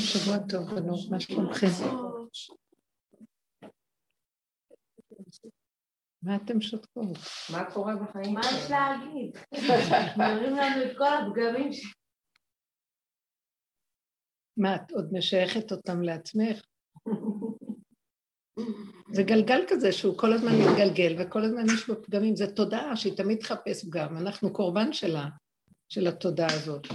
[0.00, 1.66] שבוע טוב, בנות, מה שלומכם?
[6.22, 7.18] מה אתם שותקות?
[7.52, 8.34] מה קורה בחיים?
[8.34, 9.36] מה יש להגיד?
[10.18, 11.94] מראים לנו את כל הפגמים ש...
[14.56, 16.62] מה, את עוד משייכת אותם לעצמך?
[19.12, 23.16] זה גלגל כזה שהוא כל הזמן מתגלגל וכל הזמן יש בו פגמים, זו תודעה שהיא
[23.16, 25.28] תמיד תחפש פגם, אנחנו קורבן שלה,
[25.88, 26.86] של התודעה הזאת.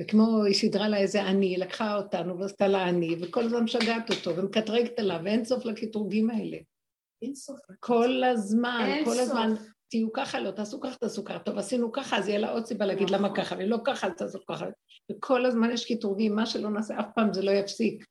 [0.00, 4.36] וכמו היא סידרה לה איזה עני, לקחה אותנו ועשתה לה עני, וכל הזמן משגעת אותו
[4.36, 6.56] ומקטרגת עליו, ואין סוף לקטרוגים האלה.
[7.22, 7.60] אין סוף.
[7.80, 9.20] כל הזמן, אין כל סוף.
[9.20, 9.54] הזמן,
[9.88, 12.86] תהיו ככה, לא תעשו ככה, תעשו ככה, טוב, עשינו ככה, אז יהיה לה עוד סיבה
[12.86, 13.44] להגיד למה נכון.
[13.44, 14.66] ככה, ולא ככה, אז תעשו ככה.
[15.12, 18.04] וכל הזמן יש קטרוגים, מה שלא נעשה, אף פעם זה לא יפסיק.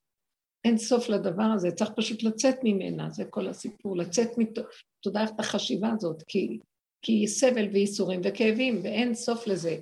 [0.65, 6.23] אין סוף לדבר הזה, צריך פשוט לצאת ממנה, זה כל הסיפור, לצאת מתודעת החשיבה הזאת,
[6.27, 6.59] כי,
[7.01, 9.77] כי היא סבל וייסורים וכאבים, ואין סוף לזה.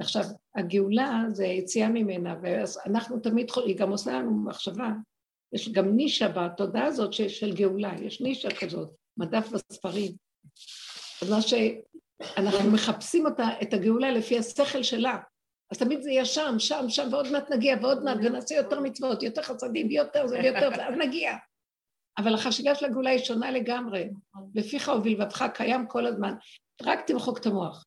[0.00, 0.22] עכשיו,
[0.56, 4.88] הגאולה זה היציאה ממנה, ואז אנחנו תמיד היא גם עושה לנו מחשבה,
[5.52, 10.12] יש גם נישה בתודעה הזאת של, של גאולה, יש נישה כזאת, מדף בספרים.
[11.22, 15.18] אז מה שאנחנו מחפשים אותה, את הגאולה לפי השכל שלה,
[15.70, 19.22] אז תמיד זה יהיה שם, שם, שם, ועוד מעט נגיע, ועוד מעט, ונעשה יותר מצוות,
[19.22, 21.32] יותר חסדים, יותר זה ויותר זה, אז נגיע.
[22.18, 24.10] אבל החשיבה של הגאולה היא שונה לגמרי.
[24.54, 26.34] לפיך ובלבבך קיים כל הזמן,
[26.82, 27.84] רק תמחוק את המוח.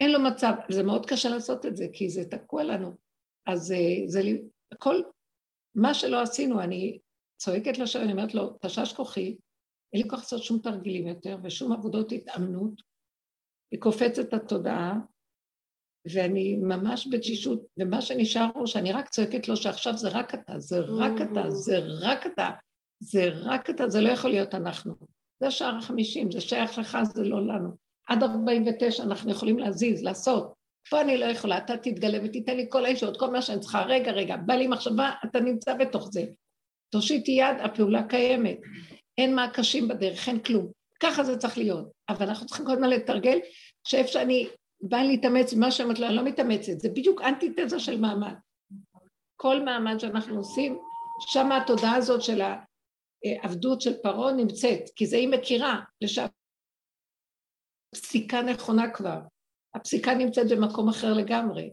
[0.00, 2.96] אין לו מצב, זה מאוד קשה לעשות את זה, כי זה תקוע לנו.
[3.46, 4.42] אז אה, זה לי,
[4.78, 5.02] כל,
[5.74, 6.98] מה שלא עשינו, אני
[7.36, 9.36] צועקת לשם, אני אומרת לו, תשש כוחי,
[9.92, 12.82] אין לי כוח לעשות שום תרגילים יותר, ושום עבודות התאמנות,
[13.72, 14.98] היא קופצת התודעה,
[16.14, 20.80] ואני ממש בתשישות, ומה שנשאר הוא שאני רק צועקת לו שעכשיו זה רק אתה, זה
[20.80, 22.50] רק אתה, זה רק אתה,
[23.00, 24.94] זה רק אתה, זה לא יכול להיות אנחנו.
[25.40, 27.85] זה שער החמישים, זה שייך לך, זה לא לנו.
[28.06, 30.54] עד 49 אנחנו יכולים להזיז, לעשות.
[30.90, 33.82] פה אני לא יכולה, אתה תתגלה ותיתן לי כל הישועות, כל מה שאני צריכה.
[33.82, 36.24] רגע, רגע, בא לי מחשבה, אתה נמצא בתוך זה.
[36.92, 38.58] תושיטי יד, הפעולה קיימת.
[39.18, 40.66] אין מעקשים בדרך, אין כלום.
[41.00, 41.88] ככה זה צריך להיות.
[42.08, 43.38] אבל אנחנו צריכים כל הזמן לתרגל,
[43.86, 44.48] שאיפה שאני
[44.80, 48.34] באה להתאמץ במה שאומרת לו, אני לא מתאמצת, זה בדיוק אנטיתזה של מעמד.
[49.36, 50.78] כל מעמד שאנחנו עושים,
[51.20, 52.40] שם התודעה הזאת של
[53.24, 56.26] העבדות של פרעה נמצאת, כי זה היא מכירה, לשם
[57.94, 59.20] פסיקה נכונה כבר.
[59.74, 61.72] הפסיקה נמצאת במקום אחר לגמרי.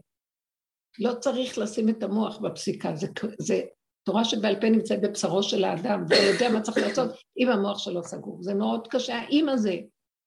[0.98, 3.06] לא צריך לשים את המוח בפסיקה, זה,
[3.38, 3.60] זה
[4.04, 8.04] תורה שבעל פה נמצאת בבשרו של האדם, והוא יודע מה צריך לעשות אם המוח שלו
[8.04, 8.42] סגור.
[8.42, 9.74] זה מאוד קשה, האם הזה,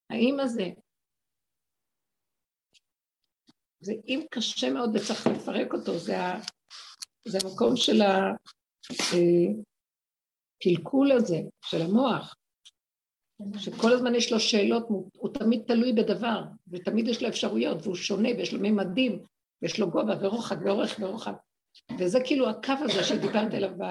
[0.09, 0.69] האם הזה.
[3.79, 6.41] זה אם קשה מאוד וצריך לפרק אותו, זה, ה,
[7.27, 8.01] זה המקום של
[10.61, 12.35] הקלקול הזה, של המוח.
[13.57, 18.29] שכל הזמן יש לו שאלות, הוא, תמיד תלוי בדבר, ותמיד יש לו אפשרויות, והוא שונה,
[18.37, 19.23] ויש לו ממדים,
[19.61, 21.33] ויש לו גובה ורוחב ואורך ורוחב.
[21.99, 23.83] וזה כאילו הקו הזה שדיברת עליו ב...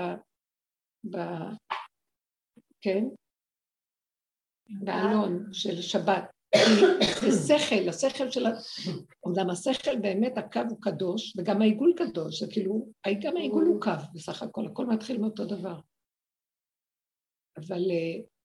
[1.11, 1.19] ב...
[2.81, 3.05] כן?
[4.69, 6.25] באלון של שבת.
[7.29, 8.45] זה שכל, השכל של.
[9.25, 12.89] אומנם השכל באמת הקו הוא קדוש, וגם העיגול קדוש, זה כאילו,
[13.23, 15.81] גם העיגול הוא קו בסך הכל, הכל מתחיל מאותו דבר.
[17.57, 18.36] אבל אה,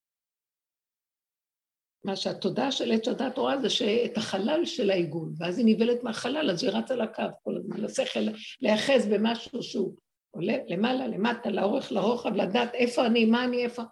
[2.03, 6.51] מה שהתודעה של עץ הדת רואה זה שאת החלל של העיגול, ואז היא נבלת מהחלל,
[6.51, 8.19] אז היא רצה לקו כל הזמן, לשכל,
[8.61, 9.95] להיאחז במשהו שהוא
[10.31, 13.83] עולה למעלה, למטה, לאורך, לרוחב, לדעת איפה אני, מה אני, איפה...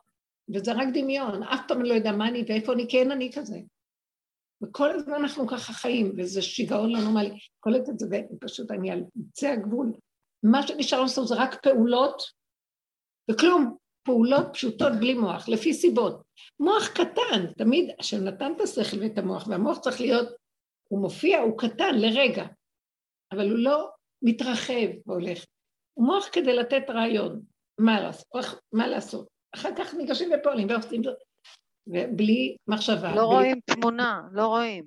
[0.54, 3.60] וזה רק דמיון, אף פעם לא יודע מה אני ואיפה אני, כי אין אני כזה.
[4.64, 7.40] וכל הזמן אנחנו ככה חיים, וזה שיגעון לא נורמלי.
[7.60, 9.94] קולט את זה, ופשוט אני על קצה הגבול.
[10.44, 12.24] מה שנשאר לעשות זה רק פעולות,
[13.32, 13.78] וכלום.
[14.10, 16.22] פעולות פשוטות בלי מוח, לפי סיבות.
[16.60, 20.28] מוח קטן, תמיד, השם נתן את השכל ואת המוח, והמוח צריך להיות,
[20.88, 22.46] הוא מופיע, הוא קטן לרגע,
[23.34, 23.90] אבל הוא לא
[24.22, 25.46] מתרחב והולך.
[25.94, 27.42] הוא מוח כדי לתת רעיון,
[27.80, 29.28] מה לעשות, מה לעשות.
[29.56, 31.18] אחר כך ניגשים ופועלים ועושים זאת,
[31.88, 33.16] ובלי מחשבה.
[33.16, 33.22] לא בלי...
[33.22, 34.86] רואים תמונה, לא רואים.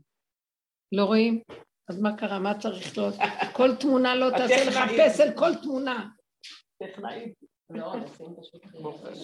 [0.92, 1.42] לא רואים?
[1.88, 2.38] אז מה קרה?
[2.38, 3.14] מה צריך לעשות?
[3.52, 6.08] כל תמונה לא תעשה לך פסל, כל תמונה.
[6.82, 7.51] טכנאית.
[7.74, 8.62] לא, נשים פשוט...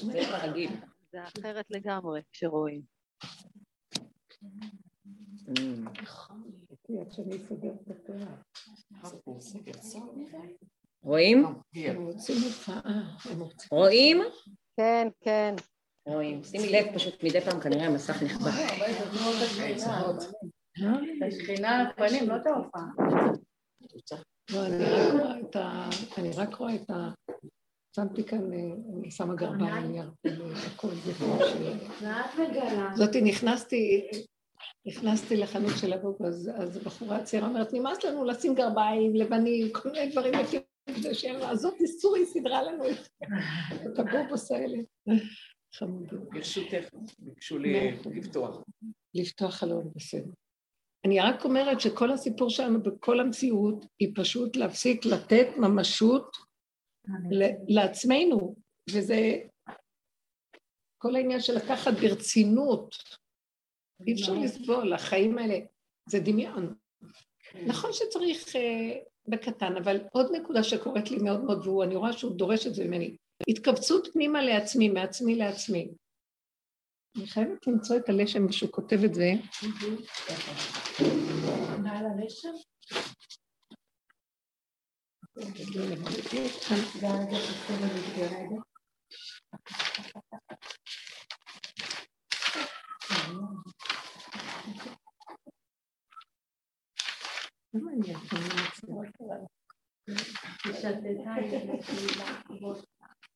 [0.03, 0.71] זה רגיל.
[1.13, 2.83] זה אחרת לגמרי כשרואים.
[11.03, 11.45] רואים?
[11.97, 12.43] רוצים-
[13.71, 14.23] רואים?
[14.77, 15.55] כן, כן.
[16.07, 16.45] רואים.
[16.45, 18.51] שימי לב, פשוט מדי פעם כנראה המסך נכבה.
[21.29, 22.85] השכינה על הפנים, לא את ההופעה.
[24.53, 24.67] לא,
[26.19, 26.91] אני רק רואה את
[27.97, 28.59] שמתי כאן, אה,
[28.99, 30.01] אני שמה גרביים, אני
[30.67, 31.73] הכל שלי.
[32.03, 32.91] ואת מגלה.
[32.97, 34.11] זאתי נכנסתי,
[34.87, 39.91] נכנסתי לחנות של אבוק, אז, אז בחורה צעירה אומרת, נמאס לנו לשים גרביים, לבנים, כל
[39.91, 40.61] מיני דברים יפים.
[41.01, 42.85] זה שאלה, הזאת איסור היא סידרה לנו
[43.87, 44.79] את הבובוס האלה.
[45.75, 46.19] חמודים.
[46.31, 46.89] ברשותך,
[47.19, 48.63] ביקשו לי לפתוח.
[49.15, 50.31] לפתוח חלון, בסדר.
[51.05, 56.48] אני רק אומרת שכל הסיפור שלנו בכל המציאות היא פשוט להפסיק לתת ממשות
[57.69, 58.55] לעצמנו,
[58.91, 59.39] וזה
[60.99, 62.95] כל העניין של לקחת ברצינות.
[64.07, 65.59] אי אפשר לסבול, החיים האלה,
[66.09, 66.75] זה דמיון.
[67.67, 68.59] נכון שצריך uh,
[69.29, 72.85] בקטן, אבל עוד נקודה שקורית לי מאוד מאוד, והוא, אני רואה שהוא דורש את זה
[72.85, 73.17] ממני,
[73.49, 75.89] התכווצות פנימה לעצמי, מעצמי לעצמי.
[77.17, 79.33] אני חייבת למצוא את הלשם מישהו כותב את זה.
[81.83, 82.53] מעל הלשם?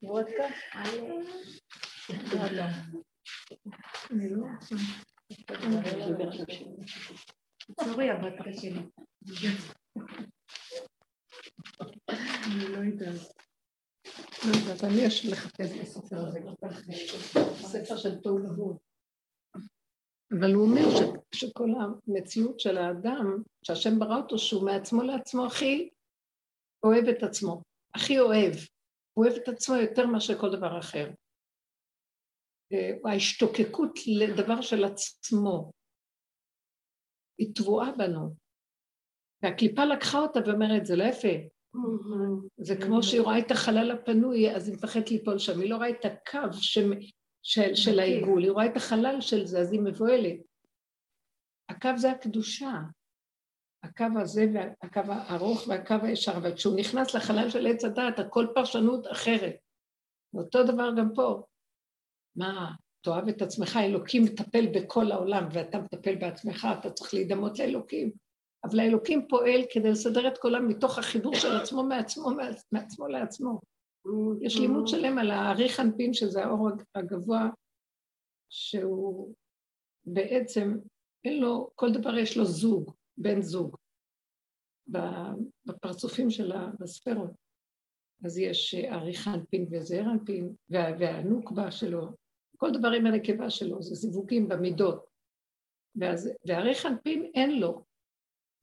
[0.00, 0.50] Водка.
[2.32, 2.74] Ладно.
[7.78, 8.90] Снова я бы откачали.
[11.78, 12.82] לא.
[14.46, 16.40] לא יודעת, אני אשב לחפש בספר הזה,
[17.54, 18.78] ספר של תוהו ובוהו.
[20.40, 20.82] אבל הוא אומר
[21.34, 25.90] שכל המציאות של האדם, שהשם ברא אותו, שהוא מעצמו לעצמו הכי
[26.84, 27.62] אוהב את עצמו,
[27.94, 28.52] הכי אוהב.
[29.14, 31.10] הוא אוהב את עצמו יותר מאשר כל דבר אחר.
[33.04, 35.70] ההשתוקקות לדבר של עצמו,
[37.38, 38.41] היא טבועה בנו.
[39.42, 41.28] והקליפה לקחה אותה ואומרת, זה לא יפה.
[42.56, 45.60] זה כמו שהיא רואה את החלל הפנוי, אז היא מפחדת ליפול שם.
[45.60, 46.52] היא לא רואה את הקו
[47.74, 50.40] של העיגול, היא רואה את החלל של זה, אז היא מבוהלת.
[51.68, 52.80] הקו זה הקדושה.
[53.82, 59.06] הקו הזה והקו הארוך והקו הישר, אבל כשהוא נכנס לחלל של עץ הדעת, הכל פרשנות
[59.06, 59.56] אחרת.
[60.34, 61.42] ואותו דבר גם פה.
[62.36, 68.12] מה, תאהב את עצמך, אלוקים מטפל בכל העולם ואתה מטפל בעצמך, אתה צריך להידמות לאלוקים.
[68.64, 72.30] אבל האלוקים פועל כדי לסדר את כולם מתוך החיבור של עצמו מעצמו,
[72.72, 73.60] מעצמו לעצמו.
[74.40, 77.50] יש לימוד שלם על האריך אנפין, שזה האור הגבוה,
[78.50, 79.34] שהוא
[80.04, 80.78] בעצם,
[81.24, 83.76] אין לו, כל דבר יש לו זוג, בן זוג,
[85.66, 87.30] בפרצופים של הספרות.
[88.24, 92.08] אז יש אריך אנפין וזעיר אנפין, והנוקבה שלו,
[92.56, 95.04] כל דבר עם הנקבה שלו, זה זיווגים במידות.
[96.46, 97.84] ואריך אנפין אין לו,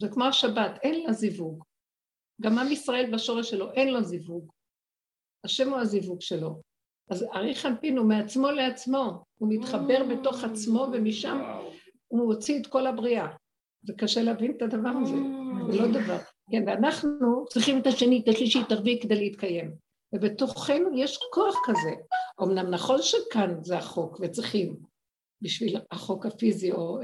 [0.02, 1.64] זה כמו השבת, אין לה זיווג.
[2.42, 4.52] גם עם ישראל בשורש שלו, אין לו זיווג.
[5.44, 6.62] השם הוא הזיווג שלו.
[7.10, 11.42] אז אריך אנפין הוא מעצמו לעצמו, הוא מתחבר בתוך עצמו ומשם
[12.08, 13.28] הוא מוציא את כל הבריאה.
[13.84, 15.16] זה קשה להבין את הדבר הזה,
[15.72, 16.18] זה לא דבר.
[16.52, 19.76] כן, ואנחנו צריכים את השני, את השלישי, את הרביעי כדי להתקיים.
[20.14, 21.92] ובתוכנו יש כוח כזה.
[22.42, 24.76] אמנם נכון שכאן זה החוק וצריכים
[25.42, 27.00] בשביל החוק הפיזי, או...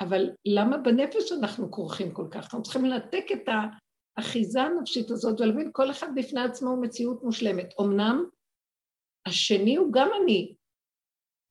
[0.00, 2.36] אבל למה בנפש אנחנו כורכים כל כך?
[2.36, 3.48] אנחנו צריכים לנתק את
[4.18, 7.74] האחיזה הנפשית הזאת ולהבין כל אחד בפני עצמו הוא מציאות מושלמת.
[7.80, 8.24] אמנם
[9.26, 10.54] השני הוא גם אני,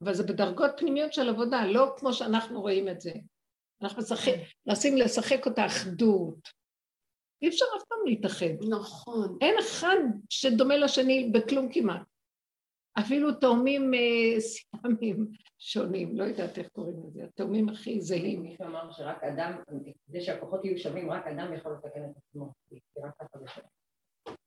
[0.03, 3.11] אבל זה בדרגות פנימיות של עבודה, לא כמו שאנחנו רואים את זה.
[3.83, 4.03] אנחנו
[4.67, 6.49] מנסים לשחק אותה אחדות.
[7.41, 8.69] אי אפשר אף פעם להתאחד.
[8.69, 9.37] נכון.
[9.41, 9.97] אין אחד
[10.29, 12.01] שדומה לשני בכלום כמעט.
[12.99, 15.27] אפילו תאומים אה, סיאמים
[15.59, 18.41] שונים, לא יודעת איך קוראים לזה, התאומים הכי זהים.
[18.41, 19.61] מישהו אמר שרק אדם,
[20.07, 22.53] כדי שהכוחות יהיו שווים, רק אדם יכול לתקן את עצמו.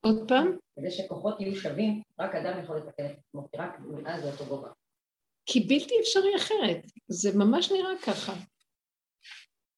[0.01, 0.57] עוד פעם?
[0.77, 4.47] כדי שכוחות יהיו שווים, רק אדם יכול לתקן את עצמו, כי רק מאז זה אותו
[4.47, 4.69] גובה.
[5.47, 8.33] כי בלתי אפשרי אחרת, זה ממש נראה ככה.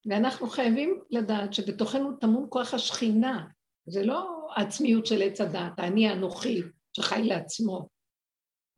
[0.05, 3.47] ואנחנו חייבים לדעת שבתוכנו טמון כוח השכינה,
[3.85, 6.61] זה לא העצמיות של עץ הדעת, האני האנוכי
[6.93, 7.94] שחי לעצמו.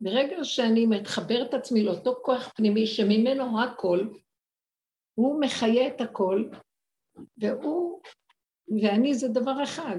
[0.01, 4.07] ברגע שאני מתחבר את עצמי לאותו כוח פנימי שממנו הכל,
[5.17, 6.49] הוא מחיה את הכל,
[7.37, 8.01] והוא
[8.81, 9.97] ואני זה דבר אחד.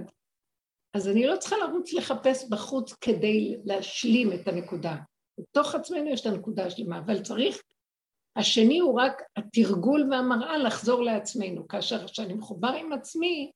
[0.94, 4.96] אז אני לא צריכה לרוץ לחפש בחוץ כדי להשלים את הנקודה.
[5.40, 7.62] בתוך עצמנו יש את הנקודה השלמה, אבל צריך,
[8.36, 11.68] השני הוא רק התרגול והמראה לחזור לעצמנו.
[11.68, 13.50] כאשר כשאני מחובר עם עצמי,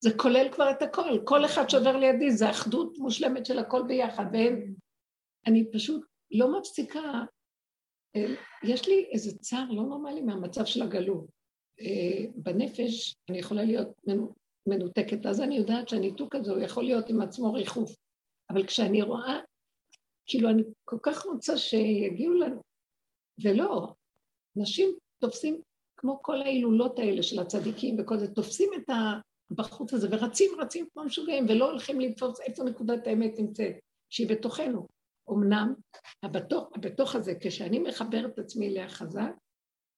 [0.00, 1.18] זה כולל כבר את הכל.
[1.24, 4.74] כל אחד שעובר לידי זה אחדות מושלמת של הכל ביחד, ואין
[5.46, 7.24] אני פשוט לא מפסיקה,
[8.16, 8.34] אה,
[8.64, 11.26] יש לי איזה צער לא נורמלי מהמצב של הגלות.
[11.80, 13.88] אה, בנפש אני יכולה להיות
[14.68, 17.96] מנותקת, אז אני יודעת שהניתוק הזה הוא יכול להיות עם עצמו ריחוף.
[18.50, 19.40] אבל כשאני רואה,
[20.26, 22.62] כאילו אני כל כך רוצה שיגיעו לנו,
[23.44, 23.94] ולא,
[24.56, 25.60] נשים תופסים,
[25.96, 28.90] כמו כל ההילולות האלה של הצדיקים וכל זה, תופסים את
[29.50, 33.76] בחוץ הזה, ורצים רצים כמו משוגעים, ולא הולכים לתפוס איפה נקודת האמת נמצאת,
[34.10, 34.88] שהיא בתוכנו.
[35.32, 35.74] אמנם,
[36.22, 39.32] הבתוך, הבתוך הזה, כשאני מחבר את עצמי אליה חזק,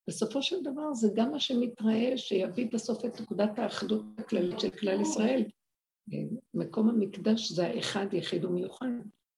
[0.08, 5.00] בסופו של דבר זה גם מה שמתראה, שיביא בסוף את נקודת האחדות הכללית של כלל
[5.00, 5.44] ישראל.
[6.54, 8.86] מקום המקדש זה האחד, יחיד ומיוחד,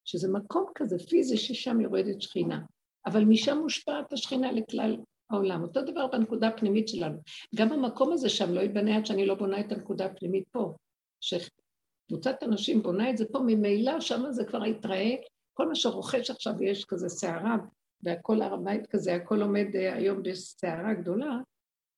[0.05, 2.61] שזה מקום כזה פיזי ששם יורדת שכינה,
[3.07, 4.97] אבל משם מושפעת השכינה לכלל
[5.31, 5.63] העולם.
[5.63, 7.19] אותו דבר בנקודה הפנימית שלנו.
[7.55, 10.75] גם המקום הזה שם לא ייבנה עד שאני לא בונה את הנקודה הפנימית פה.
[11.21, 15.15] שקבוצת אנשים בונה את זה פה, ממילא שם זה כבר יתראה,
[15.57, 17.57] כל מה שרוכש עכשיו יש כזה סערה,
[18.03, 21.39] והכל הר הבית כזה, הכל עומד אה, היום בסערה גדולה,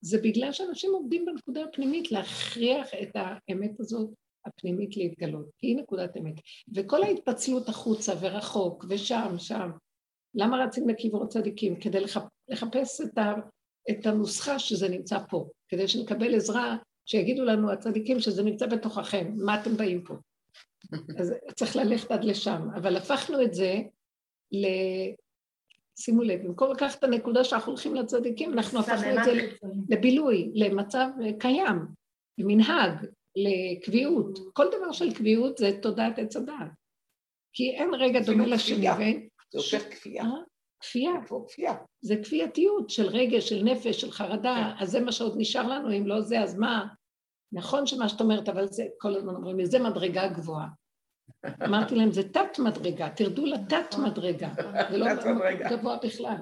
[0.00, 4.11] זה בגלל שאנשים עובדים בנקודה הפנימית להכריח את האמת הזאת
[4.47, 6.35] הפנימית להתגלות, כי היא נקודת אמת.
[6.75, 9.71] וכל ההתפצלות החוצה ורחוק ושם, שם,
[10.35, 11.81] למה רצים לקברות צדיקים?
[11.81, 12.00] כדי
[12.49, 13.35] לחפש את, ה,
[13.91, 19.61] את הנוסחה שזה נמצא פה, כדי שנקבל עזרה, שיגידו לנו הצדיקים שזה נמצא בתוככם, מה
[19.61, 20.15] אתם באים פה?
[21.19, 23.75] אז צריך ללכת עד לשם, אבל הפכנו את זה
[24.53, 24.67] ל...
[26.00, 29.33] שימו לב, במקום לקחת את הנקודה שאנחנו הולכים לצדיקים, אנחנו הפכנו את זה
[29.88, 31.77] לבילוי, למצב קיים,
[32.38, 34.38] למנהג, לקביעות.
[34.53, 36.71] כל דבר של קביעות זה תודעת עץ הדעת.
[37.53, 39.29] כי אין רגע דומה לשני, ואין...
[39.53, 40.23] זה הופך כפייה.
[40.23, 40.29] אה?
[40.81, 41.12] כפייה.
[41.49, 41.75] כפייה.
[42.00, 46.07] זה כפייתיות של רגש, של נפש, של חרדה, אז זה מה שעוד נשאר לנו, אם
[46.07, 46.87] לא זה, אז מה?
[47.52, 50.69] נכון שמה שאת אומרת, אבל זה, כל הזמן אומרים לי, זה מדרגה גבוהה.
[51.64, 54.49] אמרתי להם, זה תת מדרגה, תרדו לתת מדרגה.
[54.90, 55.07] זה לא
[55.71, 56.37] גבוה בכלל.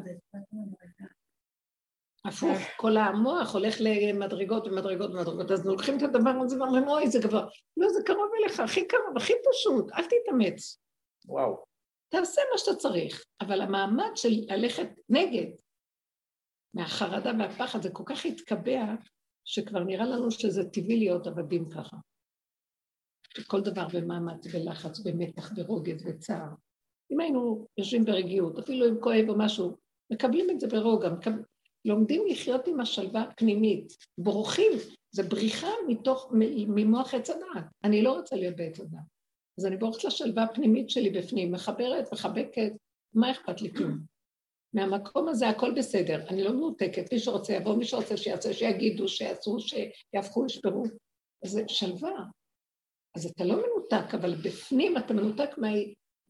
[2.24, 7.18] הפוך, כל המוח הולך למדרגות ומדרגות ומדרגות, אז לוקחים את הדבר הזה ואומרים, אוי, זה
[7.22, 7.46] גבוה.
[7.76, 10.78] לא, זה קרוב אליך, הכי קרוב, הכי פשוט, אל תתאמץ.
[11.24, 11.64] וואו.
[12.08, 15.46] תעשה מה שאתה צריך, אבל המעמד של ללכת נגד,
[16.74, 18.84] מהחרדה והפחד, זה כל כך התקבע,
[19.46, 21.96] שכבר נראה לנו שזה טבעי להיות עבדים ככה.
[23.36, 26.48] שכל דבר במאמץ ולחץ ומתח ורוגז וצער.
[27.10, 29.76] אם היינו יושבים ברגיעות, אפילו אם כואב או משהו,
[30.12, 31.30] מקבלים את זה ברוגע, מקב...
[31.84, 34.72] לומדים לחיות עם השלווה הפנימית, בורחים,
[35.10, 36.32] זה בריחה מתוך,
[36.68, 37.64] ממוח עץ הדעת.
[37.84, 39.02] אני לא רוצה להיות בעץ הדעת.
[39.58, 42.72] אז אני בורחת לשלווה הפנימית שלי בפנים, מחברת, מחבקת,
[43.14, 44.15] מה אכפת לי כלום?
[44.74, 49.56] מהמקום הזה הכל בסדר, אני לא מנותקת, מי שרוצה יבוא, מי שרוצה שיעשה, שיגידו, שיעשו,
[49.60, 50.84] שיהפכו, ישברו.
[51.44, 52.24] אז זה שלווה.
[53.16, 55.68] אז אתה לא מנותק, אבל בפנים אתה מנותק מה...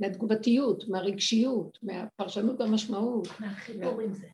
[0.01, 3.29] מהתגובתיות, מהרגשיות, מהפרשנות והמשמעות.
[3.41, 4.27] מהחיבור עם זה,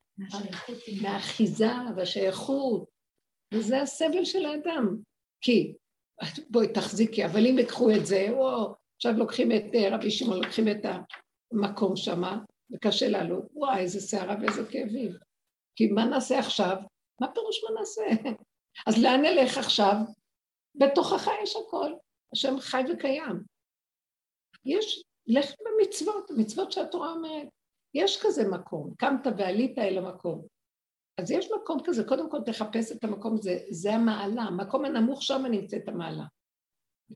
[1.03, 2.85] מהאחיזה והשייכות,
[3.55, 4.97] וזה הסבל של האדם.
[5.41, 5.75] כי,
[6.51, 10.69] בואי תחזיקי, אבל אם ייקחו את זה, או עכשיו לוקחים את אה, רבי שמעון, לוקחים
[10.69, 10.87] את
[11.53, 12.39] המקום שמה,
[12.71, 15.13] וקשה לעלות, וואי, איזה סערה ואיזה כאבים.
[15.77, 16.77] כי מה נעשה עכשיו?
[17.21, 18.03] מה פירוש מה נעשה?
[18.87, 19.95] אז לאן נלך עכשיו?
[20.75, 21.93] בתוכך יש הכל.
[22.33, 23.43] השם חי וקיים.
[24.65, 27.49] יש, לך במצוות, המצוות שהתורה אומרת.
[27.95, 30.47] יש כזה מקום, קמת ועלית אל המקום.
[31.19, 35.43] אז יש מקום כזה, קודם כל תחפש את המקום הזה, זה המעלה, המקום הנמוך שם
[35.51, 36.25] נמצאת המעלה.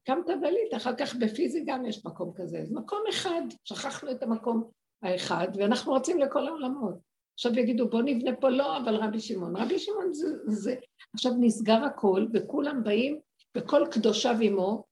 [0.05, 2.59] קמת ועלית, אחר כך בפיזי גם יש מקום כזה.
[2.71, 4.71] מקום אחד, שכחנו את המקום
[5.07, 6.95] האחד, ואנחנו רצים לכל העולמות.
[7.35, 9.57] עכשיו יגידו, בוא נבנה פה, לא, אבל רבי שמעון.
[9.57, 10.75] רבי שמעון זה, זה...
[11.15, 13.21] עכשיו נסגר הכל, וכולם באים,
[13.57, 14.85] וכל קדושיו עמו,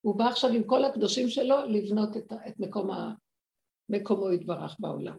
[0.00, 3.12] הוא בא עכשיו עם כל הקדושים שלו לבנות את, את מקום ה...
[3.88, 5.16] מקומו יתברך בעולם.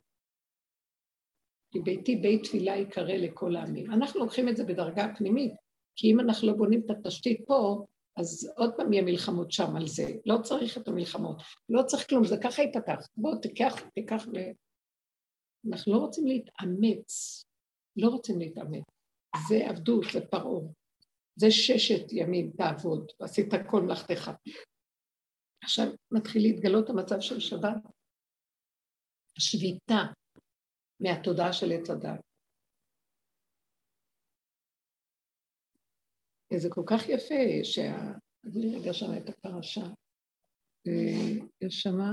[1.71, 3.91] כי ביתי בית תפילה ייקרא לכל העמים.
[3.91, 5.53] אנחנו לוקחים את זה בדרגה פנימית,
[5.95, 7.85] כי אם אנחנו לא בונים את התשתית פה,
[8.17, 10.03] אז עוד פעם יהיה מלחמות שם על זה.
[10.25, 13.07] לא צריך את המלחמות, לא צריך כלום, זה ככה ייפתח.
[13.17, 14.37] בוא, תיקח, תיקח ו...
[15.69, 17.43] אנחנו לא רוצים להתאמץ,
[17.95, 18.83] לא רוצים להתאמץ.
[19.49, 20.61] זה עבדות, זה פרעה.
[21.35, 24.31] זה ששת ימים תעבוד, ועשית כל מלאכתך.
[25.63, 27.81] עכשיו מתחיל להתגלות המצב של שבת.
[29.37, 30.03] השביתה
[30.99, 32.19] מהתודעה של עץ הדת.
[36.55, 38.13] זה כל כך יפה שה...
[38.41, 39.85] תגידי רגע שם את הפרשה.
[40.87, 42.11] אה, יש שמה...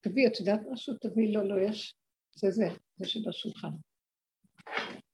[0.00, 0.94] תביא, את יודעת משהו?
[0.94, 1.94] תביא, לא, לא, יש.
[2.34, 2.64] זה זה,
[2.96, 3.68] זה שבשולחן.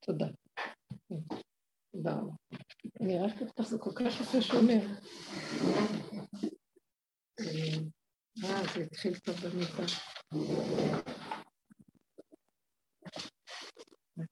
[0.00, 0.26] תודה.
[1.92, 2.32] תודה רבה.
[3.00, 4.86] אני רק אותך, זה כל כך יפה שאומר.
[7.40, 9.82] אה, זה התחיל טוב במיטה.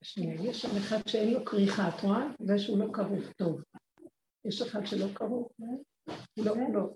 [0.03, 2.27] שנייה, יש שם אחד שאין לו כריכה, את רואה?
[2.41, 3.61] זה שהוא לא כרוך טוב.
[4.45, 5.53] יש אחד שלא כרוך?
[6.37, 6.89] לא, לא.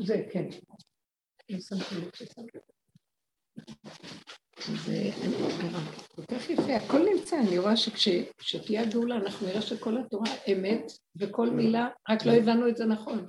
[0.00, 0.48] זה, כן.
[1.50, 2.58] לא שמתי לב ששמתי.
[4.86, 5.10] זה
[6.14, 11.50] כל כך יפה, הכל נמצא, אני רואה שכשתהיה הגאולה אנחנו נראה שכל התורה אמת וכל
[11.50, 13.26] מילה, רק לא הבנו את זה נכון.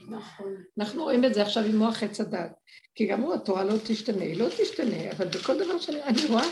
[0.79, 2.51] אנחנו רואים את זה עכשיו עם מוח עץ הדת,
[2.95, 6.45] כי גם הוא התורה לא תשתנה, היא לא תשתנה, אבל בכל דבר שאני אני רואה,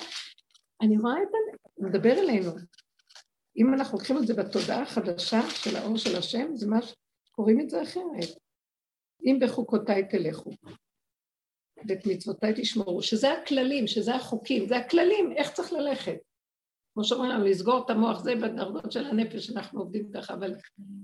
[0.84, 1.38] אני רואה את זה,
[1.88, 2.52] מדבר אלינו.
[3.58, 7.70] אם אנחנו לוקחים את זה בתודעה החדשה של האור של השם, זה מה שקוראים את
[7.70, 8.30] זה אחרת.
[9.26, 10.50] אם בחוקותיי תלכו.
[11.88, 16.18] ואת מצוותיי תשמרו, שזה הכללים, שזה החוקים, זה הכללים, איך צריך ללכת.
[16.94, 20.56] כמו שאומרים לנו, לסגור את המוח, זה בדרגות של הנפש, אנחנו עובדים ככה, אבל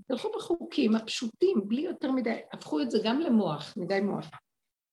[0.07, 4.29] תלכו בחוקים הפשוטים, בלי יותר מדי, הפכו את זה גם למוח, מדי מוח.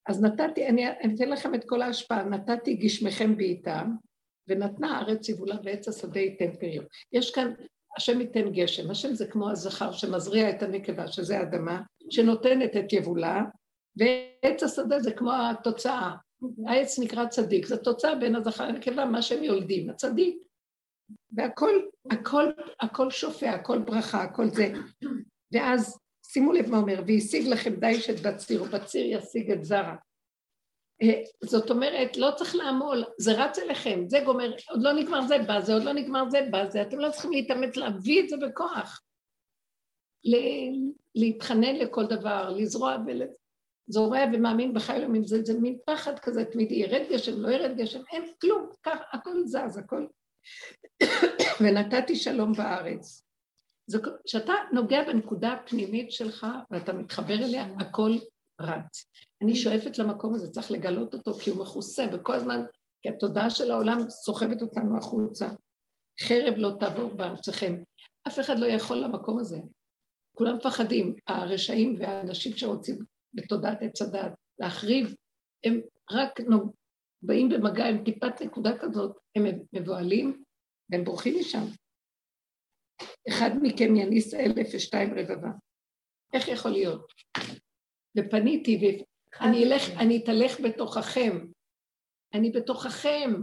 [0.08, 3.90] אז נתתי, אני, אני אתן לכם את כל ההשפעה, נתתי גשמכם בעיטם,
[4.48, 6.84] ונתנה הארץ יבולה ועץ השדה ייתן פריון.
[7.12, 7.52] יש כאן,
[7.96, 13.42] השם ייתן גשם, השם זה כמו הזכר שמזריע את הנקבה, שזה האדמה, שנותנת את יבולה,
[13.96, 16.10] ועץ השדה זה כמו התוצאה.
[16.66, 20.36] העץ נקרא צדיק, זו תוצאה בין הזכר לנקבה, מה שהם יולדים, הצדיק.
[21.32, 22.44] והכל, הכל,
[22.80, 24.72] הכל שופע, הכל ברכה, הכל זה.
[25.52, 29.94] ואז, שימו לב מה אומר, והשיג לכם דיש את בציר, ובציר ישיג את זרע.
[31.02, 35.38] אה, זאת אומרת, לא צריך לעמול, זה רץ אליכם, זה גומר, עוד לא נגמר זה
[35.38, 38.36] בא, זה עוד לא נגמר זה בא, זה, אתם לא צריכים להתאמץ להביא את זה
[38.36, 39.02] בכוח.
[41.14, 43.22] להתחנן לכל דבר, לזרוע ול...
[43.88, 48.00] זורע ומאמין בחי ימים, זה, זה מין פחד כזה תמידי, ירד גשם, לא ירד גשם,
[48.12, 50.06] אין כלום, כך, הכל זז, הכל...
[51.60, 53.22] ונתתי שלום בארץ.
[54.24, 58.12] כשאתה נוגע בנקודה הפנימית שלך ואתה מתחבר אליה, הכל
[58.60, 59.10] רץ.
[59.42, 62.60] אני שואפת למקום הזה, צריך לגלות אותו כי הוא מכוסה, וכל הזמן,
[63.02, 65.48] כי התודעה של העולם סוחבת אותנו החוצה.
[66.20, 67.82] חרב לא תעבור בארצכם.
[68.28, 69.58] אף אחד לא יכול למקום הזה.
[70.36, 72.98] כולם מפחדים, הרשעים והאנשים שרוצים
[73.34, 75.14] בתודעת עץ הדת, להחריב,
[75.64, 76.72] הם רק נוג...
[77.22, 80.44] באים במגע עם טיפת נקודה כזאת, הם מבוהלים
[80.90, 81.64] והם בורחים משם.
[83.28, 85.48] אחד מכם יניס אלף ושתיים רבבה.
[86.32, 87.12] איך יכול להיות?
[88.18, 88.96] ופניתי,
[89.40, 91.46] ואני אלך, אני אתהלך בתוככם.
[92.34, 93.42] אני בתוככם.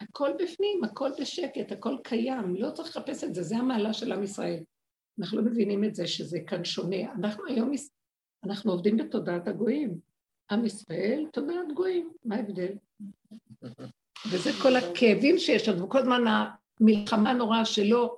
[0.00, 4.22] הכל בפנים, הכל בשקט, הכל קיים, לא צריך לחפש את זה, זה המעלה של עם
[4.22, 4.62] ישראל.
[5.18, 7.12] אנחנו לא מבינים את זה שזה כאן שונה.
[7.12, 7.70] אנחנו היום,
[8.44, 9.98] אנחנו עובדים בתודעת הגויים.
[10.50, 12.72] עם ישראל, תודעת גויים, מה ההבדל?
[14.30, 16.20] וזה כל הכאבים שיש לנו, כל הזמן
[16.80, 18.16] המלחמה הנוראה שלא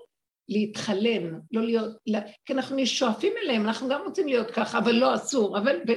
[0.49, 5.15] להתחלן, לא להיות, לא, כי אנחנו שואפים אליהם, אנחנו גם רוצים להיות ככה, אבל לא
[5.15, 5.91] אסור, אבל ב,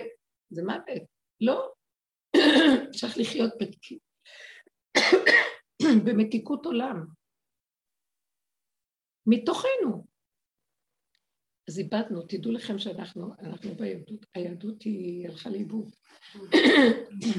[0.50, 1.04] זה מוות,
[1.42, 1.74] לא,
[3.00, 4.04] צריך לחיות בתקיעות.
[6.06, 7.06] במתיקות עולם.
[9.28, 10.06] מתוכנו.
[11.70, 15.96] אז איבדנו, תדעו לכם שאנחנו אנחנו בילדות, היהדות היא הלכה לאיבוד.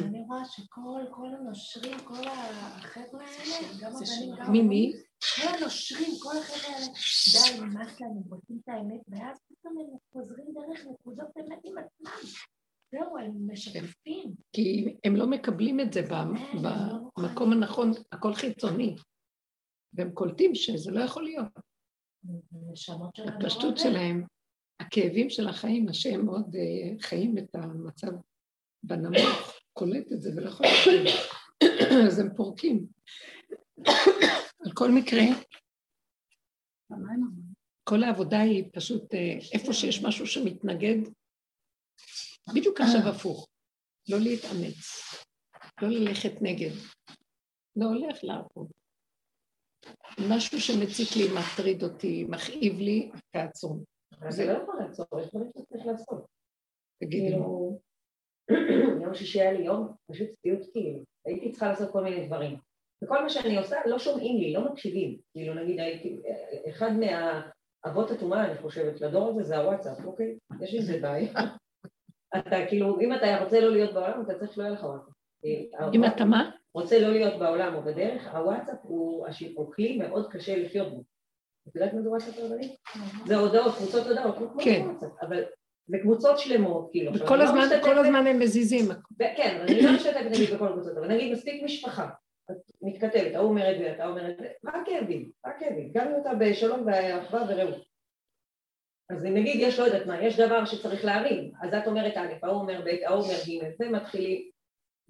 [0.04, 4.92] אני רואה שכל כל הנושרים, כל החבר'ה האלה, גם הבנים, גם מי
[5.38, 5.44] מי?
[5.44, 6.86] כל הנושרים, כל החבר'ה האלה,
[7.32, 11.74] די, נמאס להם, הם רוצים את האמת, ואז פתאום הם חוזרים דרך נקודות אמת עם
[11.78, 12.30] עצמם.
[12.92, 14.34] זהו, הם משקפים.
[14.52, 16.24] כי הם לא מקבלים את זה לא
[17.16, 18.96] במקום הנכון, הכל חיצוני.
[19.92, 21.48] והם קולטים שזה לא יכול להיות.
[23.26, 24.24] הפשטות שלהם,
[24.80, 28.12] הכאבים של החיים, השם מאוד אה, חיים את המצב
[28.82, 31.20] בנמוך, קולט את זה ולא יכול להיות,
[32.06, 32.86] אז הם פורקים.
[34.64, 35.22] על כל מקרה,
[37.84, 40.96] כל העבודה היא פשוט, אה, איפה שיש משהו שמתנגד,
[42.54, 43.48] בדיוק עכשיו הפוך,
[44.08, 44.76] לא להתאמץ,
[45.82, 46.74] לא ללכת נגד,
[47.76, 48.70] לא הולך לעבוד.
[50.30, 53.84] משהו שמציק לי, מטריד אותי, מכאיב לי, תעצרו.
[54.28, 56.26] זה לא יכול לעצור, יש דברים שצריך לעשות.
[57.00, 57.30] תגידי.
[57.30, 57.80] כאילו,
[59.02, 62.58] יום שישי היה לי יום פשוט סיוט כאילו, הייתי צריכה לעשות כל מיני דברים.
[63.04, 65.16] וכל מה שאני עושה, לא שומעים לי, לא מקשיבים.
[65.32, 66.20] כאילו נגיד הייתי,
[66.68, 70.36] אחד מהאבות הטומאה, אני חושבת, לדור הזה זה הוואטסאפ, אוקיי?
[70.60, 71.32] יש עם זה בעיה.
[72.36, 75.14] אתה כאילו, אם אתה רוצה לא להיות בעולם, אתה צריך לא יהיה לך וואטסאפ.
[75.94, 76.50] אם אתה מה?
[76.74, 81.02] רוצה לא להיות בעולם או בדרך, הוואטסאפ הוא, הוא כלי מאוד קשה לחיות בו.
[81.68, 82.72] את יודעת מה זה וואטסאפ רבנית?
[83.26, 84.82] זה הודעות, קבוצות הודעות, כמו כן.
[84.86, 85.44] וואטסאפ, אבל
[85.86, 87.12] זה קבוצות שלמות, כאילו.
[87.28, 88.84] כל הזמן, כל הזמן הם מזיזים.
[89.18, 92.08] כן, אני לא משתפת נגיד בכל קבוצות, אבל נגיד מספיק משפחה,
[92.82, 95.30] מתכתבת, ההוא אומר את זה, אתה אומר את זה, מה הכאבים?
[95.44, 95.92] מה הכאבים?
[95.92, 97.86] גם אם אתה בשלום ואחווה ורעות.
[99.10, 102.26] אז אם נגיד יש, לא יודעת מה, יש דבר שצריך להרים, אז את אומרת א',
[102.42, 104.50] ההוא אומר ב', ההוא אומר ג', זה מתחילים,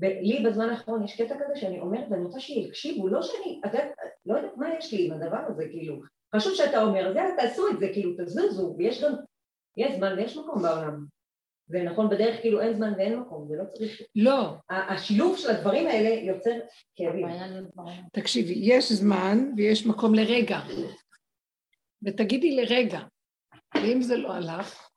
[0.01, 3.93] ולי בזמן האחרון יש קטע כזה שאני אומרת, ואני רוצה שיקשיבו, לא שאני, את יודעת,
[4.27, 6.01] לא יודעת מה יש לי עם הדבר הזה, כאילו,
[6.37, 9.13] חשוב שאתה אומר, זה, תעשו את זה, כאילו, תזוזו, ויש גם,
[9.77, 11.16] יש זמן ויש מקום בעולם.
[11.69, 14.03] ונכון, בדרך כאילו אין זמן ואין מקום, זה לא צריך...
[14.17, 16.55] לא, השילוב של הדברים האלה יוצר
[16.97, 17.27] כאבים.
[18.13, 20.61] תקשיבי, יש זמן ויש מקום לרגע.
[22.03, 23.01] ותגידי לרגע,
[23.75, 24.89] ואם זה לא הלך,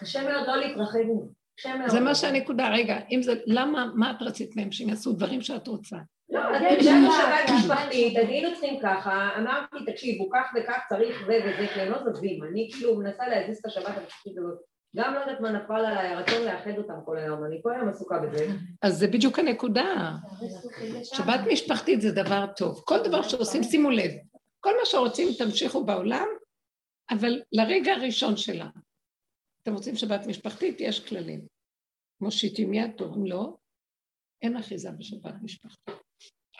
[0.00, 1.88] קשה מאוד לא להתרחב עם זה.
[1.88, 5.66] זה מה שהנקודה, רגע, אם זה, למה, מה את רצית מהם שהם יעשו דברים שאת
[5.66, 5.96] רוצה?
[6.30, 11.38] לא, אז כשהיינו שבת משפחתית, אז היינו צריכים ככה, אמרתי, תקשיבו, כך וכך צריך זה
[11.44, 14.58] וזה, כי הם לא זזים, אני כאילו מנסה להזיז את השבת המשפחתית הזאת.
[14.96, 18.18] גם לא יודעת מה נפל עליי, הרצון לאחד אותם כל היום, אני כל היום עסוקה
[18.18, 18.46] בזה.
[18.82, 20.16] אז זה בדיוק הנקודה.
[21.02, 22.82] שבת משפחתית זה דבר טוב.
[22.84, 24.10] כל דבר שעושים, שימו לב,
[24.60, 26.26] כל מה שרוצים תמשיכו בעולם,
[27.10, 28.68] אבל לרגע הראשון שלה.
[29.62, 30.80] אתם רוצים שבת משפחתית?
[30.80, 31.40] יש כללים.
[32.20, 33.56] מושיטים יד, תורים לא,
[34.42, 35.94] אין אחיזה בשבת משפחתית.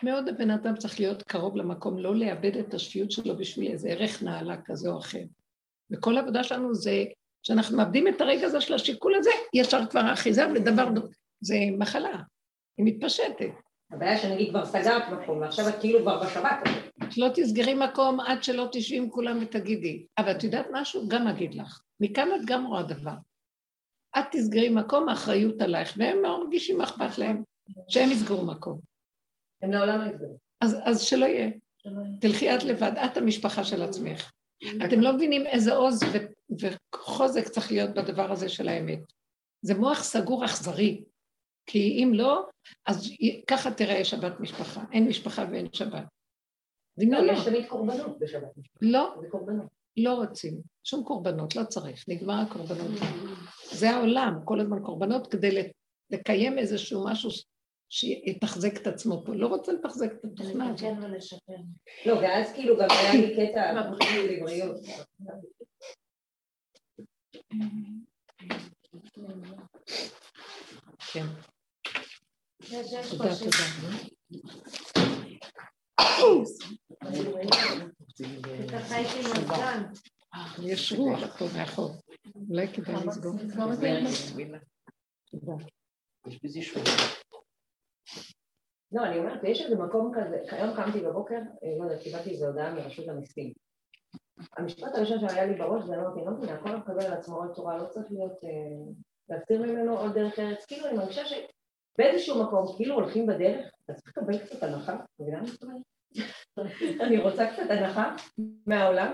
[0.03, 4.23] מאוד הבן אדם צריך להיות קרוב למקום, לא לאבד את השפיות שלו בשביל איזה ערך
[4.23, 5.23] נעלה כזה או אחר.
[5.91, 7.05] וכל העבודה שלנו זה
[7.43, 11.07] שאנחנו מאבדים את הרגע הזה של השיקול הזה, ישר כבר האחיזה ודבר, דו-
[11.41, 12.21] זה מחלה,
[12.77, 13.51] היא מתפשטת.
[13.91, 16.59] הבעיה שנגיד כבר סגרת מקום, ועכשיו את כאילו כבר בשבת.
[17.09, 20.05] שלא תסגרי מקום עד שלא תשבי עם כולם ותגידי.
[20.17, 21.07] אבל את יודעת משהו?
[21.07, 21.81] גם אגיד לך.
[21.99, 23.13] מכאן את גם רואה דבר.
[24.19, 27.43] את תסגרי מקום, האחריות עלייך, והם לא מרגישים מה אכפת להם,
[27.87, 28.79] שהם יסגרו מקום.
[29.61, 30.37] הם לעולם לא יסגרו.
[30.61, 31.49] אז, אז שלא יהיה.
[32.21, 34.31] תלכי את לבד, את המשפחה של עצמך.
[34.85, 38.99] אתם לא מבינים איזה עוז ו- וחוזק צריך להיות בדבר הזה של האמת.
[39.61, 41.03] זה מוח סגור אכזרי,
[41.65, 42.45] כי אם לא,
[42.85, 43.11] אז
[43.47, 44.83] ככה תראה שבת משפחה.
[44.91, 46.03] אין משפחה ואין שבת.
[46.99, 48.49] דמיון לא, לא, יש תמיד קורבנות בשבת.
[48.81, 49.67] לא, זה קורבנות.
[49.97, 50.61] לא רוצים.
[50.83, 52.99] שום קורבנות, לא צריך, נגמר הקורבנות.
[53.71, 55.71] זה העולם, כל הזמן קורבנות כדי
[56.09, 57.29] לקיים איזשהו משהו
[57.89, 59.33] שיתחזק את עצמו פה.
[59.35, 60.81] לא רוצה לתחזק את התוכנה הזאת.
[62.05, 63.73] לא, ואז כאילו גם היה לי קטע,
[64.29, 64.77] לבריאות.
[71.13, 71.25] כן,
[73.09, 73.29] תודה.
[73.35, 73.63] תודה.
[80.63, 81.95] יש רוח פה מאחור.
[82.49, 83.33] אולי כדאי לסגור.
[85.31, 85.53] תודה.
[88.91, 92.47] לא, אני אומרת, יש איזה מקום כזה, היום קמתי בבוקר, אה, לא יודעת, קיבלתי איזו
[92.47, 93.53] הודעה מרשות המיסים.
[94.57, 97.77] המשפט הראשון שהיה לי בראש זה אמרתי, לא מבינה, הכל מקבל על עצמו עוד תורה,
[97.77, 98.49] לא צריך להיות, אה,
[99.29, 104.17] להסתיר ממנו עוד דרך ארץ, כאילו אני מרגישה שבאיזשהו מקום, כאילו הולכים בדרך, אתה צריך
[104.17, 105.81] לקבל קצת הנחה, מבינה מה זאת אומרת?
[107.05, 108.15] אני רוצה קצת הנחה
[108.67, 109.11] מהעולם.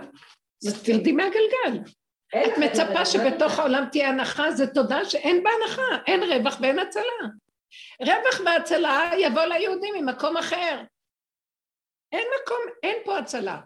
[0.68, 1.92] אז תרדי מהגלגל.
[2.30, 7.30] את מצפה שבתוך העולם תהיה הנחה, זה תודה שאין בה הנחה, אין רווח ואין הצלה.
[8.02, 10.82] רווח והצלה יבוא ליהודים ממקום אחר.
[12.12, 13.62] אין מקום, אין פה הצלה.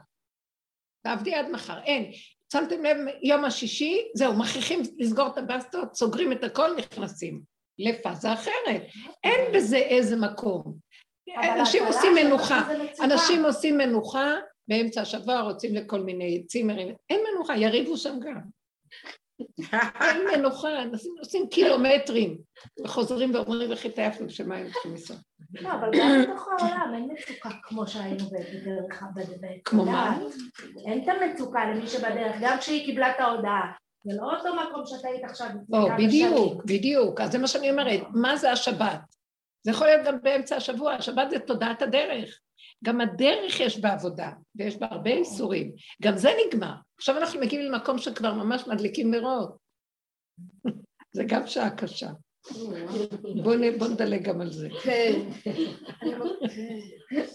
[1.04, 2.12] תעבדי עד מחר, אין.
[2.54, 7.41] שמתם לב, יום השישי, זהו, מכריחים לסגור את הבסטות, סוגרים את הכל, נכנסים
[7.80, 8.82] לפאזה אחרת.
[9.24, 10.78] אין בזה איזה מקום.
[11.60, 12.67] אנשים עושים מנוחה.
[13.04, 14.36] אנשים עושים מנוחה,
[14.67, 16.95] באמצע השבוע רוצים לכל מיני צימרים.
[17.10, 18.41] אין מנוחה, יריבו שם גם.
[20.02, 22.38] אין מנוחה, אנשים עושים קילומטרים,
[22.84, 25.17] וחוזרים ואומרים איך התעייפנו, היינו צריכים לנסוע.
[25.54, 29.62] לא, אבל גם בתוך העולם אין מצוקה כמו שהיינו בדרך בדרך.
[29.65, 30.19] כמו מה?
[30.86, 33.71] אין את המצוקה למי שבדרך, גם כשהיא קיבלה את ההודעה.
[34.04, 37.21] זה לא אותו מקום שאתה היית עכשיו או, כמה בדיוק, בדיוק.
[37.21, 38.99] אז זה מה שאני אומרת, מה זה השבת?
[39.63, 42.39] זה יכול להיות גם באמצע השבוע, השבת זה תודעת הדרך.
[42.84, 45.72] גם הדרך יש בה עבודה, ויש בה הרבה איסורים.
[46.02, 46.74] גם זה נגמר.
[46.98, 49.58] עכשיו אנחנו מגיעים למקום שכבר ממש מדליקים נרות.
[51.15, 52.10] זה גם שעה קשה.
[53.44, 54.68] בואו בוא נדלג גם על זה.
[54.84, 55.20] כן.
[55.44, 57.26] כן.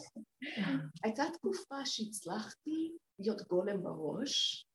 [1.04, 4.66] הייתה תקופה שהצלחתי להיות גולם בראש,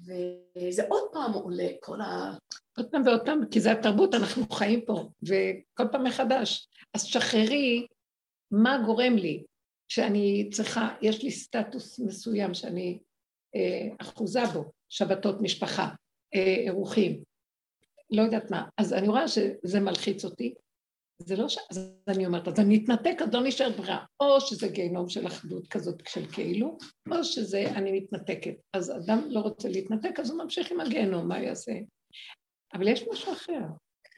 [0.00, 2.32] וזה עוד פעם עולה, כל ה...
[2.78, 6.68] עוד פעם ועוד פעם, כי זה התרבות, אנחנו חיים פה, וכל פעם מחדש.
[6.94, 7.86] אז שחררי
[8.50, 9.44] מה גורם לי
[9.88, 12.98] שאני צריכה, יש לי סטטוס מסוים שאני
[13.54, 15.88] אה, אחוזה בו, שבתות משפחה,
[16.34, 17.22] אה, אירוחים,
[18.10, 18.68] לא יודעת מה.
[18.78, 20.54] אז אני רואה שזה מלחיץ אותי,
[21.18, 21.58] זה לא ש...
[21.70, 24.04] אז אני אומרת, אז אני אתנתק, אז לא נשארת ברירה.
[24.20, 26.78] או שזה גיהנום של אחדות כזאת של כאילו,
[27.10, 28.54] או שזה אני מתנתקת.
[28.72, 31.72] אז אדם לא רוצה להתנתק, אז הוא ממשיך עם הגיהנום, מה יעשה?
[32.74, 33.60] אבל יש משהו אחר.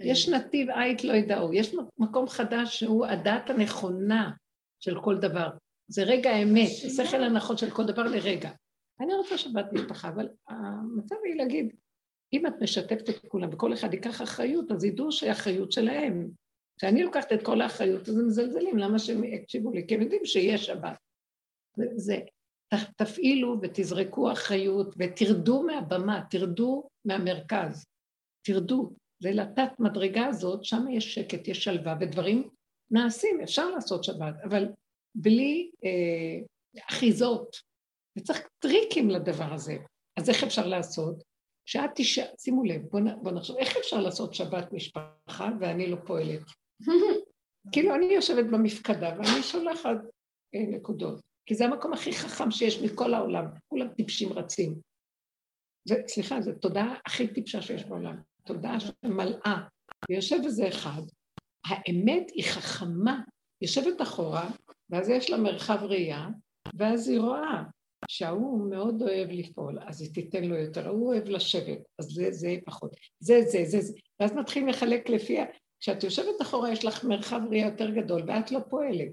[0.00, 4.31] יש נתיב עית לא ידעו, יש מקום חדש שהוא הדעת הנכונה
[4.81, 5.49] של כל דבר.
[5.88, 8.51] זה רגע האמת, השכל הנכון של כל דבר לרגע.
[9.01, 11.77] אני רוצה שבת משפחה, אבל המצב היא להגיד,
[12.33, 16.31] אם את משתפת את כולם וכל אחד ייקח אחריות, אז ידעו שהאחריות שלהם.
[16.79, 19.87] כשאני לוקחת את כל האחריות, אז הם מזלזלים, למה שהם יקשיבו לי?
[19.87, 20.99] כי הם יודעים שיש שבת.
[21.77, 22.19] זה, זה
[22.97, 27.87] תפעילו ותזרקו אחריות ותרדו מהבמה, תרדו מהמרכז.
[28.47, 28.93] תרדו.
[29.23, 32.49] זה לתת מדרגה הזאת, שם יש שקט, יש שלווה, ודברים
[32.90, 34.68] נעשים, אפשר לעשות שבת, אבל
[35.14, 36.40] בלי אה,
[36.90, 37.57] אחיזות.
[38.18, 39.77] וצריך טריקים לדבר הזה.
[40.16, 41.22] אז איך אפשר לעשות?
[41.68, 42.24] שאת תשע...
[42.38, 46.42] שימו לב, בואו בוא נחשוב, איך אפשר לעשות שבת משפחה ואני לא פועלת?
[47.72, 49.96] כאילו, אני יושבת במפקדה ואני שולחת
[50.55, 54.81] אה, נקודות, כי זה המקום הכי חכם שיש מכל העולם, כולם טיפשים רצים.
[55.88, 59.57] זה, סליחה, זו תודעה הכי טיפשה שיש בעולם, תודעה שמלאה,
[60.11, 61.03] ויושב איזה אחד,
[61.66, 63.21] האמת היא חכמה,
[63.62, 64.51] יושבת אחורה,
[64.90, 66.27] ואז יש לה מרחב ראייה,
[66.75, 67.62] ואז היא רואה
[68.09, 72.57] שההוא מאוד אוהב לפעול, אז היא תיתן לו יותר, הוא אוהב לשבת, אז זה, זה
[72.66, 72.90] פחות,
[73.21, 75.38] זה, זה, זה, זה, ואז מתחילים לחלק לפי,
[75.81, 79.09] כשאת יושבת אחורה יש לך מרחב ראייה יותר גדול, ואת לא פועלת.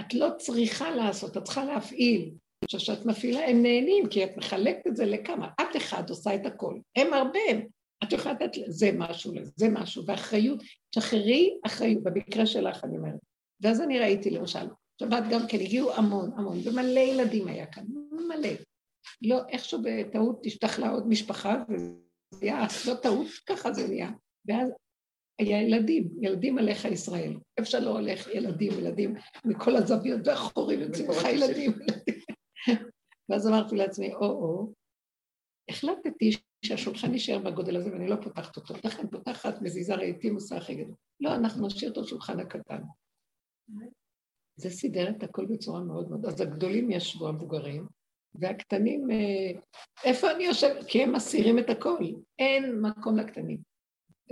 [0.00, 2.34] את לא צריכה לעשות, את צריכה להפעיל.
[2.64, 5.48] עכשיו, כשאת מפעילה, הם נהנים, כי את מחלקת את זה לכמה.
[5.60, 7.40] את אחד עושה את הכל, הם הרבה,
[8.04, 10.62] את יכולה לתת לזה משהו, לזה משהו, ואחריות,
[10.94, 13.20] שחררי אחריות, במקרה שלך אני אומרת.
[13.60, 14.66] ואז אני ראיתי למשל,
[15.02, 17.84] שבת גם כן, הגיעו המון, המון, ומלא ילדים היה כאן,
[18.28, 18.48] מלא.
[19.22, 21.92] לא, איכשהו בטעות תשתח לה עוד משפחה, וזה
[22.42, 24.10] היה, לא טעות, ככה זה נהיה.
[24.46, 24.70] ואז
[25.38, 27.36] היה ילדים, ילדים עליך ישראל.
[27.58, 31.72] איפה שלא הולך ילדים, ילדים מכל הזוויות והחורים, יוצאים לך ילדים.
[33.28, 34.72] ואז אמרתי לעצמי, או-או,
[35.70, 36.30] החלטתי
[36.64, 38.74] שהשולחן יישאר בגודל הזה ואני לא פותחת אותו.
[38.84, 40.94] לכן פותחת, מזיזה רהיטים, עושה הכי גדול.
[41.20, 42.82] לא, אנחנו נשאיר את השולחן הקטן.
[44.56, 46.26] זה סידר את הכל בצורה מאוד מאוד...
[46.26, 47.86] אז הגדולים ישבו, המבוגרים,
[48.34, 49.60] והקטנים, אה,
[50.04, 50.84] איפה אני יושבת?
[50.86, 52.04] כי הם מסירים את הכל.
[52.38, 53.58] אין מקום לקטנים.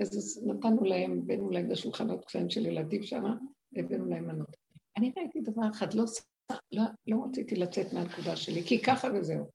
[0.00, 3.24] אז נתנו להם, הבאנו להם לשולחנות קטנים של ילדים שם,
[3.72, 4.56] והבאנו להם מנות.
[4.96, 6.04] אני ראיתי דבר אחד, לא,
[6.72, 9.50] לא, לא רציתי לצאת מהנקודה שלי, כי ככה וזהו.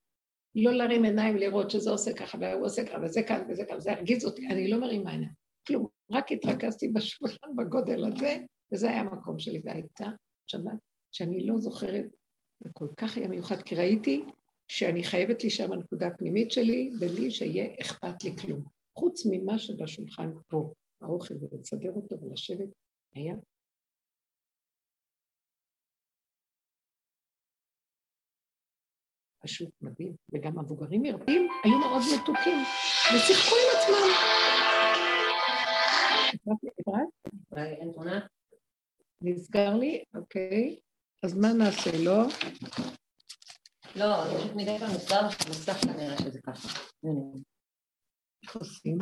[0.56, 3.92] לא להרים עיניים לראות שזה עושה ככה והוא עושה ככה וזה כאן וזה כאן, זה
[3.92, 5.32] הרגיז אותי, אני לא מרימה עיניים.
[5.68, 8.38] כלום, רק התרכזתי בשולחן בגודל הזה,
[8.74, 10.08] וזה היה המקום שלי, והייתה
[10.48, 10.80] שבת
[11.12, 12.06] שאני לא זוכרת,
[12.60, 14.24] זה כל כך היה מיוחד, כי ראיתי
[14.68, 18.64] שאני חייבת להישאר בנקודה הפנימית שלי, בלי שיהיה אכפת לי כלום.
[18.98, 22.70] חוץ ממה שבשולחן פה, האוכל ולסדר אותו ולשבת,
[23.16, 23.36] היה
[29.40, 30.16] פשוט מדהים.
[30.34, 32.58] וגם המבוגרים ירפים היו מאוד מתוקים,
[33.16, 34.10] ושיחקו עם עצמם.
[39.22, 40.04] נסגר לי?
[40.16, 40.80] אוקיי.
[41.24, 42.24] אז מה נעשה, לא?
[43.96, 46.80] לא, אני פשוט מדי פעם נסגר לך מסך כנראה שזה ככה.
[48.44, 48.98] איך עושים?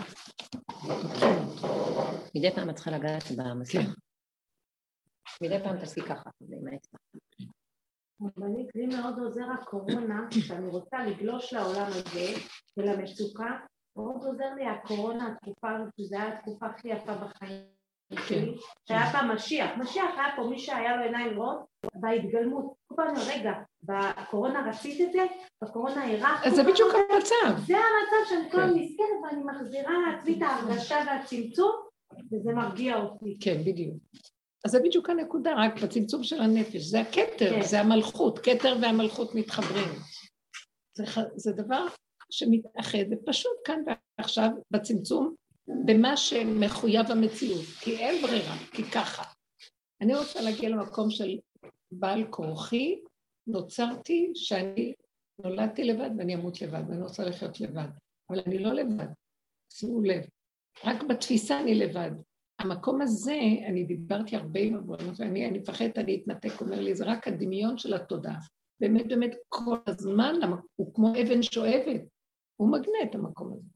[2.35, 3.73] מדי פעם את צריכה לגעת במסך.
[3.73, 3.85] כן.
[5.41, 6.97] מדי פעם תעשי ככה, עם האצבע.
[8.21, 12.33] רבנית, לי מאוד עוזר הקורונה, כשאני רוצה לגלוש לעולם הזה
[12.77, 13.57] ולמצוקה,
[13.97, 17.61] מאוד עוזר לי הקורונה, התקופה הזאת, שזו הייתה התקופה הכי יפה בחיים
[18.27, 23.15] שלי, שהיה פעם משיח, משיח היה פה מי שהיה לו עיניים לראות, בהתגלמות, כל פעם
[23.27, 23.51] רגע,
[23.83, 25.25] בקורונה רצית את זה,
[25.63, 26.05] בקורונה
[26.45, 27.61] אז זה בדיוק המצב.
[27.65, 31.71] זה המצב שאני כל הזמן נזכרת ואני מחזירה לעצמי את ההרגשה והצמצום,
[32.31, 33.37] וזה מרגיע אותי.
[33.41, 33.97] כן, בדיוק.
[34.67, 37.61] אז זה בדיוק הנקודה, רק בצמצום של הנפש, זה הכתר, כן.
[37.61, 39.89] זה המלכות, כתר והמלכות מתחברים.
[40.97, 41.03] זה,
[41.35, 41.85] זה דבר
[42.29, 43.81] שמתאחד, ופשוט כאן
[44.19, 45.35] ועכשיו בצמצום,
[45.85, 49.23] במה שמחויב המציאות, כי אין ברירה, כי ככה.
[50.01, 51.37] אני רוצה להגיע למקום של
[51.91, 53.01] בעל כורחי,
[53.47, 54.93] נוצרתי שאני
[55.43, 57.89] נולדתי לבד ואני אמות לבד, ואני רוצה לחיות לבד,
[58.29, 59.07] אבל אני לא לבד,
[59.73, 60.25] שימו לב,
[60.83, 62.11] רק בתפיסה אני לבד.
[62.59, 67.05] המקום הזה, אני דיברתי הרבה עם אברהם, ואני אני מפחדת, אני אתנתק, אומר לי, זה
[67.05, 68.39] רק הדמיון של התודעה.
[68.79, 70.35] באמת, באמת, כל הזמן,
[70.75, 72.01] הוא כמו אבן שואבת,
[72.55, 73.67] הוא מגנה את המקום הזה.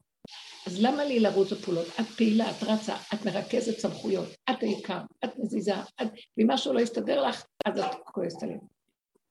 [0.66, 1.86] אז למה לי לרוץ בפעולות?
[2.00, 6.08] את פעילה, את רצה, את מרכזת סמכויות, את העיקר, את מזיזה, את...
[6.36, 8.60] ואם משהו לא יסתדר לך, אז את כועסת עליהם.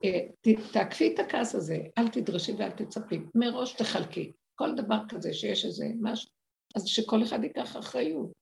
[0.03, 0.19] אה,
[0.71, 4.31] תעקפי את הכעס הזה, אל תדרשי ואל תצפי, מראש תחלקי.
[4.55, 6.29] כל דבר כזה שיש איזה משהו,
[6.75, 8.40] אז שכל אחד ייקח אחריות.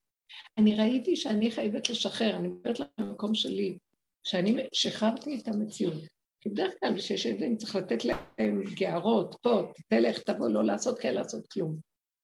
[0.57, 3.77] אני ראיתי שאני חייבת לשחרר, אני מדברת למקום שלי,
[4.23, 6.03] שאני שחררתי את המציאות.
[6.41, 11.21] כי בדרך כלל כשיש ילדים צריך לתת להם גערות, פה, תלך, תבוא, לא לעשות כאלה,
[11.21, 11.77] לעשות כלום.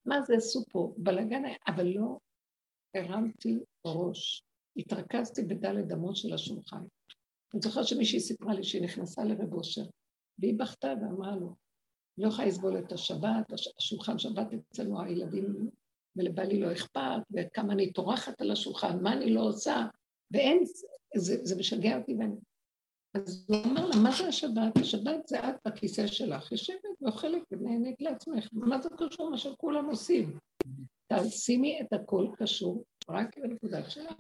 [0.06, 0.94] מה זה עשו פה?
[0.98, 2.18] בלאגן היה, אבל לא
[2.96, 4.44] הרמתי ראש.
[4.78, 6.82] התרכזתי בדלת אמות של השולחן.
[7.54, 9.84] אני זוכרת שמישהי סיפרה לי שהיא נכנסה לרב אושר,
[10.40, 11.56] והיא בכתה ואמרה לו,
[12.18, 15.70] לא יכולה לסבול את השבת, הש- השולחן שבת אצלנו הילדים,
[16.16, 19.86] ולבעלי לא אכפת, וכמה אני טורחת על השולחן, מה אני לא עושה,
[20.32, 20.64] ואין,
[21.16, 22.36] זה, זה משגע אותי, ואני...
[23.14, 24.78] אז הוא אמר לה, מה זה השבת?
[24.82, 30.38] השבת זה את בכיסא שלך, יושבת ואוכלת ונהנית לעצמך, מה זה קשור מה שכולם עושים?
[31.14, 34.14] תשימי את הכל קשור רק בנקודה שלך.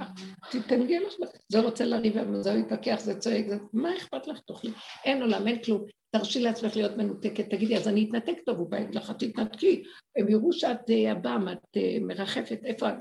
[0.51, 1.13] תתנגן לך,
[1.49, 3.57] זה רוצה לריב, זה יתווכח, זה צועק, זה...
[3.73, 4.39] מה אכפת לך?
[4.39, 4.71] תאכלי.
[5.05, 5.85] אין עולם, אין כלום.
[6.17, 9.83] תרשי לעצמך להיות מנותקת, תגידי, אז אני אתנתק טוב, הוא בא לך, תתנתקי.
[10.17, 12.95] הם יראו שאת אב"ם, את אה, מרחפת, איפה את?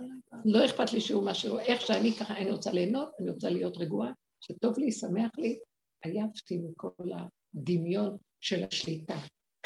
[0.44, 4.12] לא אכפת לי שהוא משהו, איך שאני ככה, אני רוצה ליהנות, אני רוצה להיות רגועה,
[4.40, 5.58] שטוב לי, שמח לי.
[6.04, 7.10] עייפתי מכל
[7.54, 9.16] הדמיון של השליטה,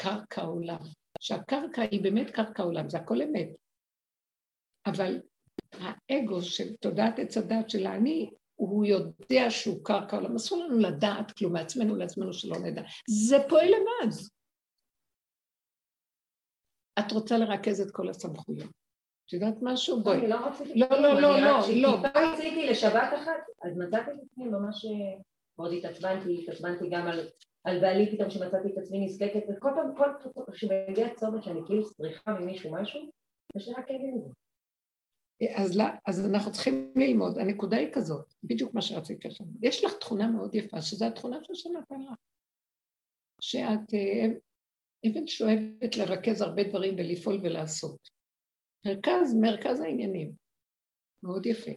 [0.01, 0.79] קרקע עולם.
[1.19, 3.49] שהקרקע היא באמת קרקע עולם, זה הכל אמת.
[4.85, 5.19] אבל
[5.71, 8.29] האגו של תודעת עץ הדת של האני,
[8.59, 10.35] הוא יודע שהוא קרקע עולם.
[10.35, 12.81] אסור לנו לדעת כלום מעצמנו לעצמנו שלא נדע.
[13.09, 14.15] זה פועל לבד.
[16.99, 18.69] את רוצה לרכז את כל הסמכויות.
[19.25, 20.03] את יודעת משהו?
[20.03, 20.27] בואי.
[20.27, 20.37] לא.
[20.75, 21.61] לא, לא, לא, לא, לא.
[21.61, 24.85] כשטיפה רציתי לשבת אחת, אז מצאתי את עצמי ממש...
[24.85, 25.21] אה,
[25.59, 27.19] מאוד התעצבנתי, התעצבנתי גם על,
[27.63, 31.83] על בעלי פתאום שמצאתי את עצמי נזקקת, וכל פעם, כל פעם, כשמגיע צומת שאני כאילו
[31.83, 33.01] צריכה ממישהו משהו,
[33.55, 34.21] יש לי רק כאבים.
[35.55, 39.47] אז, לא, אז אנחנו צריכים ללמוד, הנקודה היא כזאת, בדיוק מה שרציתי עכשיו.
[39.61, 42.17] יש לך תכונה מאוד יפה, שזו התכונה שהשם נתן לך.
[43.41, 44.25] שאת אה,
[45.07, 48.09] אבן שאוהבת לרכז הרבה דברים ולפעול ולעשות.
[48.85, 50.31] מרכז, מרכז העניינים.
[51.23, 51.71] מאוד יפה.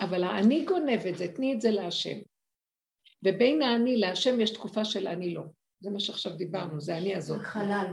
[0.00, 2.18] אבל האני גונב את זה, תני את זה להשם.
[3.24, 5.42] ובין האני להשם יש תקופה של אני לא.
[5.80, 7.40] זה מה שעכשיו דיברנו, זה אני הזאת.
[7.40, 7.86] חלל.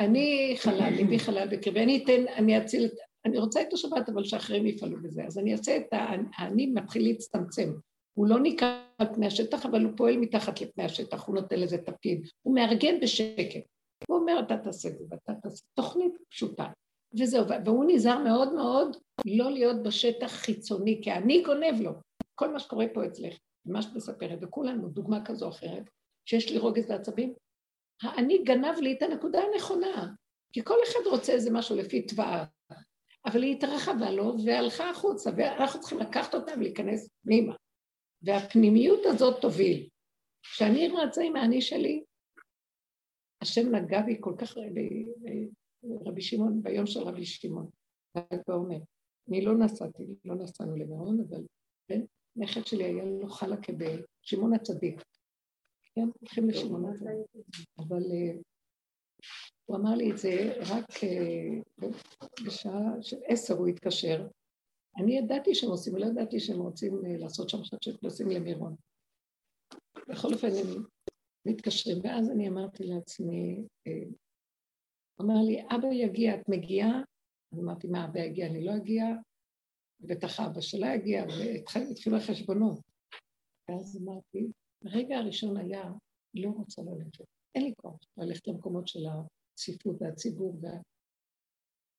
[0.00, 1.82] אני חלל, ליבי חלל בקרבי.
[1.82, 2.88] אני אתן, אני אציל.
[3.24, 5.24] אני רוצה את השבת, אבל שאחרים יפעלו בזה.
[5.24, 6.06] אז אני אעשה את ה...
[6.36, 7.72] האני מתחיל להצטמצם.
[8.14, 11.78] הוא לא ניכר על פני השטח, אבל הוא פועל מתחת לפני השטח, הוא נותן לזה
[11.78, 12.28] תפקיד.
[12.42, 13.66] הוא מארגן בשקט.
[14.08, 15.64] הוא אומר, אתה תעשה את זה ואתה תעשה.
[15.74, 16.66] תוכנית פשוטה.
[17.18, 21.92] וזהו, והוא נזהר מאוד מאוד לא להיות בשטח חיצוני, כי אני גונב לו.
[22.34, 25.90] כל מה שקורה פה אצלך, מה שאת מספרת, וכולנו, דוגמה כזו או אחרת,
[26.28, 27.34] שיש לי רוגז ועצבים,
[28.02, 30.12] האני גנב לי את הנקודה הנכונה,
[30.52, 32.44] כי כל אחד רוצה איזה משהו לפי תוואה,
[33.30, 37.54] אבל היא התרחבה לו והלכה החוצה, ואנחנו צריכים לקחת אותה ולהיכנס פנימה.
[38.22, 39.88] והפנימיות הזאת תוביל.
[40.42, 42.04] כשאני רצה עם האני שלי,
[43.42, 44.56] השם נגע בי כל כך
[46.06, 47.70] רבי שמעון, ביום של רבי שמעון,
[48.48, 48.78] ואומר,
[49.28, 51.44] אני לא נסעתי, לא נסענו למירון, אבל
[51.88, 52.00] בן
[52.36, 55.02] נכד שלי היה לו חלקה בשמעון הצדיק.
[55.94, 57.46] כן, הולכים לשמעון הצדיק.
[57.78, 58.42] אבל uh,
[59.64, 61.86] הוא אמר לי את זה רק uh,
[62.46, 64.26] בשעה של עשר הוא התקשר.
[64.98, 68.76] אני ידעתי שהם עושים, ולא ידעתי שהם רוצים uh, לעשות שם שעת שנוסעים למירון.
[70.08, 70.84] בכל אופן הם
[71.46, 74.14] מתקשרים, ואז אני אמרתי לעצמי, uh,
[75.20, 77.02] אמר לי, אבא יגיע, את מגיעה?
[77.54, 79.04] אמרתי, מה, אבא יגיע, אני לא אגיע?
[80.00, 82.80] בטח אבא שלה יגיע, והתחילו החשבונות.
[83.68, 84.46] ואז אמרתי,
[84.84, 85.90] הרגע הראשון היה,
[86.34, 87.24] לא רוצה ללכת,
[87.58, 90.58] אין לי כוח ללכת למקומות של הצפיפות והציבור.
[90.62, 90.70] וה...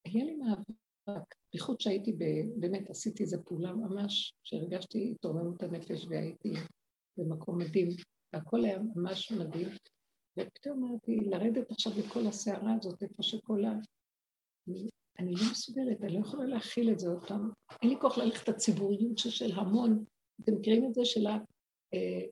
[0.05, 2.23] היה לי מאבק, בייחוד שהייתי, ב...
[2.59, 6.53] באמת עשיתי איזו פעולה ממש, שהרגשתי התעוררות הנפש והייתי
[7.17, 7.89] במקום מדהים,
[8.33, 9.67] והכל היה ממש מדהים.
[10.39, 13.71] ופתאום אמרתי, לרדת עכשיו לכל הסערה הזאת, איפה שכל ה...
[15.19, 17.51] אני לא מסוגלת, אני לא יכולה להכיל את זה עוד פעם.
[17.81, 20.05] אין לי כוח ללכת לציבוריות של המון.
[20.41, 21.37] אתם מכירים את זה של ה...
[21.93, 22.25] אה,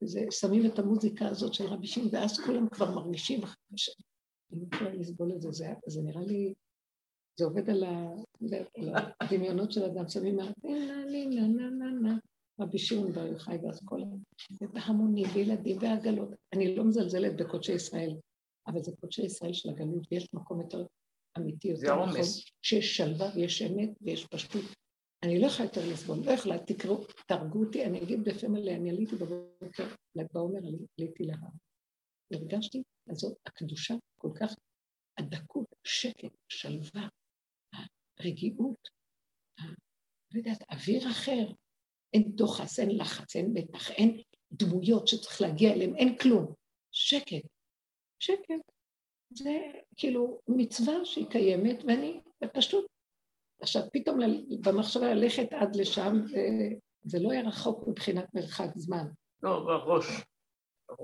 [0.00, 3.40] זה, שמים את המוזיקה הזאת של רבי שמעון, ואז כולם כבר מרגישים,
[4.50, 6.54] לא יכולה לסבול את זה, זה, זה נראה לי,
[7.38, 8.10] זה עובד על, ה,
[8.76, 10.52] על הדמיונות של אדם, שמים מה...
[12.60, 14.06] רבי שמעון בר יוחאי ואז כל ה...
[14.74, 16.28] והמונים וילדים ועגלות.
[16.52, 18.16] אני לא מזלזלת בקודשי ישראל,
[18.66, 20.86] אבל זה קודשי ישראל של הגלות, ויש מקום יותר
[21.38, 22.20] אמיתי, יותר נכון,
[22.62, 24.64] שיש שלווה ויש אמת ויש פשטות.
[25.24, 28.90] אני לא יכולה יותר לסבול, לא יכולה, תקראו, תהרגו אותי, אני אגיד בפה מלא, אני
[28.90, 29.84] עליתי בבוקר,
[30.14, 30.58] ל"ג בעומר
[30.98, 31.48] עליתי להר.
[32.32, 34.54] הרגשתי, אז זאת הקדושה כל כך,
[35.18, 37.08] הדקות, שקט, שלווה,
[38.18, 38.88] הרגיעות,
[40.32, 41.52] לא יודעת, אוויר אחר,
[42.14, 46.54] אין דוחס, אין לחץ, אין מתח, אין דמויות שצריך להגיע אליהן, אין כלום.
[46.92, 47.46] שקט,
[48.18, 48.72] שקט.
[49.30, 49.58] זה
[49.96, 52.20] כאילו מצווה שהיא קיימת, ואני
[52.52, 52.93] פשוט...
[53.60, 54.18] עכשיו, פתאום
[54.64, 56.48] במחשבה ללכת עד לשם, זה,
[57.04, 59.06] זה לא היה רחוק מבחינת מרחק זמן.
[59.42, 60.06] לא, בראש.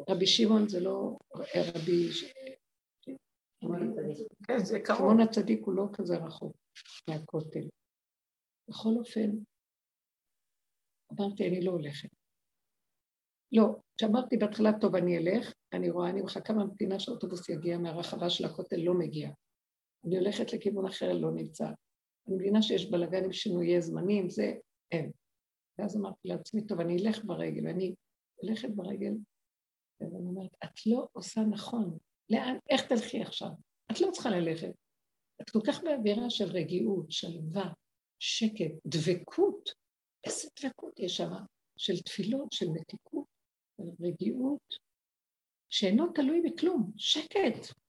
[0.08, 1.18] רבי שמעון זה לא
[1.56, 2.08] רבי...
[4.46, 4.98] כן, זה קרוב.
[4.98, 6.56] שמעון הצדיק הוא לא כזה רחוק
[7.08, 7.68] מהכותל.
[8.68, 9.30] בכל אופן,
[11.12, 12.08] אמרתי, אני לא הולכת.
[13.52, 13.64] לא,
[13.96, 18.76] כשאמרתי בהתחלה, טוב, אני אלך, אני רואה, אני מחכה ממתינה שהאוטובוס יגיע מהרחבה של הכותל,
[18.76, 19.30] לא מגיע.
[20.06, 21.66] אני הולכת לכיוון אחר, לא נמצא.
[22.28, 24.54] אני מבינה שיש בלאגן עם שינויי זמנים, זה
[24.92, 25.10] אין.
[25.78, 27.94] ואז אמרתי לעצמי, טוב, אני אלך ברגל, ואני
[28.36, 29.12] הולכת ברגל,
[30.00, 31.98] ואני אומרת, את לא עושה נכון.
[32.30, 33.48] לאן, איך תלכי עכשיו?
[33.92, 34.72] את לא צריכה ללכת.
[35.42, 37.72] את כל כך באווירה של רגיעות, שלווה,
[38.18, 39.70] שקט, דבקות.
[40.26, 41.32] איזה דבקות יש שם,
[41.76, 43.26] של תפילות, של מתיקות,
[43.76, 44.74] של רגיעות,
[45.68, 47.79] שאינו תלוי בכלום, שקט.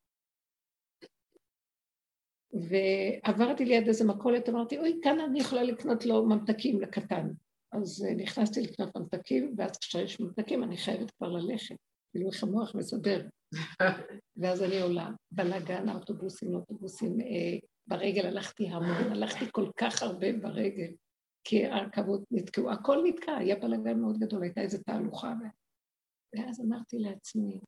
[2.54, 7.28] ועברתי ליד איזה מכולת, אמרתי, אוי, כאן אני יכולה לקנות לו ממתקים לקטן.
[7.72, 11.76] אז אה, נכנסתי לקנות ממתקים, ואז כשיש ממתקים אני חייבת כבר ללכת.
[12.12, 13.28] כאילו איך המוח מסדר.
[14.38, 20.92] ואז אני עולה, בלאגן, האוטובוסים, אוטובוסים, אה, ברגל הלכתי המון, הלכתי כל כך הרבה ברגל,
[21.44, 25.34] כי הרכבות נתקעו, הכל נתקע, היה בלאגן מאוד גדול, הייתה איזו תהלוכה.
[26.36, 27.60] ואז אמרתי לעצמי,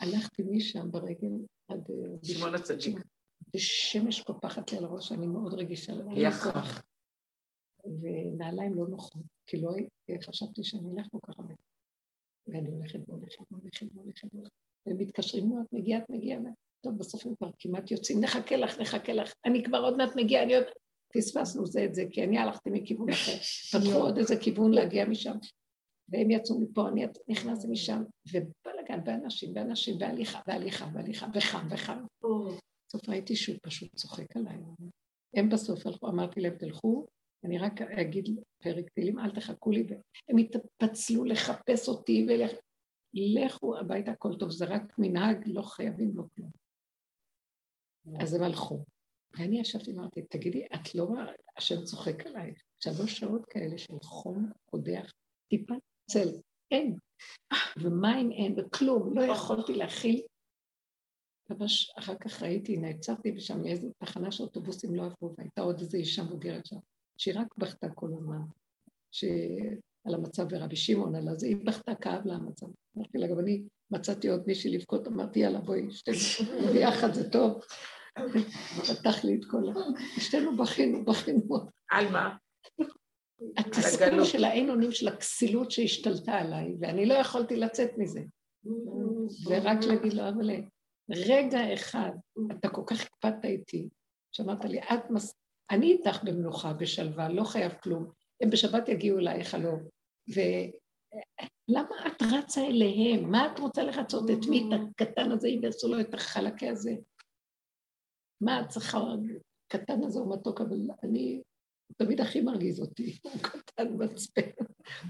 [0.00, 1.32] הלכתי משם ברגל
[1.68, 1.90] עד...
[1.90, 2.98] אה, שמעון הצדיק.
[3.54, 6.60] ושמש קופחת לי על הראש, אני מאוד רגישה יחד.
[7.84, 9.70] ונעליים לא נוחות, כי לא
[10.22, 11.54] חשבתי שאני אלך כל כך הרבה.
[12.46, 14.52] ואני הולכת והולכת והולכת והולכת והולכת.
[14.86, 16.40] והם מתקשרים, נו, את מגיעה, את מגיעה.
[16.80, 19.32] טוב, בסוף הם כבר כמעט יוצאים, נחכה לך, נחכה לך.
[19.44, 20.64] אני כבר עוד מעט מגיעה, אני עוד...
[21.14, 23.32] פספסנו זה את זה, כי אני הלכתי מכיוון אחר.
[23.72, 25.36] פתחו עוד איזה כיוון להגיע משם.
[26.08, 32.04] והם יצאו מפה, אני נכנסתי משם, ובלאגן, באנשים, באנשים, בהליכה, בהליכה, בהליכה, וחם, וחם.
[32.88, 34.56] בסוף ראיתי שהוא פשוט צוחק עליי.
[35.34, 37.06] הם בסוף הלכו, אמרתי להם, תלכו,
[37.44, 42.52] אני רק אגיד פרק תהילים, אל תחכו לי, והם התפצלו לחפש אותי ולכ...
[43.14, 46.50] לכו הביתה, הכל טוב, זה רק מנהג, לא חייבים לו כלום.
[48.20, 48.84] אז הם הלכו.
[49.38, 51.24] ואני ישבתי ואמרתי, תגידי, את לא רואה,
[51.56, 55.12] השם צוחק עלייך, שלוש שעות כאלה של חום קודח,
[55.48, 55.74] טיפה
[56.10, 56.28] צל,
[56.70, 56.96] אין.
[57.82, 60.22] ומים אין, וכלום, לא יכולתי להכיל.
[61.50, 66.22] ממש אחר כך ראיתי, נעצרתי ושם לאיזו תחנה שאוטובוסים לא עברו, והייתה עוד איזו אישה
[66.22, 66.76] מבוגרת שם.
[67.18, 68.40] שהיא רק בכתה כל הזמן,
[70.04, 72.66] על המצב ורבי שמעון על הזה, היא בכתה, כאב לה המצב.
[72.96, 76.18] אמרתי לה, גם אני מצאתי עוד מישהי לבכות, אמרתי, יאללה, בואי, שתינו
[76.72, 77.60] ביחד זה טוב.
[78.88, 79.72] פתח לי את כל ה...
[80.20, 81.58] שתינו בכינו, בכינו.
[81.90, 82.36] על מה?
[83.56, 88.22] התסכול של האין אונים של הכסילות שהשתלטה עליי, ואני לא יכולתי לצאת מזה.
[89.46, 90.50] ורק להגיד לו, אבל
[91.10, 92.10] רגע אחד,
[92.52, 93.88] אתה כל כך הקפדת איתי,
[94.32, 95.34] שאמרת לי, את מס...
[95.70, 98.10] אני איתך במנוחה, בשלווה, לא חייב כלום.
[98.42, 99.72] הם בשבת יגיעו אלייך, לא.
[100.28, 103.30] ולמה את רצה אליהם?
[103.30, 104.68] מה את רוצה לרצות את מי?
[104.68, 106.94] את הקטן הזה, אם יעשו לו את החלקי הזה?
[108.40, 108.98] מה את צריכה?
[109.66, 111.42] הקטן הזה הוא מתוק, אבל אני...
[111.88, 114.50] הוא תמיד הכי מרגיז אותי, הוא קטן מצפן,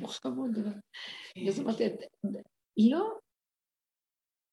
[0.01, 0.51] הוא חמוד.
[1.49, 1.85] אז אמרתי,
[2.91, 3.19] לא,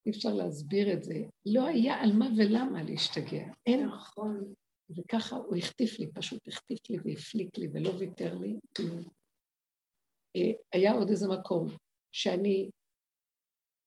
[0.05, 3.43] אי אפשר להסביר את זה, לא היה על מה ולמה להשתגע.
[3.65, 4.53] אין, נכון.
[4.97, 8.59] וככה הוא החטיף לי, פשוט החטיף לי והפליק לי ולא ויתר לי.
[10.35, 11.67] אה, היה עוד איזה מקום
[12.11, 12.69] שאני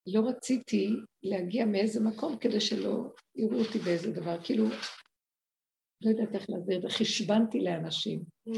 [0.06, 0.90] לא רציתי
[1.22, 4.64] להגיע מאיזה מקום כדי שלא יראו אותי באיזה דבר, כאילו,
[6.02, 8.24] לא יודעת איך להסביר את זה, חשבנתי לאנשים.
[8.48, 8.52] Mm.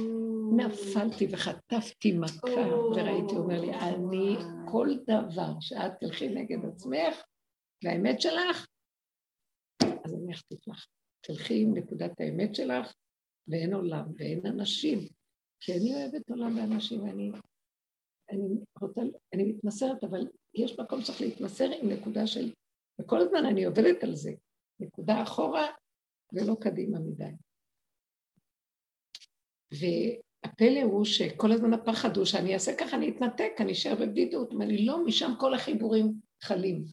[0.56, 4.36] נפלתי וחטפתי מכה, וראיתי, הוא אומר לי, אני,
[4.70, 7.22] כל דבר שאת תלכי נגד עצמך,
[7.85, 8.66] והאמת שלך,
[9.83, 10.87] אז אני אחטיף לך.
[11.20, 12.95] תלכי עם נקודת האמת שלך,
[13.49, 14.99] ואין עולם ואין אנשים.
[15.61, 17.31] כי אני אוהבת עולם ואנשים, ואני
[18.31, 18.49] אני
[18.81, 19.01] רוצה,
[19.35, 22.53] אני מתמסרת, אבל יש מקום שצריך להתמסר עם נקודה של...
[23.01, 24.33] וכל הזמן אני עובדת על זה.
[24.81, 25.66] נקודה אחורה
[26.33, 27.31] ולא קדימה מדי.
[29.72, 34.55] והפלא הוא שכל הזמן הפחד הוא שאני אעשה ככה, אני אתנתק, אני אשאר בבדידות.
[34.59, 36.84] לי, לא, משם כל החיבורים חלים.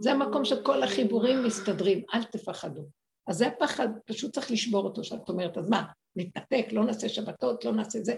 [0.00, 2.86] זה המקום שכל החיבורים מסתדרים, אל תפחדו.
[3.26, 5.84] אז זה הפחד, פשוט צריך לשבור אותו, שאת אומרת, אז מה,
[6.16, 8.16] נתנתק, לא נעשה שבתות, לא נעשה זה.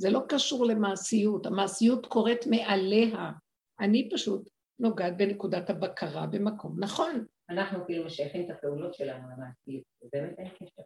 [0.00, 3.32] זה לא קשור למעשיות, המעשיות קורית מעליה.
[3.80, 7.24] אני פשוט נוגעת בנקודת הבקרה במקום נכון.
[7.50, 10.82] אנחנו כאילו משייכים את הפעולות שלנו למעשיות, ובאמת אין קשר.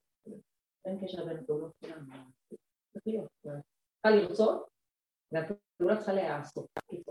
[0.84, 2.60] אין קשר בין הפעולות שלנו למעשיות.
[2.92, 4.66] צריכה לרצות,
[5.32, 6.66] והפעולה צריכה להיעשות.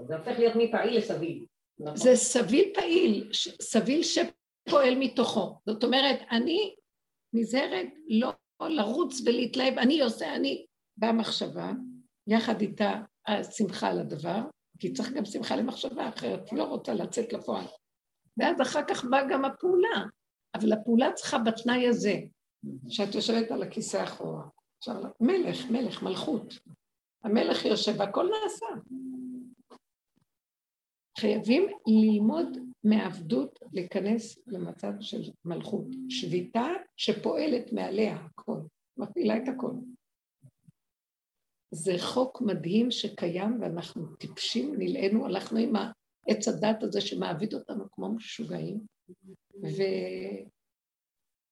[0.08, 1.46] זה הופך להיות מפעיל לסביל.
[1.80, 1.96] נכון?
[1.96, 3.30] זה סביל פעיל,
[3.62, 4.18] סביל ש...
[4.70, 5.60] פועל מתוכו.
[5.66, 6.76] זאת אומרת, אני
[7.34, 10.66] נזהרת לא לרוץ ולהתלהב, אני עושה, אני
[10.98, 11.72] במחשבה,
[12.28, 14.40] יחד איתה השמחה על הדבר,
[14.80, 17.66] כי צריך גם שמחה למחשבה, אחרת לא רוצה לצאת לפועל.
[18.38, 20.04] ואז אחר כך באה גם הפעולה,
[20.56, 22.16] אבל הפעולה צריכה בתנאי הזה,
[22.90, 24.44] שאת יושבת על הכיסא אחורה.
[24.78, 26.54] עכשיו, מלך, מלך, מלכות.
[27.24, 28.66] המלך יושב והכל נעשה.
[31.20, 38.60] חייבים ללמוד מעבדות להיכנס למצב של מלכות, שביתה שפועלת מעליה הכל,
[38.98, 39.72] מפעילה את הכל.
[41.72, 48.10] זה חוק מדהים שקיים ואנחנו טיפשים, נלאינו, הלכנו עם העץ הדת הזה שמעביד אותנו כמו
[48.10, 48.80] משוגעים,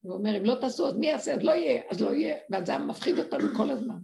[0.02, 1.34] הוא אומר, אם לא תעשו, אז מי יעשה?
[1.34, 2.38] אז לא יהיה, אז לא יהיה.
[2.50, 4.00] ואז זה מפחיד אותנו כל הזמן.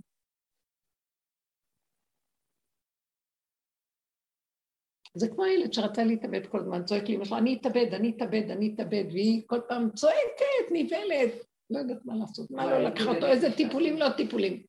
[5.18, 8.74] זה כמו הילד שרצה להתאבד כל הזמן, צועק לי, שלו, אני אתאבד, אני אתאבד, אני
[8.76, 11.32] אתאבד, והיא כל פעם צועקת, נבהלת,
[11.70, 14.63] לא יודעת מה לעשות, מה לא לקחה אותו, איזה טיפולים, לא טיפולים.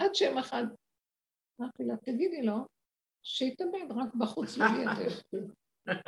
[0.00, 0.64] עד שם אחד,
[1.60, 2.56] אמרתי לה, תגידי לו,
[3.22, 5.22] שיתאבד רק בחוץ, לא לידך.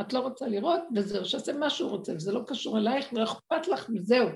[0.00, 3.68] את לא רוצה לראות, וזהו, שיעשה מה שהוא רוצה, וזה לא קשור אלייך, ולא אכפת
[3.68, 4.28] לך, וזהו.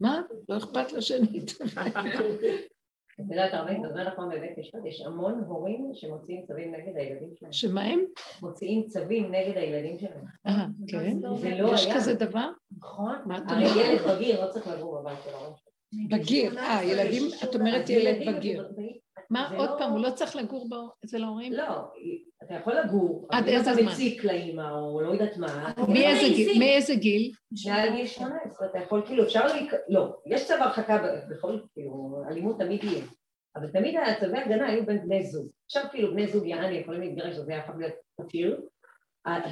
[0.00, 0.22] מה?
[0.48, 1.90] לא אכפת לה שאני אתאבד.
[3.20, 7.52] את יודעת, הרבה מדבר נכון בבית משפט, יש המון הורים שמוציאים צווים נגד הילדים שלהם.
[7.52, 8.00] שמה הם?
[8.42, 10.24] מוציאים צווים נגד הילדים שלהם.
[10.46, 11.18] אה, כן.
[11.36, 11.94] זה לא יש היה.
[11.94, 12.48] כזה דבר?
[12.78, 13.14] נכון?
[13.48, 13.64] הרי?
[13.64, 15.72] ילד בגיר לא צריך לגור בבית של ההורים שלו.
[16.18, 18.68] בגיר, אה, ילדים, את אומרת ילד בגיר.
[19.30, 21.52] מה, זה עוד לא- פעם, הוא לא צריך לגור בו אצל ההורים?
[21.52, 21.64] לא,
[22.42, 23.92] אתה יכול לגור, עד איזה אתה זמן?
[23.92, 26.58] מציק לאימא או לא יודעת מה, מאיזה גיל?
[26.58, 27.32] מאיזה גיל?
[27.66, 29.72] מעל גיל 18, אתה יכול, כאילו, אפשר להיק...
[29.88, 30.98] לא, יש צו הרחקה
[31.30, 33.04] בכל, כאילו, אלימות תמיד יהיה.
[33.56, 35.48] אבל תמיד הצווי הגנה היו בין בני זוג.
[35.64, 38.60] עכשיו כאילו בני זוג יעני יכולים להתגרש, אז זה יכול להיות פתיר.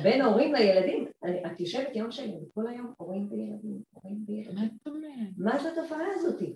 [0.02, 4.54] בין ההורים לילדים, אני- את יושבת יום שני, וכל היום הורים וילדים, הורים וילדים.
[4.54, 5.28] מה את אומרת?
[5.38, 6.52] מה זה התופעה הזאתי?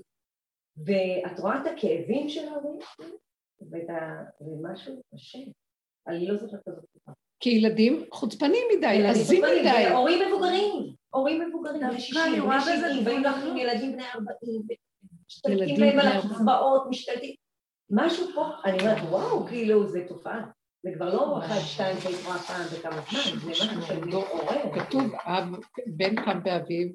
[0.84, 2.78] ואת רואה את הכאבים של ההורים,
[3.70, 4.22] ואת ה...
[4.40, 5.38] זה משהו קשה.
[6.08, 7.12] אני לא זוכרת כזאת תקופה.
[7.40, 9.60] כי ילדים חוצפנים מדי, עזים מדי.
[9.60, 13.36] מבוגרים, הורים מבוגרים, הורים מבוגרים, בני דווקא 60, אני בני רואה בזה 70, באים לך.
[13.46, 14.62] עם ילדים בני 40,
[15.26, 16.30] משתלטים להם על בני 40.
[16.30, 17.34] הקצבאות, משתלטים.
[17.90, 20.50] משהו פה, אני אומרת, וואו, כאילו, זה תופעה.
[20.82, 24.72] זה כבר לא אחת, שתיים, שהיית רואה פעם בכמה זמן, זה משהו שמתעורר.
[24.74, 25.44] כתוב, אב,
[25.86, 26.88] בן קם באביו,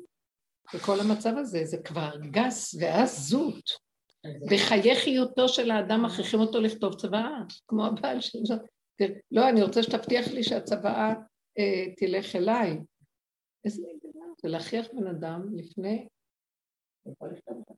[0.74, 3.70] וכל המצב הזה, זה כבר גס ועזות.
[4.52, 8.62] בחיי חיותו של האדם מכריחים אותו לכתוב צוואה, כמו הבעל של זאת.
[9.32, 11.14] לא, אני רוצה שתבטיח לי שהצוואה
[11.60, 12.78] אה, תלך אליי.
[13.66, 16.08] איזה מין דבר זה להכריח בן אדם לפני...
[17.06, 17.74] אותה.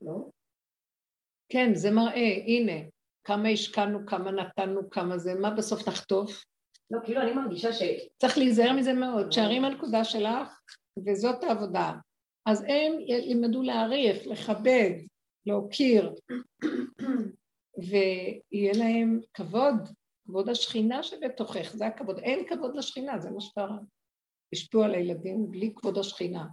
[0.00, 0.30] לא?
[1.48, 2.88] כן, זה מראה, הנה,
[3.24, 6.44] כמה השקענו, כמה נתנו, כמה זה, מה בסוף נחטוף?
[6.92, 7.82] לא, כאילו, אני מרגישה ש...
[8.18, 10.60] צריך להיזהר מזה מאוד, שערי מהנקודה שלך,
[11.06, 11.92] וזאת העבודה.
[12.46, 14.90] אז הם ילמדו להעריך, לכבד,
[15.46, 16.14] להוקיר,
[17.78, 19.88] ויהיה להם כבוד,
[20.26, 22.18] כבוד השכינה שבתוכך, זה הכבוד.
[22.18, 23.78] אין כבוד לשכינה, זה מה שקרה.
[24.54, 26.46] השפיעו על הילדים בלי כבוד השכינה.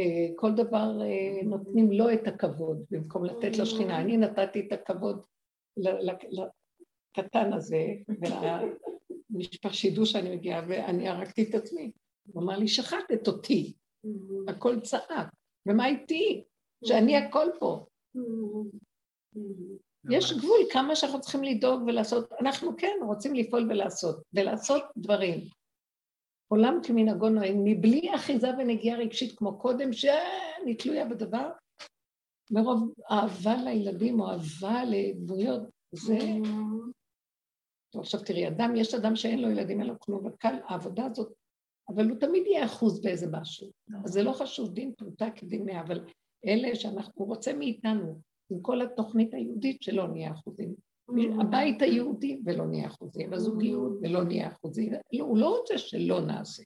[0.00, 4.00] אה, כל דבר אה, נותנים לו את הכבוד במקום לתת לשכינה.
[4.00, 5.24] אני נתתי את הכבוד
[7.16, 7.86] לקטן הזה,
[9.34, 11.90] ולמשפח שידעו שאני מגיעה, ואני הרגתי את עצמי.
[12.32, 13.72] הוא אמר לי, שחטת אותי,
[14.48, 15.34] הכל צעק.
[15.66, 16.44] ומה איתי?
[16.84, 17.86] שאני הכל פה.
[20.10, 22.32] יש גבול כמה שאנחנו צריכים לדאוג ולעשות.
[22.40, 25.40] אנחנו כן רוצים לפעול ולעשות, ולעשות דברים.
[26.48, 31.50] עולם כמנהגו נוהג, מבלי אחיזה ונגיעה רגשית כמו קודם, שאני תלויה בדבר,
[32.50, 35.62] מרוב אהבה לילדים או אהבה לדמויות,
[35.92, 36.18] זה...
[38.00, 41.32] עכשיו תראי, אדם, יש אדם שאין לו ילדים, אין לו כלום, וקל העבודה הזאת,
[41.88, 43.70] אבל הוא תמיד יהיה אחוז באיזה משהו.
[44.04, 46.04] אז זה לא חשוב, דין פרוטה כדין מאה, אבל
[46.46, 48.20] אלה שאנחנו, הוא רוצה מאיתנו,
[48.50, 50.74] עם כל התוכנית היהודית שלא נהיה אחוזים.
[51.40, 56.62] הבית היהודי ולא נהיה אחוזים, הזוגיות ולא נהיה אחוזים, לא, הוא לא רוצה שלא נעשה.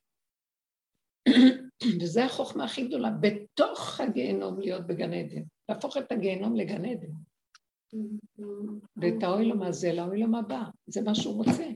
[2.03, 7.11] וזו החוכמה הכי גדולה, בתוך הגיהנום להיות בגן עדן, להפוך את הגיהנום לגן עדן,
[8.97, 11.69] ואת האוילום הזה לאוילום הבא, זה מה שהוא רוצה.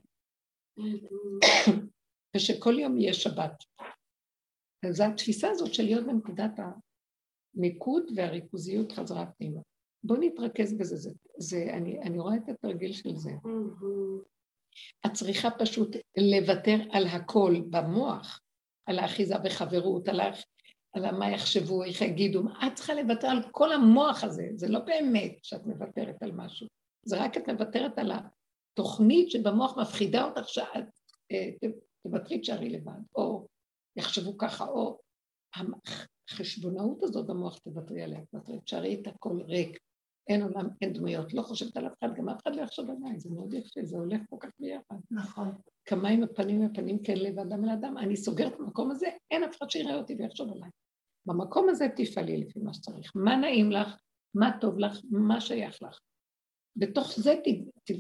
[2.37, 3.65] ושכל יום יהיה שבת.
[4.91, 6.51] זו התפיסה הזאת של להיות בנקודת
[7.55, 9.61] המיקוד והריכוזיות חזרה פנימה.
[10.05, 13.31] בואו נתרכז בזה, זה, זה, אני, אני רואה את התרגיל של זה.
[15.07, 18.41] את צריכה פשוט לוותר על הכל במוח,
[18.87, 20.31] על האחיזה בחברות, על, ה,
[20.93, 25.39] על מה יחשבו, איך יגידו, את צריכה לוותר על כל המוח הזה, זה לא באמת
[25.43, 26.67] שאת מוותרת על משהו,
[27.07, 30.85] זה רק את מוותרת על התוכנית שבמוח מפחידה אותך שאת
[31.33, 31.51] אה,
[32.03, 33.47] תוותרי תשארי לבד, או
[33.97, 34.99] יחשבו ככה, או
[36.31, 39.79] החשבונאות הזאת במוח תוותרי עליה, תוותרי, תשארי את הכל ריק,
[40.29, 43.21] אין עולם, אין דמויות, לא חושבת על אף אחד, גם אף אחד לא יחשוב עליי,
[43.21, 44.97] זה מאוד יפה, זה הולך כל כך ביחד.
[45.11, 45.53] נכון.
[45.85, 49.45] כמה עם הפנים והפנים כן לב אדם אל אדם, אני סוגרת את המקום הזה, אין
[49.45, 50.71] אף אחד שיראה אותי ויחשוב עליי.
[51.27, 53.13] במקום הזה תפעלי לפי מה שצריך.
[53.15, 53.97] מה נעים לך,
[54.35, 55.99] מה טוב לך, מה שייך לך.
[56.77, 57.93] בתוך זה ת,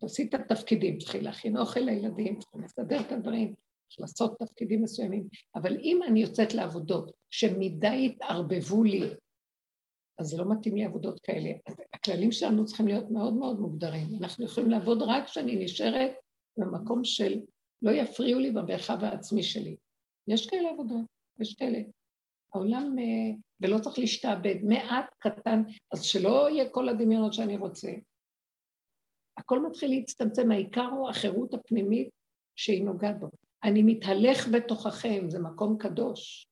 [0.00, 3.54] תעשי את התפקידים, צריכים להכין אוכל לילדים, צריכים לסדר את הדברים,
[3.88, 5.28] צריך לעשות תפקידים מסוימים.
[5.54, 9.00] אבל אם אני יוצאת לעבודות שמדי התערבבו לי,
[10.18, 11.50] אז זה לא מתאים לי עבודות כאלה.
[11.92, 14.08] הכללים שלנו צריכים להיות מאוד מאוד מוגדרים.
[14.20, 16.10] אנחנו יכולים לעבוד רק כשאני נשארת
[16.56, 17.40] במקום של
[17.82, 19.76] לא יפריעו לי במרחב העצמי שלי.
[20.28, 21.06] יש כאלה עבודות,
[21.40, 21.78] יש כאלה.
[22.54, 25.62] העולם, אה, ולא צריך להשתעבד, מעט קטן,
[25.92, 27.90] אז שלא יהיה כל הדמיונות שאני רוצה.
[29.36, 32.08] הכל מתחיל להצטמצם, העיקר הוא החירות הפנימית
[32.56, 33.28] שהיא נוגעת בו.
[33.64, 36.48] אני מתהלך בתוככם, זה מקום קדוש.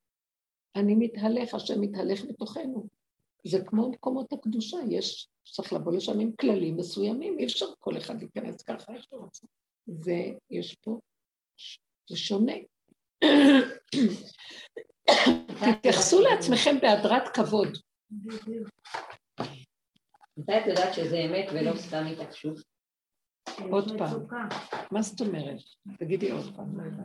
[0.77, 2.96] אני מתהלך, השם מתהלך בתוכנו.
[3.47, 8.19] זה כמו מקומות הקדושה, יש, צריך לבוא לשם עם כללים מסוימים, אי אפשר כל אחד
[8.19, 9.47] להיכנס ככה איך שהוא רוצה.
[9.89, 10.99] ויש פה,
[12.11, 12.53] זה שונה.
[15.61, 17.69] תתייחסו לעצמכם בהדרת כבוד.
[20.37, 22.57] מתי את יודעת שזה אמת ולא סתם התעקשות?
[23.71, 24.21] עוד פעם.
[24.91, 25.59] מה זאת אומרת?
[25.99, 27.05] תגידי עוד פעם, לא.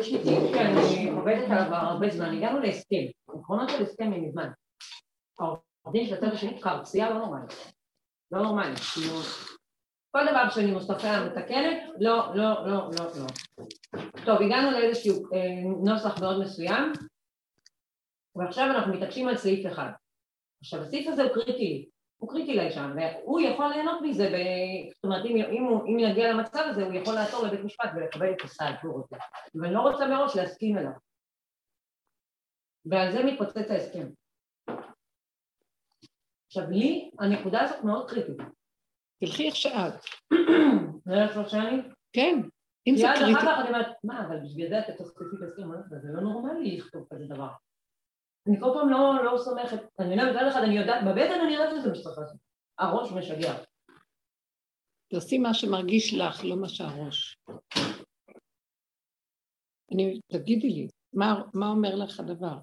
[0.00, 4.50] יש לי טיפ שאני עובדת עליו הרבה זמן, הגענו להסכם, עקרונות של הסכם מזמן.
[5.84, 7.72] העורך דין של הצד השני קרצייה לא נורמלית.
[8.32, 9.20] לא נורמלית, כאילו...
[10.12, 13.26] כל דבר שאני מוסתפה מתקנת, לא, לא, לא, לא, לא.
[14.24, 16.92] טוב, הגענו לאיזשהו אה, נוסח מאוד מסוים,
[18.36, 19.90] ועכשיו אנחנו מתעקשים על סעיף אחד.
[20.60, 24.36] עכשיו, הסעיף הזה הוא קריטי, הוא קריטי לאישה, והוא יכול ליהנות מזה, ב...
[24.94, 28.32] זאת אומרת, אם, אם, הוא, אם יגיע למצב הזה, הוא יכול לעתור לבית משפט ולקבל
[28.32, 29.16] את הסעד שהוא רוצה.
[29.54, 30.92] ואני לא רוצה מראש להסכים אליו.
[32.84, 34.06] ועל זה מתפוצץ ההסכם.
[36.50, 38.36] עכשיו, לי הנקודה הזאת מאוד קריטית.
[39.20, 39.94] תלכי איך שאת.
[41.06, 41.82] נראה לך שאני?
[42.12, 42.40] כן,
[42.86, 43.40] אם זה מיד אחר קריטי.
[43.40, 45.62] כך אני אומרת, מה, אבל בשביל זה אתה תוסיפי את הסכם,
[46.02, 47.48] זה לא נורמלי לכתוב כזה דבר.
[48.48, 51.70] אני כל פעם לא, לא סומכת, אני אומרת, מצד אחד אני יודעת, בבטן אני יודעת
[51.70, 52.36] שזה מה שצריך לעשות.
[52.78, 53.54] הראש משגע.
[55.10, 57.38] תעשי מה שמרגיש לך, לא מה שהראש.
[59.92, 62.58] אני, תגידי לי, מה, מה אומר לך הדבר?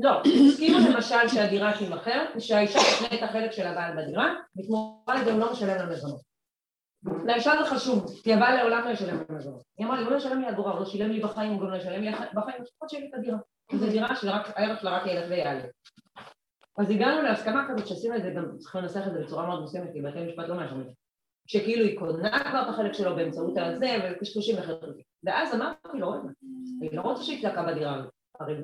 [0.00, 5.40] לא, הסכימו למשל שהדירה תימכר, שהאישה תקנה את החלק של הבעל בדירה, בתמורה לזה הוא
[5.40, 6.20] לא משלם לה מזונות.
[7.24, 9.62] לאישה זה חשוב, כי הבעל לעולם לא ישלם לה מזונות.
[9.78, 11.70] היא אמרה לי, הוא לא ישלם לי אגורה, הוא לא שילם לי בחיים, הוא גם
[11.70, 13.38] לא ישלם לי בחיים, לפחות שיהיה לי את הדירה.
[13.72, 15.64] זו דירה שהערך שלה רק ילך ויעלה.
[16.78, 19.92] אז הגענו להסכמה כזאת שעשינו את זה, גם צריכים לנסח את זה בצורה מאוד מסוימת,
[19.92, 20.92] כי בתי משפט לא מאשרים.
[21.46, 25.04] שכאילו היא קונה כבר את החלק שלו באמצעות הזה, וקשקושים וחרטוטים.
[25.24, 26.22] ואז אמרתי לו, רגע,
[26.80, 28.12] אני לא רוצה שיתלקה בדירה הזאת.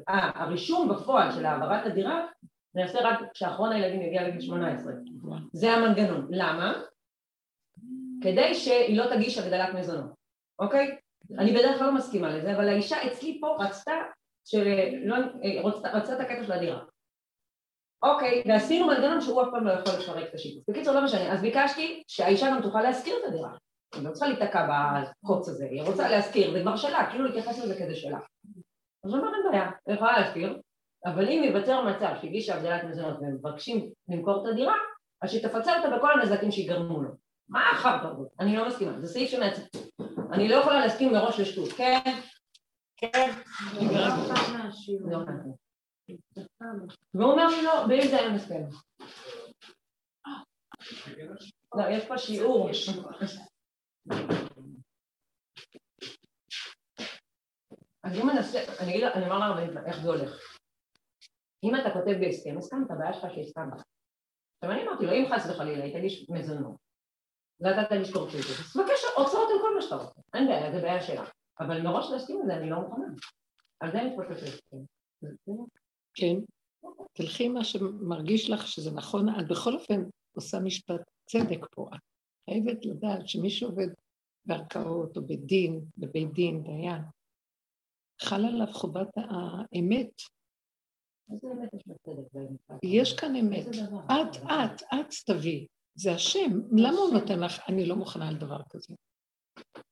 [0.08, 2.26] אה, הרישום בפועל של העברת הדירה
[2.74, 4.92] נעשה רק כשאחרון הילדים יגיע לגיל 18.
[5.52, 6.26] זה המנגנון.
[6.30, 6.74] למה?
[8.22, 10.10] כדי שהיא לא תגיש הגדלת מזונות,
[10.58, 10.96] אוקיי?
[11.38, 13.92] אני בדרך כלל לא מסכימה לזה, אבל האישה אצלי פה רצתה,
[14.44, 16.80] שלא, אה, רצתה, רצתה את הקטע של הדירה.
[18.02, 20.64] אוקיי, ועשינו מנגנון שהוא אף פעם לא יכול לפרק את השיתוף.
[20.68, 21.32] בקיצור, לא משנה.
[21.32, 23.50] אז ביקשתי שהאישה גם תוכל להשכיר את הדירה.
[23.94, 27.74] היא לא צריכה להיתקע בקוץ הזה, היא רוצה להשכיר, זה כבר שלה, כאילו להתייחס לזה
[27.82, 28.18] כזה שלה.
[29.04, 30.60] אז הוא אמר, אין בעיה, היא יכולה להשכיר,
[31.06, 34.74] אבל אם ייווצר מצב שהגישה הגדלת מזונות ומבקשים למכור את הדירה,
[35.22, 37.10] אז שהיא תפצה אותה בכל הנזקים שיגרמו לו.
[37.48, 38.28] מה החרטא הזאת?
[38.40, 39.62] אני לא מסכימה, זה סעיף שמעצב.
[40.32, 42.00] אני לא יכולה להסכים מראש לשטות, כן?
[42.96, 43.30] כן?
[45.10, 45.18] לא.
[47.14, 48.62] והוא אומר לי לא, באם זה היה מסכם.
[51.74, 52.70] לא, יש פה שיעור.
[58.08, 60.56] אז אם אעשה, אני אגיד, אני אומר להרבה איך זה הולך.
[61.64, 63.72] אם אתה כותב בהסכם, הסכמת, הבעיה שלך שהסכמת.
[63.72, 66.76] עכשיו אני אמרתי לו, אם חס וחלילה היא תגיש מזונות,
[67.60, 71.02] ואתה תגיש קורצ'יטות, אז בבקשה, הוצאות על כל מה שאתה רוצה, אין בעיה, זה בעיה
[71.02, 71.24] שלה.
[71.60, 73.06] אבל מראש להסכים לזה אני לא מוכנה.
[73.80, 74.62] על זה אני חושבת.
[76.14, 76.36] כן.
[77.12, 80.02] תלכי עם מה שמרגיש לך שזה נכון, את בכל אופן
[80.36, 81.88] עושה משפט צדק פה.
[81.92, 82.00] את
[82.50, 83.88] חייבת לדעת שמי שעובד
[84.46, 87.02] בערכאות או בדין, בבית דין, דיין,
[88.22, 90.10] חל עליו חובת האמת.
[92.82, 93.66] יש כאן אמת.
[94.06, 95.66] את, את, את תביאי.
[95.94, 96.60] זה השם.
[96.76, 97.60] למה הוא נותן לך?
[97.68, 98.94] אני לא מוכנה על דבר כזה.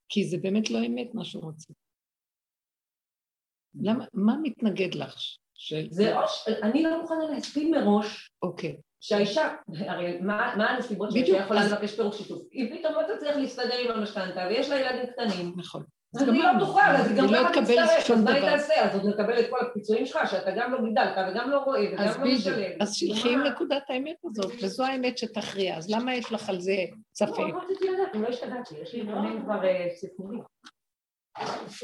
[0.09, 1.72] כי זה באמת לא אמת מה שהוא רוצה.
[3.81, 5.14] למה, מה מתנגד לך?
[5.91, 6.49] זה או ש...
[6.49, 8.77] אני לא מוכנה להסכים מראש אוקיי.
[9.01, 12.43] שהאישה, הרי מה, מה הנסיבות שהאישה יכולה לבקש פירוק שיתוף?
[12.51, 15.55] היא פתאום לא תצליח להסתדר עם המשכנתה ויש לה ילדים קטנים.
[15.57, 15.85] נכון.
[16.15, 18.41] אז היא לא תוכל, אז היא גם לא ככה תצטרך, אז מה היא.
[18.43, 18.75] תעשה?
[18.85, 22.25] אז עוד לקבל את כל הפיצויים שלך, שאתה גם לא גידלת וגם לא רואה וגם
[22.25, 22.73] לא משלם.
[22.81, 23.43] אז שלחי עם?
[23.43, 26.77] נקודת האמת הזאת, וזו האמת שתכריע, אז למה יש לך על זה
[27.15, 27.39] ספק?
[27.39, 30.41] לא, רציתי לדעת, אני לא השתגעתי, יש לי דברים כבר אה, סיפורים.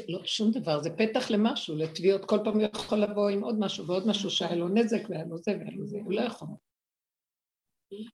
[0.09, 3.87] לא, שום דבר, זה פתח למשהו, לתביעות, כל פעם הוא יכול לבוא עם עוד משהו
[3.87, 6.47] ועוד משהו שהיה לו נזק והיה לו זה והיה לו זה, הוא לא יכול.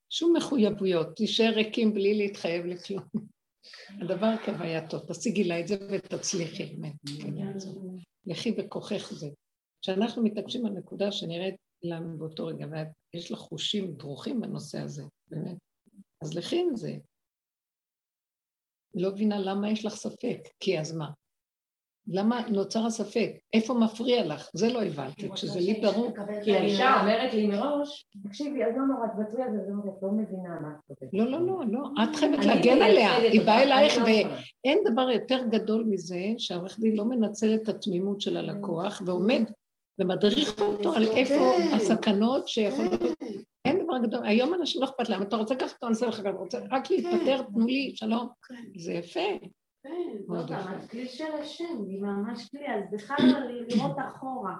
[0.09, 3.03] שום מחויבויות, תישאר ריקים בלי להתחייב לכלום.
[4.01, 6.95] הדבר כהווייתו, תשיגי לה את זה ותצליחי, באמת.
[8.25, 9.27] לכי בכוחך זה.
[9.81, 12.65] כשאנחנו מתעקשים על נקודה שנראית לנו באותו רגע,
[13.13, 15.57] ויש לך חושים דרוכים בנושא הזה, באמת,
[16.23, 16.97] אז לכי עם זה.
[18.95, 21.09] לא מבינה למה יש לך ספק, כי אז מה?
[22.11, 23.31] למה נוצר הספק?
[23.53, 24.49] איפה מפריע לך?
[24.53, 26.11] זה לא הבנתי, כשזה לי ברור.
[26.43, 30.11] כי האישה אומרת לי מראש, תקשיבי, אז לא נורא, תוותרי על זה, זה את לא
[30.11, 31.09] מבינה מה את כותבת.
[31.13, 33.93] לא, לא, לא, לא, את חייבת להגן עליה, היא באה אלייך.
[34.05, 39.43] ואין דבר יותר גדול מזה שהעורך דין לא מנצל את התמימות של הלקוח ועומד
[39.99, 41.75] ומדריך אותו על איפה כן.
[41.75, 43.01] הסכנות שיכולות...
[43.01, 43.25] כן,
[43.65, 46.59] אין דבר גדול, היום אנשים לא אכפת להם, אתה רוצה ככה, אתה עושה לך רוצה
[46.71, 49.19] רק להתפטר, תנו לי, שלום, כן, זה יפה.
[49.83, 50.17] כן.
[50.27, 50.49] זאת.
[50.49, 54.57] אומרת, כלי של השם, היא ממש כלי, אז בכלל לא לראות אחורה.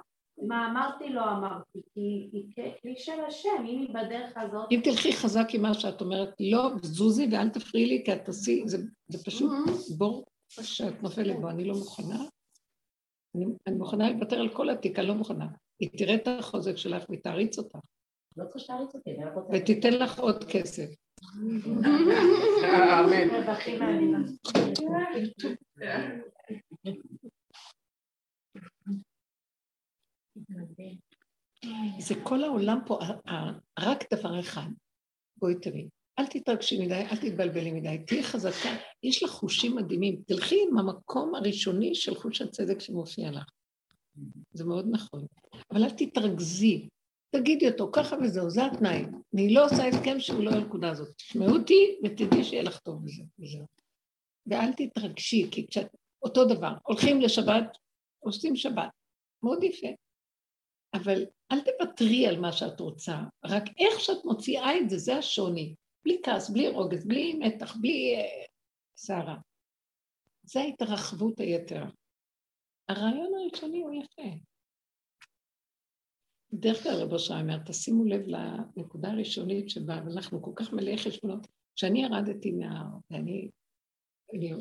[0.48, 5.14] מה אמרתי, לא אמרתי, כי היא כלי של השם, אם היא בדרך הזאת, אם תלכי
[5.14, 9.24] חזק עם מה שאת אומרת, לא, זוזי ואל תפריעי לי, כי את תעשי, זה, זה
[9.24, 9.52] פשוט
[9.98, 12.24] בור שאת נופלת בו, אני לא מוכנה.
[13.36, 15.48] אני, אני מוכנה לוותר על כל התיק, אני לא מוכנה.
[15.80, 17.76] היא תראה את החוזק שלך והיא תעריץ אותך,
[18.38, 19.54] לא צריך שתעריץ אותי, אני רק רוצה...
[19.54, 20.90] ותיתן לך עוד כסף.
[23.00, 24.26] אמן.
[32.00, 33.00] זה כל העולם פה,
[33.80, 34.70] רק דבר אחד,
[35.38, 35.88] בואי תראי,
[36.20, 38.70] אל תתרגשי מדי, אל תתבלבלי מדי, תהיי חזקה,
[39.04, 43.46] יש לך חושים מדהימים, תלכי עם המקום הראשוני של חוש הצדק שמופיע לך.
[44.52, 45.26] זה מאוד נכון.
[45.72, 46.90] אבל אל תתרכזי,
[47.32, 49.06] תגידי אותו ככה וזהו, זה התנאי.
[49.34, 51.16] אני לא עושה הסכם שהוא לא הנקודה הזאת.
[51.16, 53.66] תשמעו אותי ותדעי שיהיה לך טוב בזה, וזהו.
[54.48, 55.88] ואל תתרגשי, כי כשאת,
[56.24, 57.78] אותו דבר, הולכים לשבת,
[58.20, 58.90] עושים שבת,
[59.44, 59.88] מאוד יפה.
[60.94, 65.76] אבל אל תוותרי על מה שאת רוצה, רק איך שאת מוציאה את זה, זה השוני.
[66.04, 68.46] בלי כעס, בלי רוגז, בלי מתח, בלי אה,
[68.98, 69.38] סערה.
[70.44, 71.90] זה ההתרחבות היתרה.
[72.90, 74.49] הרעיון הראשוני הוא יפה.
[76.54, 81.48] בדרך כלל רבו שי אומר, תשימו לב לנקודה הראשונית שבה, ואנחנו כל כך מלאי חשבונות,
[81.76, 83.50] כשאני ירדתי מההר, ואני,
[84.34, 84.52] אני,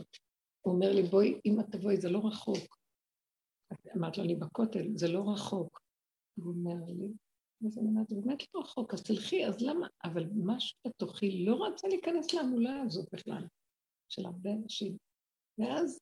[0.60, 2.78] הוא אומר לי, בואי, אם את תבואי, זה לא רחוק.
[3.96, 5.80] אמרת לו, אני בכותל, זה לא רחוק.
[6.38, 7.08] הוא אומר לי,
[7.66, 9.86] אז אני אומרת, זה באמת לא רחוק, אז תלכי, אז למה?
[10.04, 13.46] אבל משהו בתוכי לא רצה להיכנס להמולה הזאת בכלל,
[14.08, 14.96] של הרבה אנשים.
[15.58, 16.00] ואז,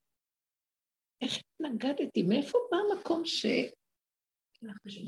[1.20, 2.22] איך התנגדתי?
[2.22, 3.47] מאיפה בא המקום ש...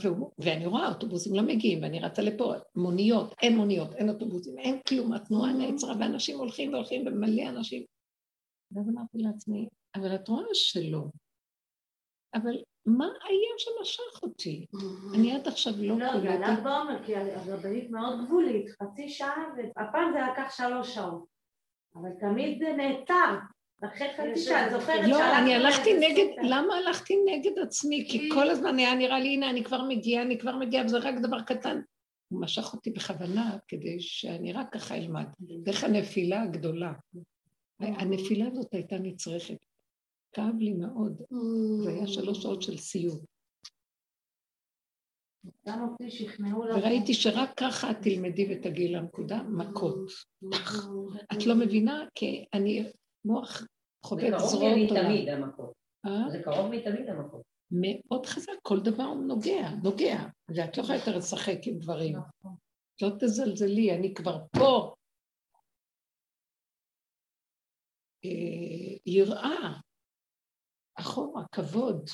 [0.03, 4.81] והוא, ואני רואה, אוטובוסים לא מגיעים, ואני רצה לפה, מוניות, אין מוניות, אין אוטובוסים, אין
[4.89, 7.85] כלום, התנועה נעצרה, ואנשים הולכים והולכים, ומלא אנשים.
[8.73, 11.05] ואז אמרתי לעצמי, אבל את רואה שלא.
[12.35, 14.67] אבל מה היה שמשך אותי?
[15.15, 16.41] אני עד עכשיו לא לא, זה קולטת.
[16.41, 21.25] ל"ג בעומר, כי הרבנית מאוד גבולית, חצי שעה, והפעם זה לקח שלוש שעות.
[21.95, 23.39] אבל תמיד זה נעצר.
[23.85, 26.27] אחרי חצי שעה, את זוכרת לא, אני הלכתי נגד.
[26.43, 28.07] למה הלכתי נגד עצמי?
[28.11, 31.15] כי כל הזמן היה נראה לי, הנה, אני כבר מגיעה, אני כבר מגיעה, וזה רק
[31.23, 31.81] דבר קטן.
[32.29, 35.27] הוא משך אותי בכוונה כדי שאני רק ככה אלמד.
[35.41, 36.93] דרך הנפילה הגדולה.
[37.81, 39.59] הנפילה הזאת הייתה נצרכת.
[40.33, 41.23] כאב לי מאוד.
[41.85, 43.21] זה היה שלוש שעות של סיוט.
[45.67, 46.77] גם אותי שכנעו לך.
[46.77, 50.11] וראיתי שרק ככה את תלמדי ותגיעי לנקודה, מכות.
[51.33, 52.05] את לא מבינה?
[52.15, 52.85] כי אני,
[53.29, 53.67] מוח זה
[54.05, 55.05] חובק קרוב זרועות עולם.
[55.05, 55.73] תמיד המקום.
[56.07, 56.31] אה?
[56.31, 57.43] זה קרוב לי תמיד המקום.
[57.71, 60.17] מאוד חזק, כל דבר הוא נוגע, נוגע.
[60.49, 62.17] ואת לא יכולה יותר לשחק עם דברים.
[63.03, 64.95] לא תזלזלי, אני כבר פה.
[68.25, 69.81] אה, יראה,
[70.95, 72.09] אחורה, כבוד.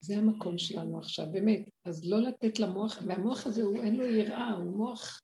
[0.00, 1.68] זה המקום שלנו עכשיו, באמת.
[1.84, 5.20] אז לא לתת למוח, והמוח הזה, הוא, אין לו יראה, הוא מוח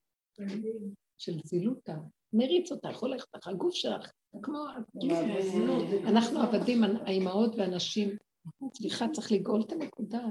[1.17, 1.95] של זילותה.
[2.33, 4.11] מריץ אותך, הולך לך, הגוף שלך,
[4.41, 4.65] כמו...
[6.05, 8.17] אנחנו עבדים, האימהות והנשים,
[8.73, 10.21] סליחה, צריך לגאול את הנקודה,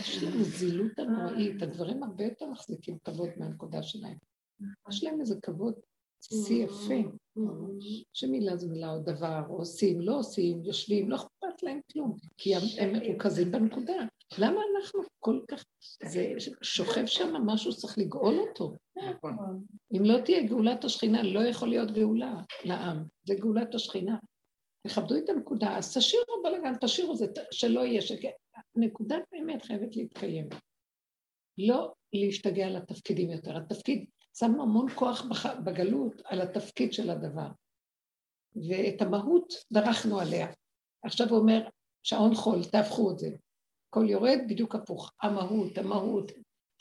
[0.00, 4.16] יש לנו זילות הנוראית, הדברים הרבה יותר מחזיקים כבוד מהנקודה שלהם.
[4.90, 5.74] יש להם איזה כבוד
[6.20, 6.94] בסיסי יפה,
[8.12, 12.92] שמילה זו מילה או דבר, עושים, לא עושים, יושבים, לא אכפת להם כלום, כי הם
[12.92, 13.92] מרוכזים בנקודה.
[14.38, 15.64] למה אנחנו כל כך,
[16.02, 18.76] זה שוכב שם משהו שצריך לגאול אותו.
[19.92, 24.16] אם לא תהיה גאולת השכינה, לא יכול להיות גאולה לעם, זה גאולת השכינה.
[24.86, 28.34] תכבדו את הנקודה, אז תשאירו בלאגן, תשאירו זה, שלא יהיה שקט.
[28.76, 30.48] הנקודה באמת חייבת להתקיים.
[31.58, 33.56] לא להשתגע על התפקידים יותר.
[33.56, 34.06] התפקיד,
[34.38, 35.26] שמנו המון כוח.
[35.64, 37.48] בגלות על התפקיד של הדבר.
[38.68, 40.46] ואת המהות דרכנו עליה.
[41.04, 41.68] עכשיו הוא אומר,
[42.02, 43.28] שעון חול, תהפכו את זה.
[43.94, 45.12] הכל יורד, בדיוק הפוך.
[45.22, 46.32] המהות, המהות,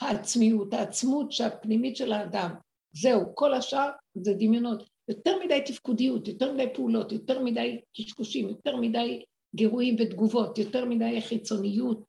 [0.01, 2.55] העצמיות, העצמות שהפנימית של האדם.
[2.95, 4.89] זהו, כל השאר זה דמיונות.
[5.07, 9.23] יותר מדי תפקודיות, יותר מדי פעולות, יותר מדי קשקושים, יותר מדי
[9.55, 12.03] גירויים ותגובות, יותר מדי חיצוניות,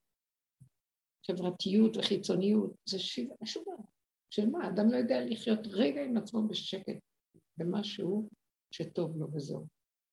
[1.26, 2.72] חברתיות וחיצוניות.
[2.88, 3.74] זה שובה.
[4.30, 4.68] של מה?
[4.68, 6.96] אדם לא יודע לחיות רגע עם עצמו בשקט.
[7.56, 8.28] במשהו
[8.70, 9.66] שטוב לו וזהו.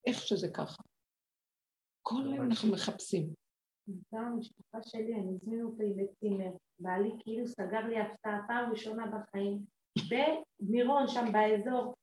[0.06, 0.82] איך שזה ככה.
[2.02, 3.41] כל היום אנחנו מחפשים.
[4.14, 6.50] גם המשפחה שלי, הם הזמינו אותי לצימר.
[6.78, 9.58] בעלי כאילו סגר לי הפתעה פעם ראשונה בחיים.
[10.10, 11.94] במירון, שם באזור,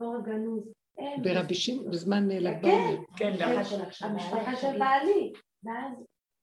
[0.00, 0.72] אור הגנוז.
[0.98, 2.68] הם- ברבי שמעון, בזמן אה, ל"ג כן.
[2.68, 2.96] בעומר.
[3.16, 3.32] כן,
[4.02, 5.32] המשפחה של בעלי.
[5.64, 5.92] ואז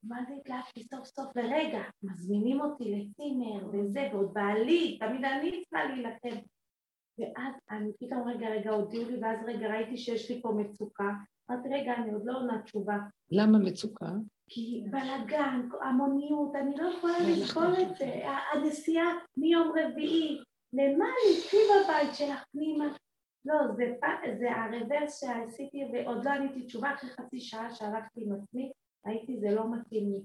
[0.03, 5.85] מה זה התלהבתי סוף סוף, ורגע, מזמינים אותי לצימר וזה, ועוד בעלי, תמיד אני צריכה
[5.85, 6.41] להילחם.
[7.19, 11.09] ואז אני פתאום, רגע, רגע, הודיעו לי, ואז רגע, ראיתי שיש לי פה מצוקה.
[11.51, 12.97] אמרתי, רגע, אני עוד לא עונה תשובה.
[13.31, 14.05] למה מצוקה?
[14.49, 17.83] כי בלאגן, המוניות, אני לא יכולה לסבול משהו.
[17.83, 18.23] את זה.
[18.53, 20.39] הנסיעה מיום רביעי,
[20.73, 22.85] למה אצלי בבית שלך פנימה?
[23.45, 23.93] לא, זה,
[24.39, 28.71] זה הרוורס שעשיתי ועוד לא עניתי תשובה אחרי חצי שעה שהלכתי עם עצמי,
[29.05, 30.19] ראיתי זה לא מתאים לי.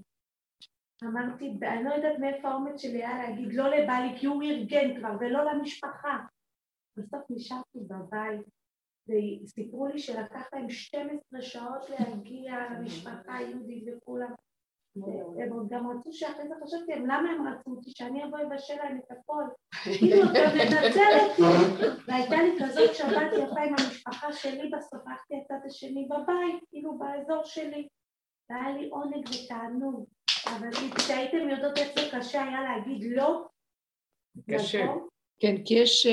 [1.03, 5.17] אמרתי, אני לא יודעת מאיפה האומץ שלי היה להגיד לא לבעלי כי הוא ארגן כבר
[5.19, 6.17] ולא למשפחה.
[6.97, 8.54] בסוף נשארתי בבית
[9.07, 14.31] וסיפרו לי שלקח להם 12 שעות להגיע למשפחה היהודית וכולם.
[15.39, 17.91] הם גם רצו שאחרי זה חשבתי, הם למה הם רצו אותי?
[17.95, 19.43] שאני אבוא לבשל להם את הכל.
[19.99, 21.41] כאילו, אתה מנצל אותי.
[22.07, 27.43] והייתה לי כזאת שבת יפה עם המשפחה שלי, בסוף הלכתי הצד השני בבית, כאילו באזור
[27.45, 27.87] שלי.
[28.49, 30.05] והיה לי עונג ותענוג.
[30.47, 33.47] אבל כשהייתם יודעות איך זה קשה היה להגיד לא,
[34.51, 34.85] קשה.
[34.85, 35.07] נכון?
[35.39, 36.11] כן, כי יש, אה,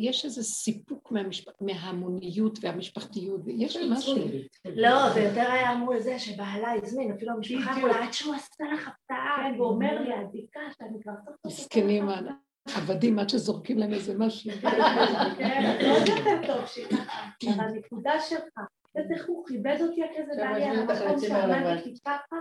[0.00, 1.44] יש איזה סיפוק מהמשפ...
[1.60, 4.16] מההמוניות והמשפחתיות, יש משהו.
[4.64, 7.80] לא, זה יותר היה אמרו לזה שבעלה הזמין, אפילו המשפחה.
[7.80, 9.36] כולה, עד שהוא עשה לך הפתעה.
[9.36, 11.12] כן, ואומר לי, את ביקשת, אני כבר.
[11.46, 12.08] מסכנים
[12.68, 14.50] העבדים עד שזורקים להם איזה משהו.
[15.38, 18.58] כן, זה עוד יותר טוב שככה, אבל הנקודה שלך,
[18.96, 21.20] איך הוא כיבד אותי אחרי זה, לי אותך המקום.
[21.20, 22.36] שעמדתי ככה,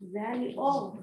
[0.00, 0.96] זה היה לי אור.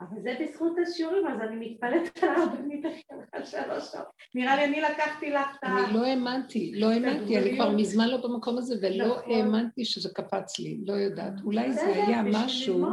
[0.00, 4.06] אבל זה בזכות השיעורים, אז אני מתפלאת על הרבנית אחרי שלוש שעות.
[4.34, 5.84] נראה לי אני לקחתי לך את ה...
[5.84, 9.32] אני לא האמנתי, לא האמנתי, אני כבר מזמן לא במקום הזה, ולא נכון.
[9.32, 11.32] האמנתי שזה קפץ לי, לא יודעת.
[11.44, 12.86] אולי זה היה משהו...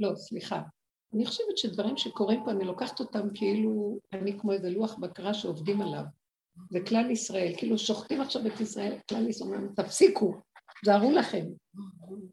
[0.00, 0.62] לא, סליחה.
[1.14, 5.80] אני חושבת שדברים שקורים פה, אני לוקחת אותם כאילו אני כמו איזה לוח בקרה שעובדים
[5.80, 6.02] עליו.
[6.70, 10.34] זה כלל ישראל, כאילו שוחטים עכשיו את ישראל, כלל ישראל תפסיקו,
[10.84, 11.44] זהרו לכם.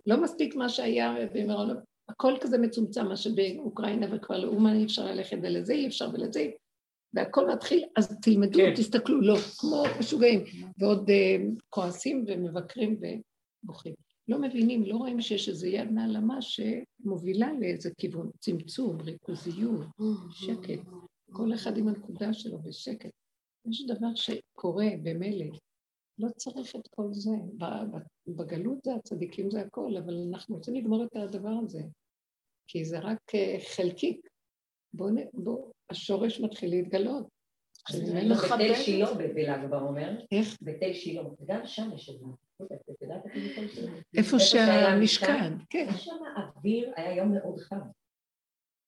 [0.05, 1.69] לא מספיק מה שהיה במירון,
[2.09, 6.49] הכל כזה מצומצם, מה שבאוקראינה וכבר לאומן אי אפשר ללכת ולזה אי אפשר ולזה,
[7.13, 8.73] והכל מתחיל, אז תלמדו, כן.
[8.75, 10.43] תסתכלו, לא, כמו משוגעים,
[10.77, 11.37] ועוד אה,
[11.69, 12.99] כועסים ומבקרים
[13.63, 13.93] ובוכים.
[14.27, 19.85] לא מבינים, לא רואים שיש איזו יד נעלמה שמובילה לאיזה כיוון, צמצום, ריכוזיות,
[20.31, 20.79] שקט.
[21.31, 23.09] כל אחד עם הנקודה שלו בשקט.
[23.69, 25.45] יש דבר שקורה במילא,
[26.19, 27.31] לא צריך את כל זה.
[28.27, 31.81] בגלות זה הצדיקים זה הכל, אבל אנחנו רוצים לגמור את הדבר הזה,
[32.67, 34.29] כי זה רק אה, חלקיק.
[34.93, 37.27] בואו, בוא, השורש מתחיל להתגלות.
[37.91, 40.57] שממנו בתל שילה בל"ג בעומר, איך?
[40.61, 42.09] בתל שילה, וגם שם יש.
[42.09, 43.91] את זה?
[44.17, 45.87] איפה שהמשכן, כן.
[45.89, 47.79] יש שם אוויר, היה יום מאוד חם.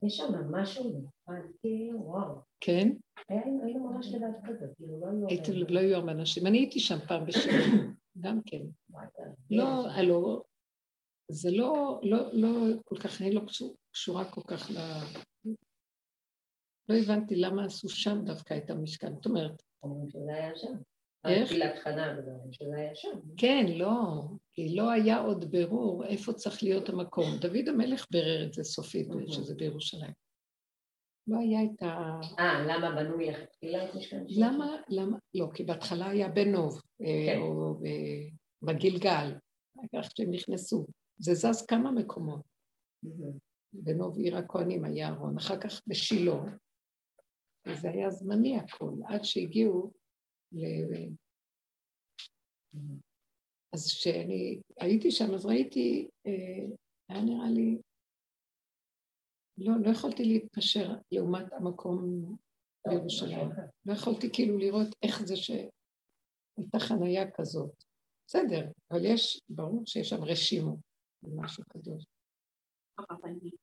[0.04, 2.47] יש שם משהו מיוחד, כאילו, וואו.
[2.60, 2.90] כן,
[3.30, 5.90] היינו היינו ממש לבד כזה, כאילו, לא היו...
[5.90, 6.48] לא הרבה אנשים.
[6.48, 7.54] אני הייתי שם פעם בשבוע,
[8.20, 8.62] גם כן.
[9.52, 9.88] לא.
[9.90, 10.44] הלו,
[11.32, 12.50] זה לא, לא, לא
[12.86, 14.78] כל כך, אני לא קשור- קשורה כל כך ל...
[16.90, 19.14] לא הבנתי למה עשו שם דווקא את המשכן.
[19.16, 20.74] זאת אומרת, אומרים שזה היה שם.
[21.28, 21.48] איך?
[21.50, 22.16] תפילת חנה,
[22.52, 23.10] שזה היה שם.
[23.38, 27.26] כן, לא, כי לא היה עוד בירור איפה צריך להיות המקום.
[27.42, 29.32] דוד המלך בירר את זה סופית, Mhm.
[29.34, 30.12] שזה בירושלים.
[31.28, 32.20] לא היה את ה...
[32.40, 34.24] אה, למה בנו מלכתחילה את משכן?
[34.28, 37.40] למה, למה, לא, כי בהתחלה היה בנוב, אה, כן.
[37.42, 39.38] או ב- בגלגל,
[39.96, 40.86] כך שהם נכנסו.
[41.20, 42.42] זה זז כמה מקומות.
[43.74, 46.42] בנוב עיר הכהנים היה אהרון, אחר כך בשילה,
[47.68, 49.92] וזה היה זמני הכל, עד שהגיעו
[50.52, 50.66] ל...
[53.74, 56.66] אז כשאני הייתי שם, אז ראיתי, אה,
[57.10, 57.78] היה נראה לי,
[59.58, 62.36] לא, לא יכולתי להתפשר לעומת המקום
[62.88, 63.50] בירושלים.
[63.86, 67.84] לא יכולתי כאילו לראות איך זה שהייתה חנייה כזאת.
[68.28, 70.78] בסדר, אבל יש, ברור שיש שם רשימו,
[71.24, 72.06] משהו קדוש.
[72.98, 73.56] הרבנית,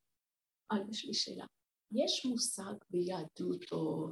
[0.72, 1.46] אה, יש לי שאלה.
[1.92, 4.08] יש מושג ביהדות או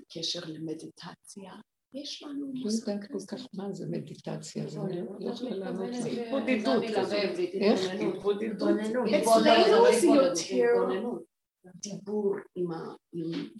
[0.00, 1.52] בקשר למדיטציה?
[1.94, 3.26] יש לנו לא מושג יודעת כל כזה?
[3.26, 6.16] כך מה זה מדיטציה, זה אני לא יכולה לענות מתכוונת לי.
[6.16, 6.82] ל- התבודדות
[7.52, 7.80] איך?
[7.90, 8.14] התבוננות.
[8.22, 9.08] התבודדות.
[9.08, 11.08] אצלנו זה יותר.
[11.76, 12.94] דיבור עם ה...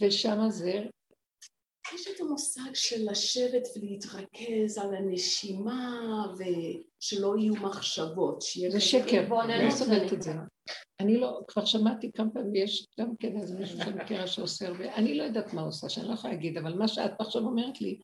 [0.01, 0.83] ושם זה,
[1.95, 6.01] יש את המושג של לשבת ולהתרכז על הנשימה
[6.39, 10.33] ושלא יהיו מחשבות, זה כזה- שקר, התבוננות לא סובלת את זה.
[11.01, 14.95] אני לא, כבר שמעתי כמה פעמים, יש גם כן איזה מישהו שאני מכירה שעושה הרבה,
[14.95, 18.01] אני לא יודעת מה עושה, שאני לא יכולה להגיד, אבל מה שאת עכשיו אומרת לי,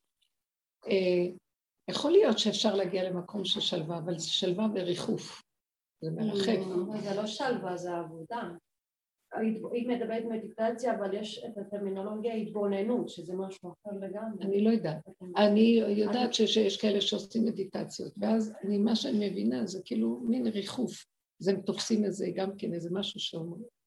[1.90, 5.42] יכול להיות שאפשר להגיע למקום של שלווה, אבל זה שלווה וריחוף.
[6.04, 6.58] זה מרחק.
[6.90, 8.50] אבל זה לא שלווה, זה עבודה.
[9.72, 14.44] היא מדברת מדיטציה, אבל יש את הטרמינולוגיה התבוננות, שזה משהו אחר לגמרי.
[14.44, 15.08] אני לא יודעת.
[15.36, 21.04] אני יודעת שיש כאלה שעושים מדיטציות, ואז מה שאני מבינה זה כאילו מין ריחוף.
[21.40, 23.77] אז הם תופסים איזה, גם כן, איזה משהו שאומרים.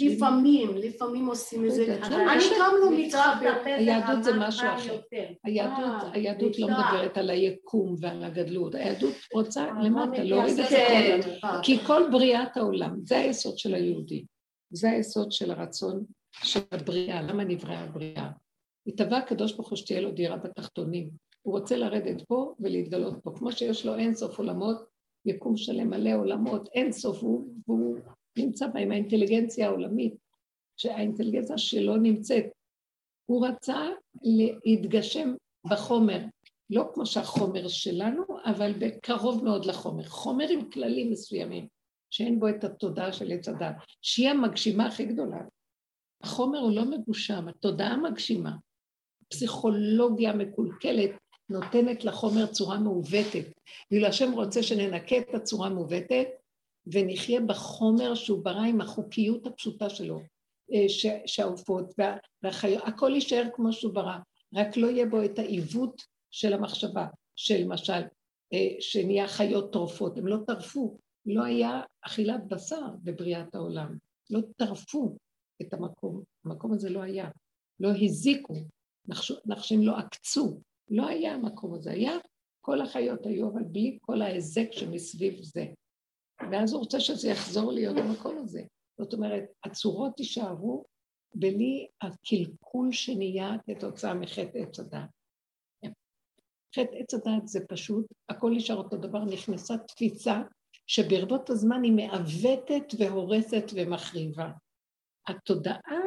[0.00, 3.60] לפעמים, לפעמים עושים את זה, זה אני גם לא לפתוח את מתחבר.
[3.60, 5.26] הפה היהדות זה משהו אחר.
[5.44, 6.66] היהדות, אה, היהדות לא.
[6.66, 10.66] מדברת על היקום ועל הגדלות, היהדות רוצה אה, למטה, מה להוריד את?
[10.66, 11.46] הכל.
[11.46, 14.24] אה, כי כל בריאת העולם, זה היסוד של היהודי.
[14.70, 16.04] זה היסוד של הרצון
[16.42, 17.22] של הבריאה.
[17.22, 18.30] למה נבראה הבריאה?
[18.86, 21.10] התהווה הקדוש ברוך הוא שתהיה לו דירה בתחתונים.
[21.42, 23.32] הוא רוצה לרדת פה ולהתגלות פה.
[23.38, 24.84] כמו שיש לו אין סוף עולמות,
[25.26, 27.98] יקום שלם מלא עולמות, אין סוף, הוא, והוא
[28.38, 30.14] נמצא בהם, האינטליגנציה העולמית,
[30.76, 32.44] שהאינטליגנציה שלו נמצאת.
[33.26, 33.88] הוא רצה
[34.64, 35.34] להתגשם
[35.66, 36.18] בחומר,
[36.70, 40.04] לא כמו שהחומר שלנו, אבל בקרוב מאוד לחומר.
[40.04, 41.68] חומר עם כללים מסוימים,
[42.10, 45.38] שאין בו את התודעה של עץ הדת, שהיא המגשימה הכי גדולה.
[46.22, 48.56] החומר הוא לא מגושם, התודעה מגשימה.
[49.28, 51.10] פסיכולוגיה מקולקלת
[51.48, 53.46] נותנת לחומר צורה מעוותת.
[53.90, 56.26] ואילו השם רוצה שננקה את הצורה המעוותת
[56.92, 60.20] ונחיה בחומר שהוא ברא עם החוקיות הפשוטה שלו,
[60.72, 60.86] אה,
[61.26, 64.16] שהעופות וה- והחיות, הכל יישאר כמו שהוא ברא,
[64.54, 67.06] רק לא יהיה בו את העיוות של המחשבה,
[67.36, 68.02] שלמשל,
[68.52, 73.96] אה, שנהיה חיות טורפות, הם לא טרפו, לא היה אכילת בשר בבריאת העולם,
[74.30, 75.16] לא טרפו
[75.62, 77.28] את המקום, המקום הזה לא היה,
[77.80, 78.54] לא הזיקו,
[79.08, 80.60] נחש- נחשים לא עקצו,
[80.90, 82.12] לא היה המקום הזה, היה,
[82.60, 85.66] כל החיות היו, אבל בלי כל ההיזק שמסביב זה.
[86.52, 88.62] ואז הוא רוצה שזה יחזור להיות המקום הזה.
[88.98, 90.84] זאת אומרת, הצורות יישארו
[91.34, 95.08] בלי הקלקול שנהיה כתוצאה מחטא עץ הדת.
[96.76, 100.42] חטא עץ הדת זה פשוט, הכל נשאר אותו דבר, נכנסה תפיסה
[100.86, 104.50] שברבות הזמן היא מעוותת והורסת ומחריבה.
[105.28, 106.00] התודעה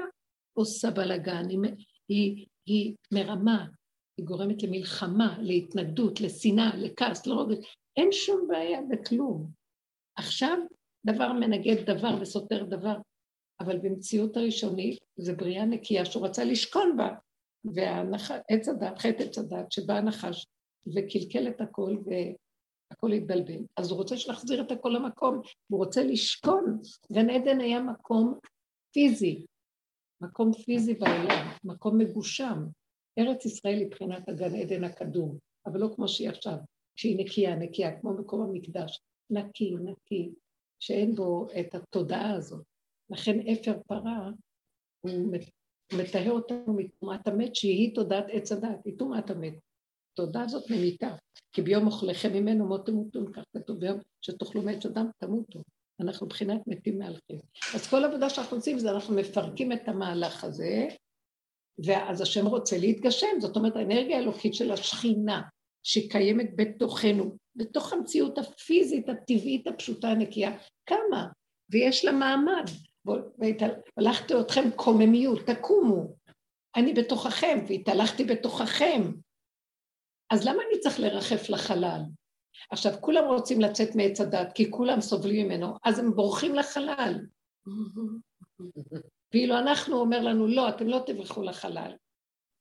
[0.53, 1.75] עושה בלאגן, היא,
[2.07, 3.65] היא, היא מרמה,
[4.17, 7.57] היא גורמת למלחמה, להתנגדות, לשנאה, לכעס, לרוגז,
[7.97, 9.58] אין שום בעיה בכלום.
[10.19, 10.57] עכשיו
[11.05, 12.95] דבר מנגד דבר וסותר דבר,
[13.59, 17.09] אבל במציאות הראשונית זה בריאה נקייה שהוא רצה לשכון בה,
[17.65, 20.45] ועץ הדת, חטא עץ הדת, שבא הנחש
[20.95, 23.63] וקלקל את הכל והכל התבלבל.
[23.77, 26.79] אז הוא רוצה להחזיר את הכל למקום, הוא רוצה לשכון.
[27.11, 28.39] גן עדן היה מקום
[28.93, 29.45] פיזי,
[30.21, 32.65] מקום פיזי בעולם, מקום מגושם.
[33.19, 36.57] ארץ ישראל היא מבחינת הגן עדן הקדום, אבל לא כמו שהיא עכשיו,
[36.95, 38.99] שהיא נקייה, נקייה, כמו מקום המקדש,
[39.29, 40.31] נקי, נקי,
[40.79, 42.65] שאין בו את התודעה הזאת.
[43.09, 44.29] לכן אפר פרה,
[45.01, 45.33] הוא
[45.93, 49.53] מטהר אותנו מטומאת המת, שהיא תודעת עץ הדת, היא טומאת המת.
[50.13, 51.15] התודעה הזאת ממיתה,
[51.51, 55.59] כי ביום אוכליכם ממנו מות תמותון, כך כתוב, ביום שתאכלו מעץ אדם תמותו.
[55.99, 57.39] אנחנו מבחינת מתים מהלכים.
[57.75, 60.87] אז כל עבודה שאנחנו עושים זה אנחנו מפרקים את המהלך הזה,
[61.85, 65.41] ואז השם רוצה להתגשם, זאת אומרת האנרגיה האלוקית של השכינה
[65.83, 71.27] שקיימת בתוכנו, בתוך המציאות הפיזית, הטבעית, הפשוטה, הנקייה, קמה,
[71.69, 72.65] ויש לה מעמד.
[73.05, 76.15] והלכתי אתכם קוממיות, תקומו,
[76.75, 79.01] אני בתוככם, והתהלכתי בתוככם.
[80.29, 82.01] אז למה אני צריך לרחף לחלל?
[82.71, 87.19] עכשיו, כולם רוצים לצאת מעץ הדת, כי כולם סובלים ממנו, אז הם בורחים לחלל.
[89.33, 91.95] ואילו אנחנו, אומר לנו, לא, אתם לא תברחו לחלל.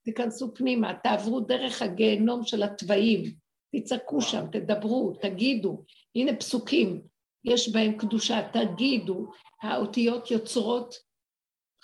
[0.09, 3.35] תיכנסו פנימה, תעברו דרך הגיהנום של התוואים,
[3.77, 5.85] תצעקו שם, תדברו, תגידו.
[6.15, 7.03] הנה פסוקים,
[7.45, 9.31] יש בהם קדושה, תגידו.
[9.63, 10.95] האותיות יוצרות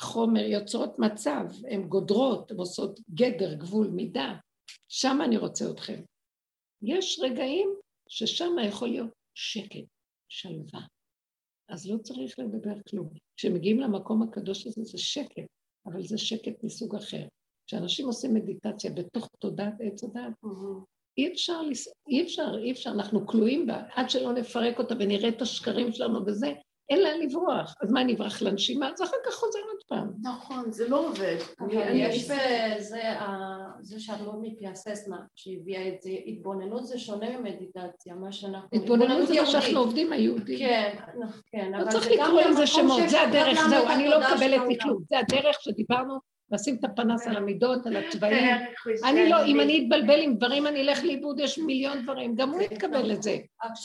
[0.00, 4.34] חומר, יוצרות מצב, הן גודרות, הן עושות גדר, גבול, מידה.
[4.88, 6.02] שם אני רוצה אתכם.
[6.82, 7.74] יש רגעים
[8.08, 9.84] ששם יכול להיות שקט,
[10.28, 10.80] שלווה.
[11.68, 13.08] אז לא צריך לדבר כלום.
[13.36, 15.46] כשמגיעים למקום הקדוש הזה זה שקט,
[15.86, 17.26] אבל זה שקט מסוג אחר.
[17.66, 20.32] כשאנשים עושים מדיטציה בתוך תודעת עץ הדת,
[21.18, 21.60] אי אפשר,
[22.08, 26.26] אי אפשר, אי אפשר, אנחנו כלואים בה, עד שלא נפרק אותה ונראה את השקרים שלנו
[26.26, 26.52] וזה,
[26.90, 27.74] אין לה לברוח.
[27.82, 28.90] אז מה, נברח לנשימה?
[28.92, 30.12] אז אחר כך חוזר עוד פעם.
[30.22, 31.36] נכון, זה לא עובד.
[31.60, 33.00] אבל יש בזה,
[33.80, 38.68] זה שאת לא מתייסס, מה שהביאה את זה, התבוננות זה שונה ממדיטציה, מה שאנחנו...
[38.72, 40.58] התבוננות זה מה שאנחנו עובדים היהודים.
[40.58, 40.96] כן,
[41.46, 45.02] כן, לא צריך לקרוא לזה שמות, זה הדרך, זהו, אני לא מקבלת מכלום.
[45.10, 46.18] זה הדרך שדיברנו,
[46.54, 48.44] לשים את הפנס על המידות, על הצבעים.
[48.44, 49.60] הערך הוא אני לא, אם.
[49.60, 53.38] אני אתבלבל עם דברים, אני אלך לאיבוד, יש מיליון דברים, גם הוא יתקבל את זה.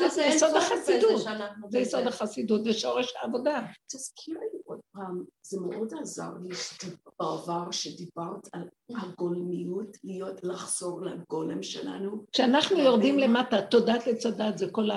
[0.10, 1.26] זה יסוד החסידות.
[1.70, 1.80] זה.
[1.80, 3.66] יסוד החסידות, זה שורש העבודה.
[3.88, 6.56] תזכירי עוד פעם, זה מאוד עזר לי
[7.20, 8.62] בעבר שדיברת על
[8.96, 12.26] הגולמיות, להיות, לחזור לגולם שלנו.
[12.32, 14.90] כשאנחנו יורדים למטה, תודעת הדת זה כל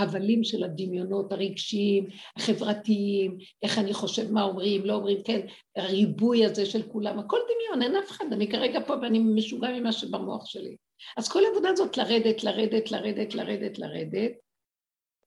[0.00, 5.46] ההבלים של הדמיונות הרגשיים, החברתיים, איך אני חושב מה אומרים, לא אומרים, כן,
[5.76, 9.92] הריבוי הזה של כולם, הכל דמיון, אין אף אחד, אני כרגע פה ואני משוגע ממה
[9.92, 10.76] שבמוח שלי.
[11.16, 14.32] אז כל העבודה הזאת לרדת, לרדת, לרדת, לרדת, לרדת,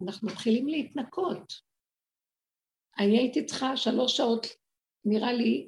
[0.01, 1.53] אנחנו מתחילים להתנקות.
[2.99, 4.47] אני הייתי צריכה שלוש שעות,
[5.05, 5.67] נראה לי,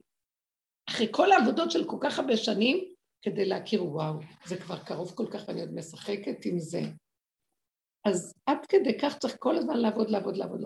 [0.89, 4.13] אחרי כל העבודות של כל כך הרבה שנים, כדי להכיר, וואו,
[4.45, 6.81] זה כבר קרוב כל כך ואני עוד משחקת עם זה.
[8.05, 10.61] אז עד כדי כך צריך כל הזמן לעבוד, לעבוד, לעבוד.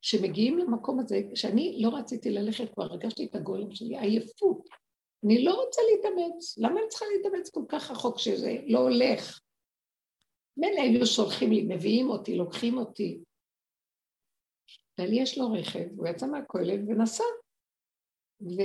[0.00, 4.68] כשמגיעים למקום הזה, כשאני לא רציתי ללכת, כבר הרגשתי את הגולם שלי, עייפות.
[5.24, 6.58] אני לא רוצה להתאמץ.
[6.58, 9.40] למה אני צריכה להתאמץ כל כך רחוק שזה לא הולך?
[10.56, 13.20] מילא היו שולחים לי, מביאים אותי, לוקחים אותי.
[14.98, 17.24] ולי יש לו רכב, הוא יצא מהכולל ונסע.
[18.42, 18.62] ו...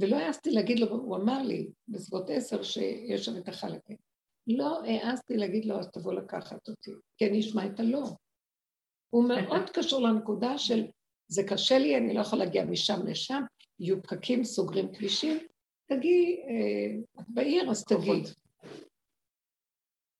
[0.00, 3.94] ולא העזתי להגיד לו, הוא אמר לי בסביבות עשר שיש שם את החלקה.
[4.46, 8.02] לא העזתי להגיד לו, אז תבוא לקחת אותי, כי אני אשמע את הלא.
[9.10, 10.86] הוא מאוד קשור לנקודה של,
[11.28, 13.42] זה קשה לי, אני לא יכול להגיע משם לשם,
[13.80, 15.38] יהיו פקקים, סוגרים כבישים,
[15.86, 18.22] תגיעי, אה, את בעיר, אז תגיעי.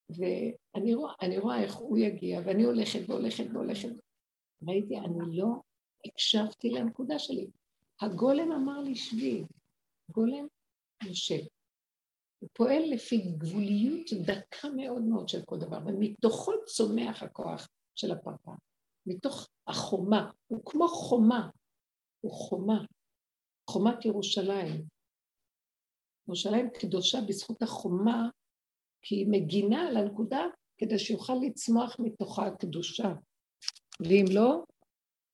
[0.09, 3.89] ואני רואה, אני רואה איך הוא יגיע, ואני הולכת והולכת והולכת.
[4.68, 5.47] ראיתי, אני לא
[6.05, 7.51] הקשבתי לנקודה שלי.
[8.01, 9.45] הגולם אמר לי, שבי.
[10.11, 10.47] גולם
[11.05, 11.56] יושב.
[12.47, 18.53] הוא פועל לפי גבוליות דקה מאוד מאוד של כל דבר, ומתוכו צומח הכוח של הפרפר.
[19.07, 21.51] מתוך החומה, הוא כמו חומה,
[22.20, 22.84] הוא חומה,
[23.70, 24.84] חומת ירושלים.
[26.28, 28.28] ירושלים קדושה בזכות החומה,
[29.03, 30.44] כי היא מגינה על הנקודה
[30.78, 33.12] כדי שיוכל לצמוח מתוכה הקדושה.
[34.01, 34.64] ואם לא,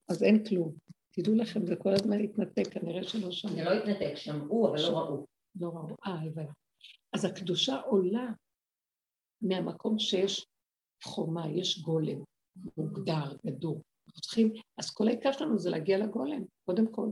[0.09, 0.73] אז אין כלום.
[1.11, 3.55] תדעו לכם, זה כל הזמן התנתק, כנראה שלא שמעו.
[3.55, 5.27] זה לא התנתק, שמעו, אבל לא ראו.
[5.61, 5.97] לא ראו.
[6.07, 6.62] אה, הבנתי.
[7.13, 8.33] אז הקדושה עולה
[9.43, 10.47] מהמקום שיש
[11.05, 12.23] חומה, יש גולם,
[12.77, 13.83] מוגדר, גדור.
[14.07, 17.09] אנחנו צריכים, אז כל העיקר שלנו זה להגיע לגולם, קודם כל.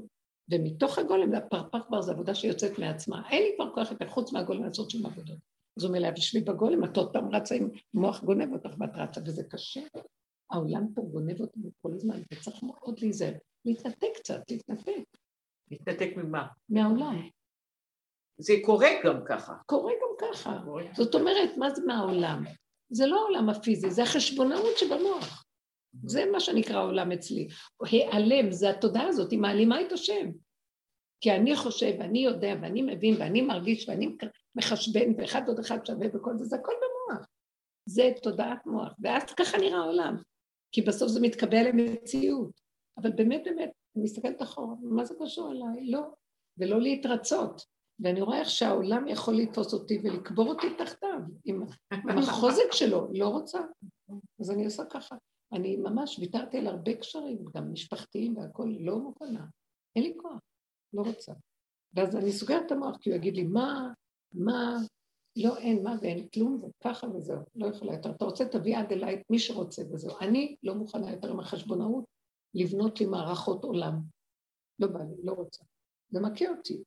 [0.51, 3.28] ומתוך הגולם, הפרפר זה עבודה שיוצאת מעצמה.
[3.30, 5.38] אין לי כבר כוח יותר חוץ מהגולם לעשות שום עבודות.
[5.76, 8.90] אז הוא אומר לה, בשבי בגולם, את עוד פעם רצה עם מוח גונב אותך ואת
[8.94, 9.80] רצה, וזה קשה.
[10.51, 13.34] העולם פה גונב אותנו כל הזמן, וצריך מאוד להיזהר.
[13.64, 15.03] להתנתק קצת, להתנתק
[15.70, 16.46] להתנתק ממה?
[16.68, 17.28] מהעולם.
[18.41, 19.55] זה קורה גם ככה.
[19.66, 20.59] קורה גם ככה.
[20.97, 22.45] זאת אומרת, מה זה מהעולם?
[22.91, 25.45] זה לא העולם הפיזי, זה החשבונאות שבמוח.
[26.05, 27.49] זה מה שנקרא העולם אצלי.
[27.82, 30.30] העלם, זה התודעה הזאת, היא מעלימה את השם.
[31.20, 34.16] כי אני חושב, ואני יודע, ואני מבין, ואני מרגיש, ואני
[34.55, 37.26] מחשבן, ואחד עוד אחד שווה וכל זה, זה הכל במוח.
[37.86, 40.16] זה תודעת מוח, ואז ככה נראה העולם.
[40.72, 42.61] כי בסוף זה מתקבע למציאות.
[42.99, 45.91] אבל באמת, באמת, אני מסתכלת אחורה, מה זה קשור אליי?
[45.91, 46.03] לא.
[46.59, 47.62] ולא להתרצות.
[48.03, 51.62] ואני רואה איך שהעולם יכול לתפוס אותי ולקבור אותי תחתיו, עם,
[52.18, 53.61] החוזק שלו, לא רוצה.
[54.40, 55.16] אז אני עושה ככה.
[55.53, 59.46] אני ממש ויתרתי על הרבה קשרים, גם משפחתיים והכול, לא מוכנה.
[59.96, 60.40] אין לי כוח,
[60.92, 61.32] לא רוצה.
[61.94, 63.92] ואז אני סוגרת את המוח, כי הוא יגיד לי, מה,
[64.32, 64.76] מה,
[65.36, 68.11] לא, אין, מה ואין כלום, זה ככה וזהו, לא יכולה יותר.
[68.11, 70.16] אתה רוצה, תביא עד אליי את מי שרוצה וזהו.
[70.20, 72.05] אני לא מוכנה יותר עם החשבונאות
[72.55, 74.01] לבנות לי מערכות עולם.
[74.78, 75.64] לא בא לי, לא רוצה.
[76.11, 76.82] זה מכה אותי.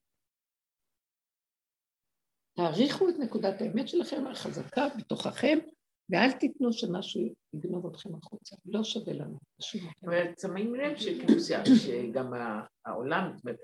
[2.55, 5.57] תעריכו את נקודת האמת שלכם החזקה בתוככם,
[6.09, 7.21] ואל תיתנו שמשהו
[7.53, 8.55] יגנוב אתכם החוצה.
[8.65, 9.37] לא שווה לנו.
[10.05, 10.95] אבל שמים לב
[11.75, 12.33] שגם
[12.85, 13.59] העולם, זאת אומרת,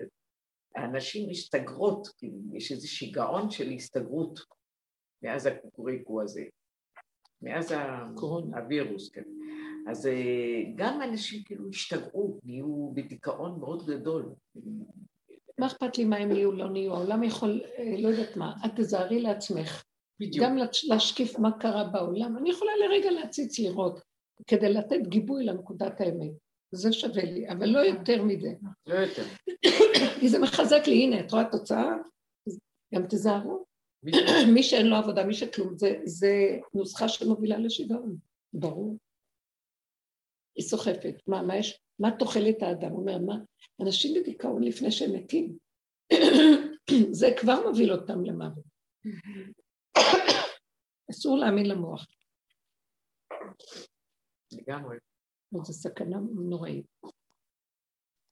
[0.76, 2.08] האנשים מסתגרות,
[2.52, 4.40] יש איזה שיגעון של הסתגרות
[5.22, 6.44] מאז הקוקוריקו הזה,
[7.42, 7.74] מאז.
[8.54, 9.24] הווירוס, כן.
[9.90, 14.34] אז אה, גם אנשים כאילו השתגעו, נהיו בדיכאון מאוד גדול.
[15.60, 16.94] מה אכפת לי מה הם יהיו, לא נהיו?
[16.94, 19.84] העולם יכול, אה, לא יודעת מה, את תזהרי לעצמך.
[20.20, 20.46] בדיוק.
[20.46, 20.56] גם
[20.88, 22.36] להשקיף מה קרה בעולם.
[22.36, 24.00] אני יכולה לרגע להציץ לראות,
[24.46, 26.30] כדי לתת גיבוי לנקודת האמת.
[26.72, 28.48] זה שווה לי, אבל לא יותר מזה.
[28.86, 29.22] לא יותר.
[30.20, 31.92] כי זה מחזק לי, הנה, את רואה תוצאה?
[32.94, 33.64] גם תזהרו.
[34.54, 38.16] מי שאין לו עבודה, מי שכלום, זה, זה נוסחה שמובילה לשיגעון,
[38.52, 38.96] ברור.
[40.60, 41.14] היא סוחפת.
[41.26, 41.80] מה, מה יש?
[41.98, 42.90] מה תוחלת האדם?
[42.90, 43.34] הוא אומר, מה?
[43.82, 45.58] אנשים בדיכאון לפני שהם מתים.
[47.20, 48.64] זה כבר מוביל אותם למוות.
[51.10, 52.06] אסור להאמין למוח,
[54.52, 54.96] לגמרי.
[55.62, 56.16] זו סכנה
[56.50, 56.86] נוראית.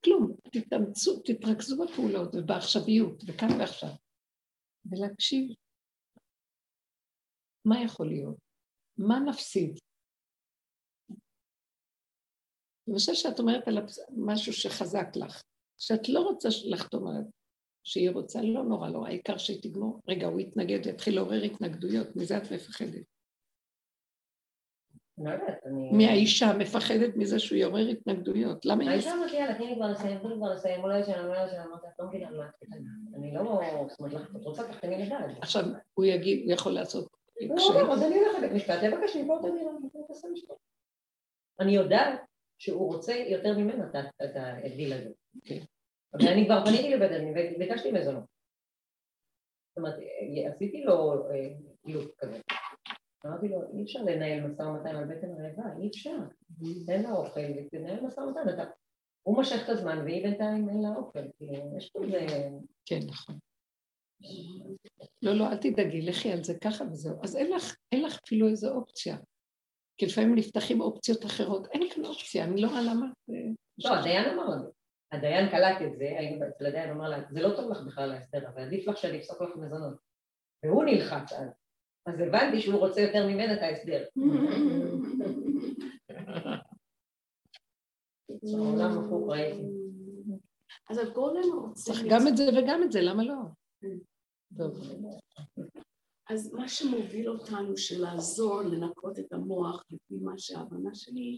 [0.05, 3.89] כלום, תתאמצו, תתרכזו בפעולות ובעכשוויות, וכאן ועכשיו.
[4.85, 5.55] ולהקשיב.
[7.65, 8.37] מה יכול להיות?
[8.97, 9.79] מה נפסיד?
[12.89, 13.77] אני חושבת שאת אומרת על
[14.17, 15.43] משהו שחזק לך,
[15.77, 17.21] שאת לא רוצה לחתום עליו,
[17.83, 19.99] שהיא רוצה, לא נורא, לא, העיקר שהיא תגמור.
[20.07, 23.03] רגע, הוא יתנגד, יתחיל לעורר התנגדויות, מזה את מפחדת.
[25.17, 25.91] לא יודעת, אני...
[25.91, 28.65] מהאישה מפחדת מזה שהוא יעורר התנגדויות.
[28.65, 28.89] למה היא...
[28.89, 31.63] האישה אמרתי, יאללה, תני לי כבר לסיים, תני לי כבר לסיים, אולי שאני אומרת שאני
[31.63, 32.67] אמרת, את לא מבינה מה את
[33.15, 33.61] אני לא...
[33.89, 35.37] זאת אומרת, את רוצה ככה, תני לי לדעת.
[35.41, 35.63] עכשיו,
[35.93, 37.07] הוא יגיד, הוא יכול לעשות...
[37.49, 40.55] הוא אומר, אז אני הולך לבית משפט, תבקש לי, תגיד לנו, תעשה משפט.
[41.59, 42.19] אני יודעת
[42.59, 43.83] שהוא רוצה יותר ממנו
[44.23, 45.09] את הדיל הזה.
[46.13, 48.23] אבל אני כבר פניתי לבית הדין וביקשתי מזונות.
[49.69, 49.95] זאת אומרת,
[50.53, 51.23] עשיתי לו
[51.85, 52.39] לופ כזה.
[53.25, 56.17] אמרתי לו, אי אפשר לנהל משא ומתן על בטן רעבה, אי אפשר.
[56.85, 58.69] תן לה אוכל ותנהל משא ומתן.
[59.23, 61.19] הוא מושך את הזמן והיא בינתיים אין לה אוכל.
[61.77, 62.49] יש פה איזה...
[62.85, 63.35] כן, נכון.
[65.21, 67.23] לא, לא, אל תדאגי, לכי על זה ככה וזהו.
[67.23, 69.17] אז אין לך, אין לך אפילו איזו אופציה.
[69.99, 71.67] כי לפעמים נפתחים אופציות אחרות.
[71.71, 73.05] אין כאן אופציה, אני לא רואה למה.
[73.77, 74.69] לא, הדיין אמר לנו.
[75.11, 76.05] הדיין קלט את זה,
[76.49, 79.41] אצל הדיין, אמר לה, זה לא טוב לך בכלל להסדר, אבל עדיף לך שאני אפסוק
[79.41, 79.97] לך מזונות.
[80.65, 81.49] והוא נלחץ אז.
[82.05, 84.05] אז הבנתי שהוא רוצה יותר ממנה את ההסדר.
[88.53, 89.63] העולם הפוך ראיתי.
[90.89, 91.83] אז הגולם רוצה...
[91.83, 93.35] צריך גם את זה וגם את זה, למה לא?
[94.57, 94.79] טוב.
[96.29, 101.37] אז מה שמוביל אותנו של לעזור לנקות את המוח, לפי מה שההבנה שלי,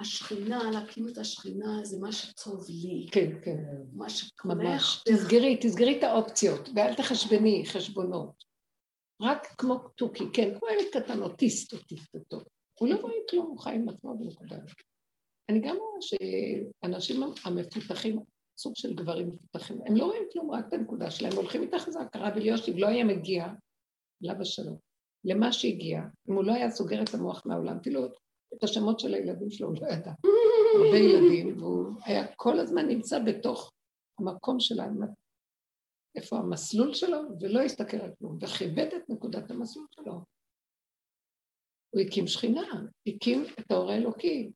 [0.00, 3.06] השכינה, להקים את השכינה זה מה שטוב לי.
[3.12, 3.64] כן, כן.
[3.92, 4.56] מה שקולך...
[4.56, 5.02] ממש.
[5.04, 8.44] תסגרי, תסגרי את האופציות, ואל תחשבני חשבונות.
[9.22, 12.40] רק כמו תוכי, כן, כמו ילד קטן, אוטיסט, אוטיסט אותו.
[12.80, 14.56] הוא לא רואה כלום, הוא חי עם עצמו בנקודה.
[15.48, 18.18] אני גם רואה שאנשים המפותחים,
[18.58, 22.06] סוג של גברים מפותחים, הם לא רואים כלום, רק את הנקודה שלהם, הולכים איתה חזק,
[22.12, 23.46] הרב אליושיב לא היה מגיע,
[24.22, 24.78] עליו השלום,
[25.24, 28.06] למה שהגיע, אם הוא לא היה סוגר את המוח מהעולם, אפילו
[28.54, 30.12] את השמות של הילדים שלו הוא לא ידע,
[30.74, 33.72] הרבה ילדים, והוא היה כל הזמן נמצא בתוך
[34.18, 35.00] המקום שלהם,
[36.16, 40.12] איפה המסלול שלו, ולא הסתכל על כלום, וכיבד את נקודת המסלול שלו.
[41.90, 42.62] הוא הקים שכינה,
[43.06, 44.50] הקים את האור האלוקי,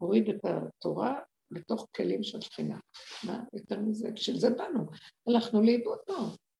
[0.00, 1.20] הוריד את התורה
[1.50, 2.78] בתוך כלים של שכינה.
[3.24, 4.10] מה יותר מזה?
[4.10, 4.86] בשביל זה באנו.
[5.28, 6.14] הלכנו לאיבוד פה.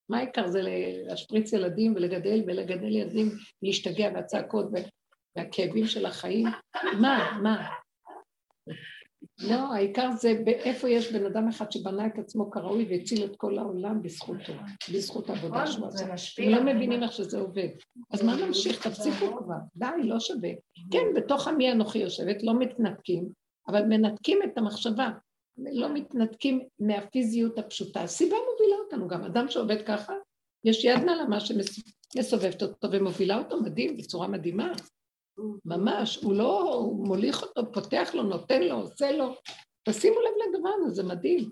[0.09, 0.61] מה העיקר זה
[1.07, 3.29] להשפריץ ילדים ולגדל ולגדל ילדים,
[3.63, 4.67] להשתגע והצעקות
[5.37, 6.47] והכאבים של החיים?
[7.01, 7.69] מה, מה?
[9.49, 13.59] לא, העיקר זה איפה יש בן אדם אחד שבנה את עצמו כראוי והציל את כל
[13.59, 14.53] העולם בזכותו,
[14.95, 16.05] בזכות העבודה שהוא עושה.
[16.39, 17.69] הם לא מבינים איך שזה עובד.
[18.11, 18.87] אז מה נמשיך?
[18.87, 19.55] תפסיקו כבר.
[19.77, 20.51] די, לא שווה.
[20.91, 23.29] כן, בתוך עמי אנוכי יושבת, לא מתנתקים,
[23.71, 25.11] אבל מנתקים את המחשבה.
[25.59, 28.03] לא מתנתקים מהפיזיות הפשוטה.
[28.03, 29.25] הסיבה מובילה אותנו גם.
[29.25, 30.13] אדם שעובד ככה,
[30.65, 34.73] יש יד נעלמה שמסובבת אותו ומובילה אותו מדהים, בצורה מדהימה.
[35.65, 39.35] ממש, הוא לא, הוא מוליך אותו, פותח לו, נותן לו, עושה לו.
[39.89, 41.51] תשימו לב לדבר הזה, זה מדהים.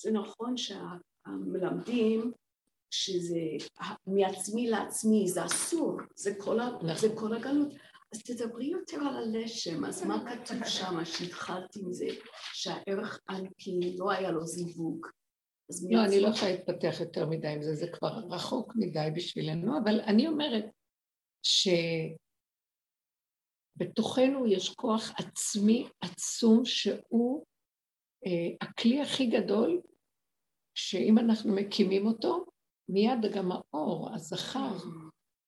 [0.00, 2.32] זה נכון שהמלמדים,
[2.90, 3.40] שזה
[4.06, 6.94] מעצמי לעצמי, זה אסור, זה כל, נכון.
[6.94, 7.68] זה כל הגלות.
[8.12, 11.04] אז תדברי יותר על הלשם, אז מה כתוב שם?
[11.04, 12.06] שהתחלתי עם זה,
[12.52, 15.06] שהערך אנפי לא היה לו זיווג.
[15.90, 20.00] לא, אני לא יכולה להתפתח יותר מדי עם זה, זה כבר רחוק מדי בשבילנו, אבל
[20.00, 20.64] אני אומרת
[23.76, 27.44] שבתוכנו יש כוח עצמי עצום שהוא
[28.26, 29.80] אה, הכלי הכי גדול,
[30.74, 32.44] שאם אנחנו מקימים אותו,
[32.88, 34.76] מיד גם האור, הזכר,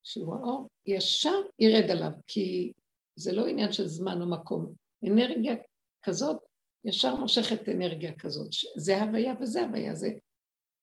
[0.08, 2.72] שהוא האור, ישר ירד עליו, כי
[3.16, 4.74] זה לא עניין של זמן או מקום.
[5.06, 5.54] אנרגיה
[6.02, 6.36] כזאת
[6.84, 8.48] ישר מושכת אנרגיה כזאת.
[8.76, 10.08] זה הוויה וזה הוויה, זה,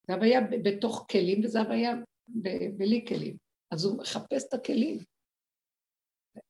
[0.07, 1.95] זה הוויה בתוך כלים וזה הוויה
[2.27, 3.37] ב- בלי כלים.
[3.71, 4.99] אז הוא מחפש את הכלים.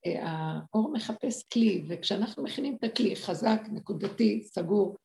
[0.06, 4.98] אה, האור מחפש כלי, וכשאנחנו מכינים את הכלי חזק, נקודתי, סגור,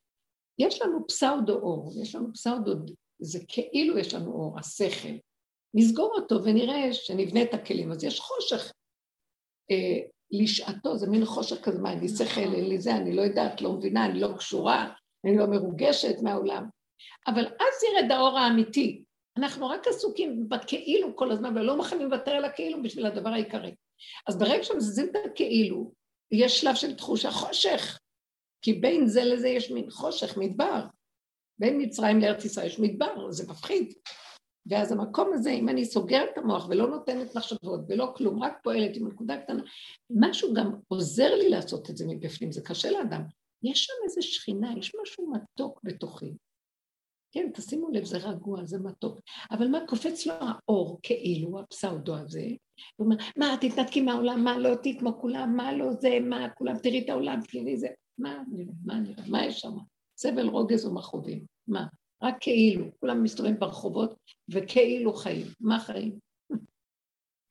[0.59, 2.71] יש לנו פסאודו אור, יש לנו פסאודו,
[3.19, 5.17] זה כאילו יש לנו אור, השכל.
[5.73, 7.91] נסגור אותו ונראה שנבנה את הכלים.
[7.91, 8.71] אז יש חושך
[9.71, 9.99] אה,
[10.31, 13.61] לשעתו, זה מין חושך כזה, מה, אין לי שכל, אין לי זה, אני לא יודעת,
[13.61, 14.93] לא מבינה, אני לא קשורה,
[15.25, 16.65] אני לא מרוגשת מהעולם.
[17.27, 19.03] אבל אז ירד האור האמיתי.
[19.37, 23.75] אנחנו רק עסוקים בכאילו כל הזמן, ולא מוכנים לוותר על הכאילו בשביל הדבר העיקרי.
[24.27, 25.91] אז ברגע שמזיזים את הכאילו,
[26.31, 27.99] יש שלב של תחושה חושך,
[28.61, 30.85] כי בין זה לזה יש מין חושך, מדבר.
[31.59, 33.93] בין מצרים לארץ ישראל יש מדבר, זה מפחיד.
[34.65, 38.97] ואז המקום הזה, אם אני סוגרת את המוח ולא נותנת מחשבות ולא כלום, רק פועלת
[38.97, 39.63] עם נקודה קטנה,
[40.09, 43.21] משהו גם עוזר לי לעשות את זה מבפנים, זה קשה לאדם.
[43.63, 46.33] יש שם איזו שכינה, יש משהו מתוק בתוכי.
[47.31, 49.19] כן, תשימו לב, זה רגוע, זה מתוק.
[49.51, 52.47] אבל מה, קופץ לו האור, כאילו, הפסאודו הזה,
[52.95, 56.77] הוא אומר, מה, תתנתקי מהעולם, מה, לא תהיי כמו כולם, מה, לא זה, מה, כולם,
[56.77, 58.43] תראי את העולם, תראי זה, מה,
[58.85, 59.73] מה נראה, מה יש שם?
[60.17, 61.85] סבל, רוגז ומכאובים, מה?
[62.23, 64.15] רק כאילו, כולם מסתובבים ברחובות
[64.49, 66.19] וכאילו חיים, מה חיים?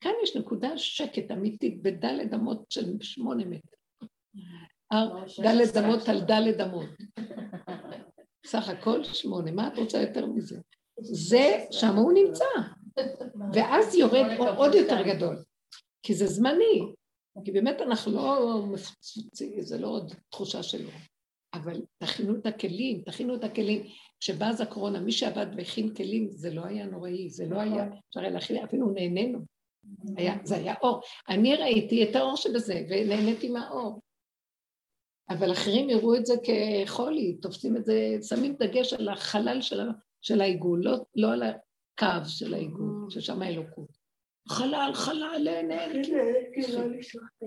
[0.01, 3.77] כאן יש נקודה שקט אמיתית בדלת אמות של שמונה מטר.
[5.43, 6.89] דלת אמות על דלת אמות.
[8.45, 10.59] סך הכל שמונה, מה את רוצה יותר מזה?
[11.01, 12.45] זה, שם הוא נמצא.
[13.53, 14.25] ואז יורד
[14.57, 15.43] עוד יותר גדול,
[16.03, 16.81] כי זה זמני.
[17.45, 20.89] כי באמת אנחנו לא מפוצצים, זה לא עוד תחושה שלו.
[21.53, 23.83] אבל תכינו את הכלים, תכינו את הכלים.
[24.19, 28.19] כשבאה אז הקורונה, מי שעבד והכין כלים, זה לא היה נוראי, זה לא היה, אפשר
[28.19, 29.39] היה להכין, אפילו נהנינו.
[30.17, 31.01] היה, זה היה אור.
[31.29, 34.01] אני ראיתי את האור שבזה, ונהניתי מהאור.
[35.29, 39.79] אבל אחרים יראו את זה כחולי, תופסים את זה, שמים דגש על החלל של,
[40.21, 44.00] של העיגול, לא, לא על הקו של העיגול, ששם האלוקות.
[44.49, 46.01] חלל, חלל, אין, אין.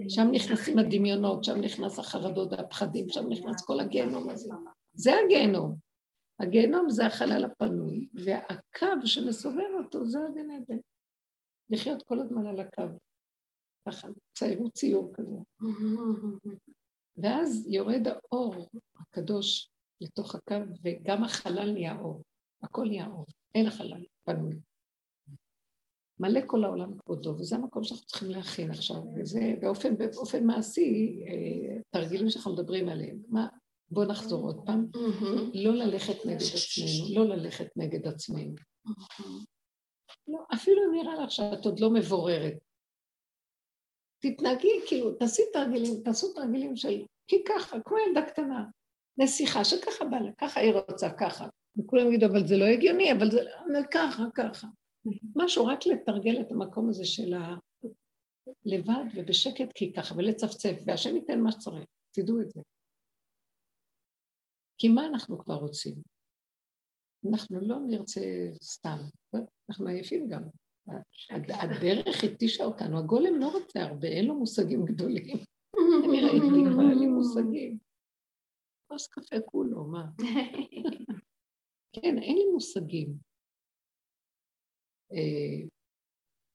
[0.08, 4.54] שם נכנסים הדמיונות, שם נכנס החרדות והפחדים, שם נכנס כל הגיהנום הזה.
[4.92, 5.76] זה הגיהנום.
[6.40, 10.78] הגיהנום זה החלל הפנוי, והקו שמסובב אותו זה הגן עדן.
[11.70, 12.82] לחיות כל הזמן על הקו.
[13.88, 14.08] ככה,
[14.38, 15.36] ציירו ציור כזה.
[17.16, 18.68] ואז יורד האור
[19.00, 20.54] הקדוש לתוך הקו,
[20.84, 22.22] וגם החלל נהיה אור.
[22.62, 23.26] הכל נהיה אור.
[23.54, 24.60] אין חלל פנוי.
[26.24, 31.80] מלא כל העולם כבודו, וזה המקום שאנחנו צריכים להכין עכשיו, וזה באופן, באופן מעשי, אה,
[31.90, 33.18] תרגילים שאנחנו מדברים עליהם.
[33.28, 33.46] מה,
[33.90, 34.86] בואו נחזור עוד פעם.
[35.54, 38.54] לא ללכת נגד עצמנו, לא ללכת נגד עצמנו.
[40.28, 42.54] לא, אפילו נראה לך שאת עוד לא מבוררת.
[44.18, 48.64] תתנהגי, כאילו, תעשי תרגילים, תעשו תרגילים של, כי ככה, כמו ילדה קטנה,
[49.18, 51.46] נסיכה שככה בא לה, ככה היא רוצה, ככה.
[51.76, 53.40] וכולם יגידו, אבל זה לא הגיוני, אבל זה
[53.90, 54.66] ככה, ככה.
[55.36, 57.54] משהו רק לתרגל את המקום הזה של ה...
[58.64, 62.60] לבד ובשקט כי ככה, ולצפצף, והשם ייתן מה שצריך, תדעו את זה.
[64.78, 65.94] כי מה אנחנו כבר רוצים?
[67.30, 68.20] אנחנו לא נרצה
[68.62, 68.98] סתם,
[69.68, 70.42] אנחנו עייפים גם.
[71.30, 75.36] הדרך התישה אותנו, הגולם לא רוצה הרבה, אין לו מושגים גדולים.
[76.04, 77.78] אני ראיתי כבר, אין לי מושגים.
[78.86, 80.04] כוס קפה כולו, מה?
[81.94, 83.33] כן, אין לי מושגים.
[85.14, 85.66] אה,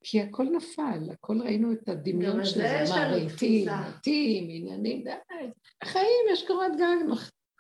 [0.04, 5.12] כי הכל נפל, הכל ראינו את הדמיון של זה, מה רהיטים, מתים, עניינים, די,
[5.84, 7.16] חיים, יש קורת גג,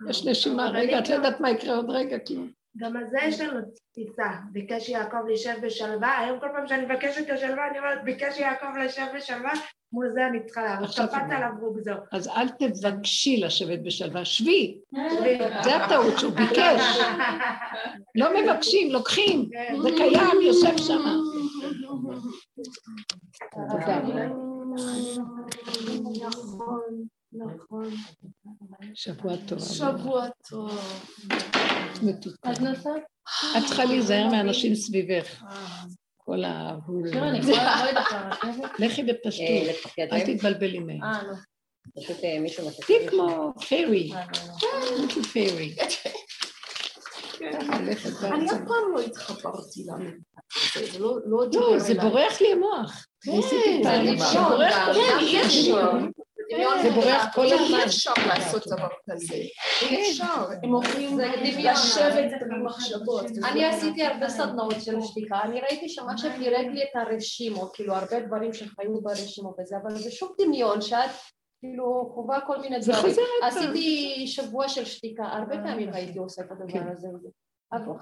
[0.09, 2.51] יש נשימה, רגע, את לא יודעת מה יקרה עוד רגע, כלום.
[2.77, 3.59] גם על זה יש לנו
[3.91, 8.39] תפיסה, ביקש יעקב להישב בשלווה, היום כל פעם שאני מבקשת את השלווה, אני אומרת, ביקש
[8.39, 9.51] יעקב להישב בשלווה,
[9.91, 11.91] מול זה אני צריכה לעבוד, קפאת עליו רוגזו.
[12.11, 14.79] אז אל תבקשי לשבת בשלווה, שבי,
[15.63, 16.99] זה הטעות שהוא ביקש.
[18.15, 19.49] לא מבקשים, לוקחים,
[19.81, 21.01] זה קיים, יושב שם.
[26.27, 27.89] נכון, נכון.
[28.93, 29.59] שבוע טוב.
[29.59, 30.71] שבוע טוב.
[32.03, 32.51] מתוקה.
[33.57, 35.43] את צריכה להיזהר מאנשים סביבך.
[36.17, 36.75] כל ה...
[38.79, 39.47] לכי בפשטות,
[39.99, 41.03] אל תתבלבלי מהם.
[41.03, 41.33] אה, לא.
[42.43, 42.85] מסכים.
[42.85, 44.11] תהיי כמו פיירי.
[45.01, 45.75] מישהו פיירי.
[47.41, 47.91] אני
[48.51, 50.17] אף פעם לא התחברתי למדינה.
[50.91, 53.05] זה לא לא, זה בורח לי המוח.
[53.27, 53.83] ניסיתי
[54.31, 55.91] שבורח כן, אי אפשר.
[56.83, 57.77] זה בורח כל הזמן.
[57.77, 59.35] אי אפשר לעשות דבר כזה.
[59.81, 60.45] אי אפשר.
[60.63, 61.19] הם הולכים
[61.57, 63.25] לשבת במחשבות.
[63.51, 68.19] אני עשיתי הרבה סדנאות של שתיקה, אני ראיתי שמה שפירק לי את הרשימו, כאילו הרבה
[68.19, 71.09] דברים שחיו ברשימו וזה, אבל זה שוב דמיון שאת
[71.59, 73.15] כאילו חווה כל מיני דברים.
[73.43, 77.07] עשיתי שבוע של שתיקה, הרבה פעמים הייתי עושה את הדבר הזה.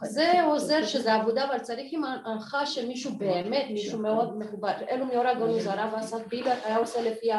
[0.03, 4.74] זה עוזר שזה עבודה, אבל צריך עם הנחה של מישהו באמת, מישהו מאוד מכובד.
[4.90, 7.32] אלו מאור הגנוז, הרב אסף בילר היה עושה לפי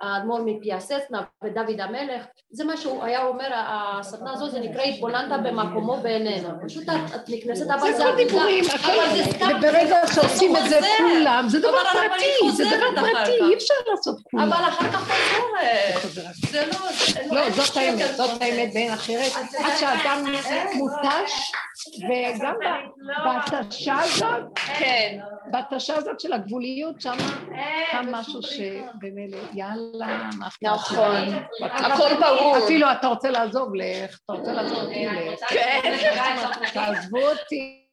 [0.00, 5.96] האדמו"ר מפיאסצנה ודוד המלך, זה מה שהוא היה אומר, הסדנה הזאת זה נקרא התבוננת במקומו
[5.96, 6.48] בעינינו.
[6.66, 10.80] פשוט את נכנסת, אבל זה דיבורים, אבל זה סתם, וברגע שעושים את זה.
[10.98, 13.30] כולם, זה דבר פרטי, זה דבר פרטי.
[13.30, 14.52] אי אפשר לעשות כולם.
[14.52, 15.12] אבל אחר כך
[16.02, 16.34] חוזרת.
[16.50, 18.42] זה לא, זה לא, אין זאת האמת, זאת.
[18.42, 19.32] האמת ואין אחרת.
[19.58, 20.24] עד שאדם
[20.74, 21.52] מותש,
[22.04, 22.54] וגם
[23.24, 25.18] בהתשה הזאת, כן.
[25.50, 27.16] בהתשה הזאת של הגבוליות, שם
[27.90, 29.38] קם משהו שבמילא,
[29.76, 31.16] יאללה, מה אכפת נכון.
[31.60, 32.58] הכל ברור.
[32.64, 35.40] אפילו אתה רוצה לעזוב, לך, אתה רוצה לעזוב אותי, לך.
[35.48, 35.96] כן.
[36.74, 37.82] תעזבו אותי.